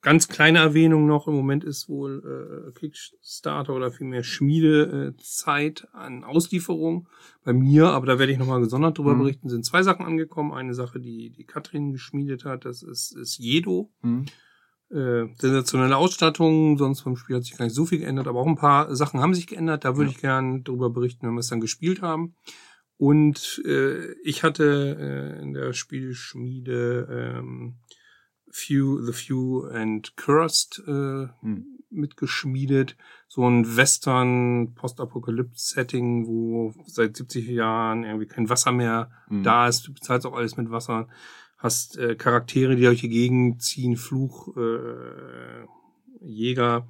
ganz 0.03 0.27
kleine 0.27 0.59
Erwähnung 0.59 1.07
noch, 1.07 1.27
im 1.27 1.33
Moment 1.33 1.63
ist 1.63 1.89
wohl 1.89 2.69
äh, 2.69 2.71
Kickstarter 2.79 3.73
oder 3.73 3.91
vielmehr 3.91 4.23
Schmiedezeit 4.23 5.87
an 5.93 6.23
Auslieferung 6.23 7.07
bei 7.43 7.53
mir, 7.53 7.87
aber 7.89 8.05
da 8.05 8.19
werde 8.19 8.31
ich 8.31 8.37
nochmal 8.37 8.59
gesondert 8.61 8.97
drüber 8.97 9.15
Mhm. 9.15 9.19
berichten. 9.19 9.49
Sind 9.49 9.65
zwei 9.65 9.81
Sachen 9.83 10.05
angekommen. 10.05 10.51
Eine 10.53 10.73
Sache, 10.73 10.99
die 10.99 11.31
die 11.31 11.45
Katrin 11.45 11.91
geschmiedet 11.91 12.45
hat, 12.45 12.65
das 12.65 12.83
ist, 12.83 13.15
ist 13.15 13.37
Jedo. 13.37 13.91
Hm? 14.01 14.25
Äh, 14.91 15.25
sensationelle 15.39 15.97
Ausstattung, 15.97 16.77
sonst 16.77 17.01
vom 17.01 17.15
Spiel 17.15 17.37
hat 17.37 17.45
sich 17.45 17.57
gar 17.57 17.65
nicht 17.65 17.73
so 17.73 17.85
viel 17.85 17.97
geändert, 17.99 18.27
aber 18.27 18.39
auch 18.39 18.45
ein 18.47 18.55
paar 18.57 18.95
Sachen 18.95 19.19
haben 19.21 19.33
sich 19.33 19.47
geändert. 19.47 19.85
Da 19.85 19.95
würde 19.97 20.11
Ja. 20.11 20.15
ich 20.15 20.21
gern 20.21 20.63
drüber 20.63 20.91
berichten, 20.91 21.25
wenn 21.25 21.33
wir 21.33 21.39
es 21.39 21.47
dann 21.47 21.61
gespielt 21.61 22.01
haben. 22.03 22.35
Und 22.97 23.61
äh, 23.65 24.11
ich 24.23 24.43
hatte 24.43 25.35
äh, 25.39 25.41
in 25.41 25.53
der 25.53 25.73
Spielschmiede 25.73 27.07
ähm, 27.39 27.75
Few, 28.55 29.01
The 29.01 29.13
Few 29.13 29.65
and 29.65 30.15
Cursed 30.15 30.81
äh, 30.87 31.27
Hm. 31.41 31.65
mitgeschmiedet. 31.89 32.95
So 33.27 33.47
ein 33.49 33.75
Western 33.77 34.73
Postapokalypse-Setting, 34.75 36.27
wo 36.27 36.73
seit 36.85 37.17
70 37.17 37.47
Jahren 37.47 38.03
irgendwie 38.03 38.27
kein 38.27 38.49
Wasser 38.49 38.71
mehr 38.71 39.09
Hm. 39.27 39.43
da 39.43 39.67
ist. 39.67 39.87
Du 39.87 39.93
bezahlst 39.93 40.25
auch 40.27 40.35
alles 40.35 40.55
mit 40.57 40.69
Wasser. 40.71 41.07
Hast 41.57 41.97
äh, 41.97 42.15
Charaktere, 42.15 42.75
die 42.75 42.83
durch 42.83 43.01
die 43.01 43.09
Gegend 43.09 43.61
ziehen, 43.61 43.95
Fluch, 43.97 44.55
äh, 44.55 45.65
Jäger 46.21 46.87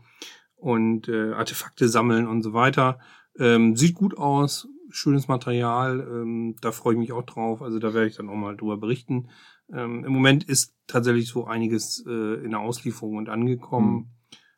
und 0.57 1.07
äh, 1.07 1.31
Artefakte 1.33 1.87
sammeln 1.87 2.27
und 2.27 2.41
so 2.43 2.53
weiter. 2.53 2.99
Ähm, 3.39 3.75
sieht 3.75 3.95
gut 3.95 4.17
aus, 4.17 4.67
schönes 4.89 5.27
Material, 5.27 5.99
ähm, 6.01 6.55
da 6.61 6.71
freue 6.71 6.93
ich 6.93 6.99
mich 6.99 7.11
auch 7.13 7.23
drauf. 7.23 7.61
Also 7.61 7.79
da 7.79 7.93
werde 7.93 8.07
ich 8.07 8.15
dann 8.15 8.29
auch 8.29 8.35
mal 8.35 8.55
drüber 8.57 8.77
berichten. 8.77 9.29
Ähm, 9.73 10.03
Im 10.05 10.11
Moment 10.13 10.43
ist 10.43 10.75
tatsächlich 10.87 11.27
so 11.27 11.45
einiges 11.45 12.03
äh, 12.07 12.43
in 12.43 12.51
der 12.51 12.59
Auslieferung 12.59 13.17
und 13.17 13.29
angekommen. 13.29 14.11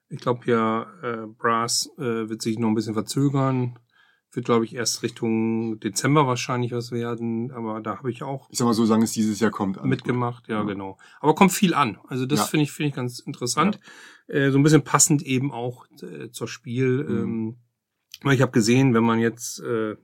Ich 0.09 0.19
glaube 0.19 0.41
ja, 0.45 0.83
äh, 1.01 1.25
Brass 1.27 1.89
äh, 1.97 2.29
wird 2.29 2.41
sich 2.41 2.59
noch 2.59 2.67
ein 2.67 2.75
bisschen 2.75 2.93
verzögern. 2.93 3.79
Wird, 4.31 4.45
glaube 4.45 4.65
ich, 4.65 4.75
erst 4.75 5.01
Richtung 5.01 5.79
Dezember 5.79 6.27
wahrscheinlich 6.27 6.73
was 6.73 6.91
werden. 6.91 7.51
Aber 7.51 7.79
da 7.79 7.97
habe 7.97 8.11
ich 8.11 8.21
auch 8.21 8.49
Ich 8.51 8.57
sag 8.57 8.65
mal 8.65 8.73
so, 8.73 8.85
sagen 8.85 9.01
es 9.01 9.13
dieses 9.13 9.39
Jahr 9.39 9.51
kommt. 9.51 9.81
mitgemacht, 9.85 10.49
ja, 10.49 10.57
Ja. 10.57 10.63
genau. 10.63 10.97
Aber 11.21 11.35
kommt 11.35 11.53
viel 11.53 11.73
an. 11.73 11.97
Also 12.09 12.25
das 12.25 12.39
Ja. 12.39 12.45
finde 12.47 12.63
ich, 12.65 12.71
finde 12.73 12.89
ich 12.89 12.95
ganz 12.95 13.19
interessant. 13.19 13.79
Äh, 14.27 14.51
so 14.51 14.59
ein 14.59 14.63
bisschen 14.63 14.83
passend 14.83 15.21
eben 15.21 15.51
auch 15.53 15.85
äh, 16.01 16.29
zur 16.31 16.49
Spiel. 16.49 17.05
Mhm. 17.07 17.55
Ähm, 18.25 18.31
ich 18.33 18.41
habe 18.41 18.51
gesehen, 18.51 18.93
wenn 18.93 19.03
man 19.05 19.19
jetzt 19.19 19.59
äh, 19.61 19.95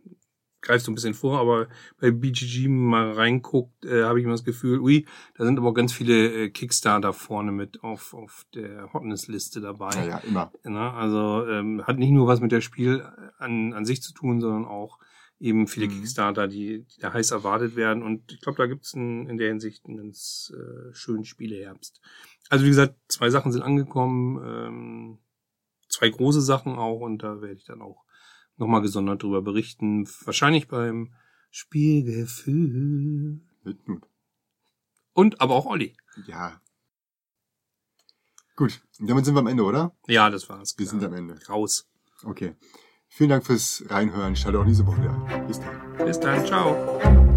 greift 0.62 0.86
so 0.86 0.92
ein 0.92 0.96
bisschen 0.96 1.14
vor, 1.14 1.40
aber 1.40 1.68
bei 2.00 2.12
BGG 2.12 2.68
mal 2.68 3.12
reinguckt, 3.12 3.86
äh, 3.86 4.04
habe 4.04 4.20
ich 4.20 4.26
immer 4.26 4.34
das 4.34 4.44
Gefühl, 4.44 4.80
ui, 4.80 5.06
da 5.36 5.46
sind 5.46 5.58
aber 5.58 5.70
auch 5.70 5.74
ganz 5.74 5.94
viele 5.94 6.46
äh, 6.46 6.50
Kickstarter 6.50 7.14
vorne 7.14 7.52
mit 7.52 7.84
auf, 7.84 8.14
auf 8.14 8.46
der 8.54 8.92
Hotness-Liste 8.94 9.62
dabei. 9.62 9.94
Ja, 9.96 10.06
ja, 10.06 10.18
immer. 10.20 10.52
Ne? 10.64 10.94
Also 10.94 11.48
ähm, 11.48 11.84
hat 11.86 11.98
nicht 11.98 12.12
nur 12.12 12.28
was 12.28 12.42
mit 12.42 12.52
der 12.52 12.62
Spiel 12.62 13.04
an, 13.38 13.74
an 13.74 13.86
sich 13.86 14.02
zu 14.02 14.14
tun, 14.14 14.42
sondern 14.42 14.66
auch 14.66 15.00
eben 15.40 15.68
viele 15.68 15.88
Mhm. 15.88 15.92
Kickstarter, 15.92 16.48
die, 16.48 16.86
die 16.86 17.02
da 17.02 17.14
heiß 17.14 17.32
erwartet 17.32 17.76
werden. 17.76 18.04
Und 18.04 18.32
ich 18.32 18.42
glaube, 18.42 18.58
da 18.58 18.68
gibt 18.68 18.86
es 18.86 18.94
in 18.94 19.38
der 19.38 19.50
Hinsicht 19.50 19.86
einen 19.86 19.98
ganz 19.98 20.54
äh, 20.56 20.94
schönen 20.94 21.26
Spieleherbst. 21.26 22.00
Also 22.50 22.66
wie 22.66 22.70
gesagt, 22.70 22.96
zwei 23.08 23.30
Sachen 23.30 23.52
sind 23.52 23.64
angekommen, 23.64 24.40
ähm, 24.46 25.20
zwei 25.90 26.10
große 26.10 26.42
Sachen 26.42 26.76
auch 26.76 27.00
und 27.00 27.24
da 27.24 27.42
werde 27.42 27.56
ich 27.56 27.66
dann 27.66 27.82
auch 27.82 28.04
nochmal 28.62 28.82
gesondert 28.82 29.24
drüber 29.24 29.42
berichten. 29.42 30.08
Wahrscheinlich 30.24 30.70
beim 30.70 31.14
Spielgefühl. 31.50 33.42
Mit 33.64 33.88
Nut. 33.88 34.08
Und 35.14 35.42
aber 35.42 35.56
auch 35.56 35.66
Olli. 35.66 35.98
Ja. 36.26 36.62
Gut, 38.56 38.82
und 39.00 39.10
damit 39.10 39.26
sind 39.26 39.36
wir 39.36 39.40
am 39.40 39.48
Ende, 39.48 39.64
oder? 39.64 39.94
Ja, 40.08 40.30
das 40.30 40.48
war's. 40.48 40.76
Wir 40.78 40.86
klar. 40.86 41.00
sind 41.00 41.08
am 41.08 41.14
Ende. 41.14 41.38
Raus. 41.50 41.90
Okay. 42.24 42.56
Vielen 43.08 43.30
Dank 43.32 43.46
fürs 43.46 43.84
Reinhören. 43.88 44.36
Startet 44.36 44.62
auch 44.62 44.66
diese 44.66 44.86
Woche 44.86 45.02
wieder. 45.02 45.46
Bis 45.48 45.60
dann. 45.60 45.98
Bis 46.06 46.20
dann. 46.20 46.46
Ciao. 46.46 47.28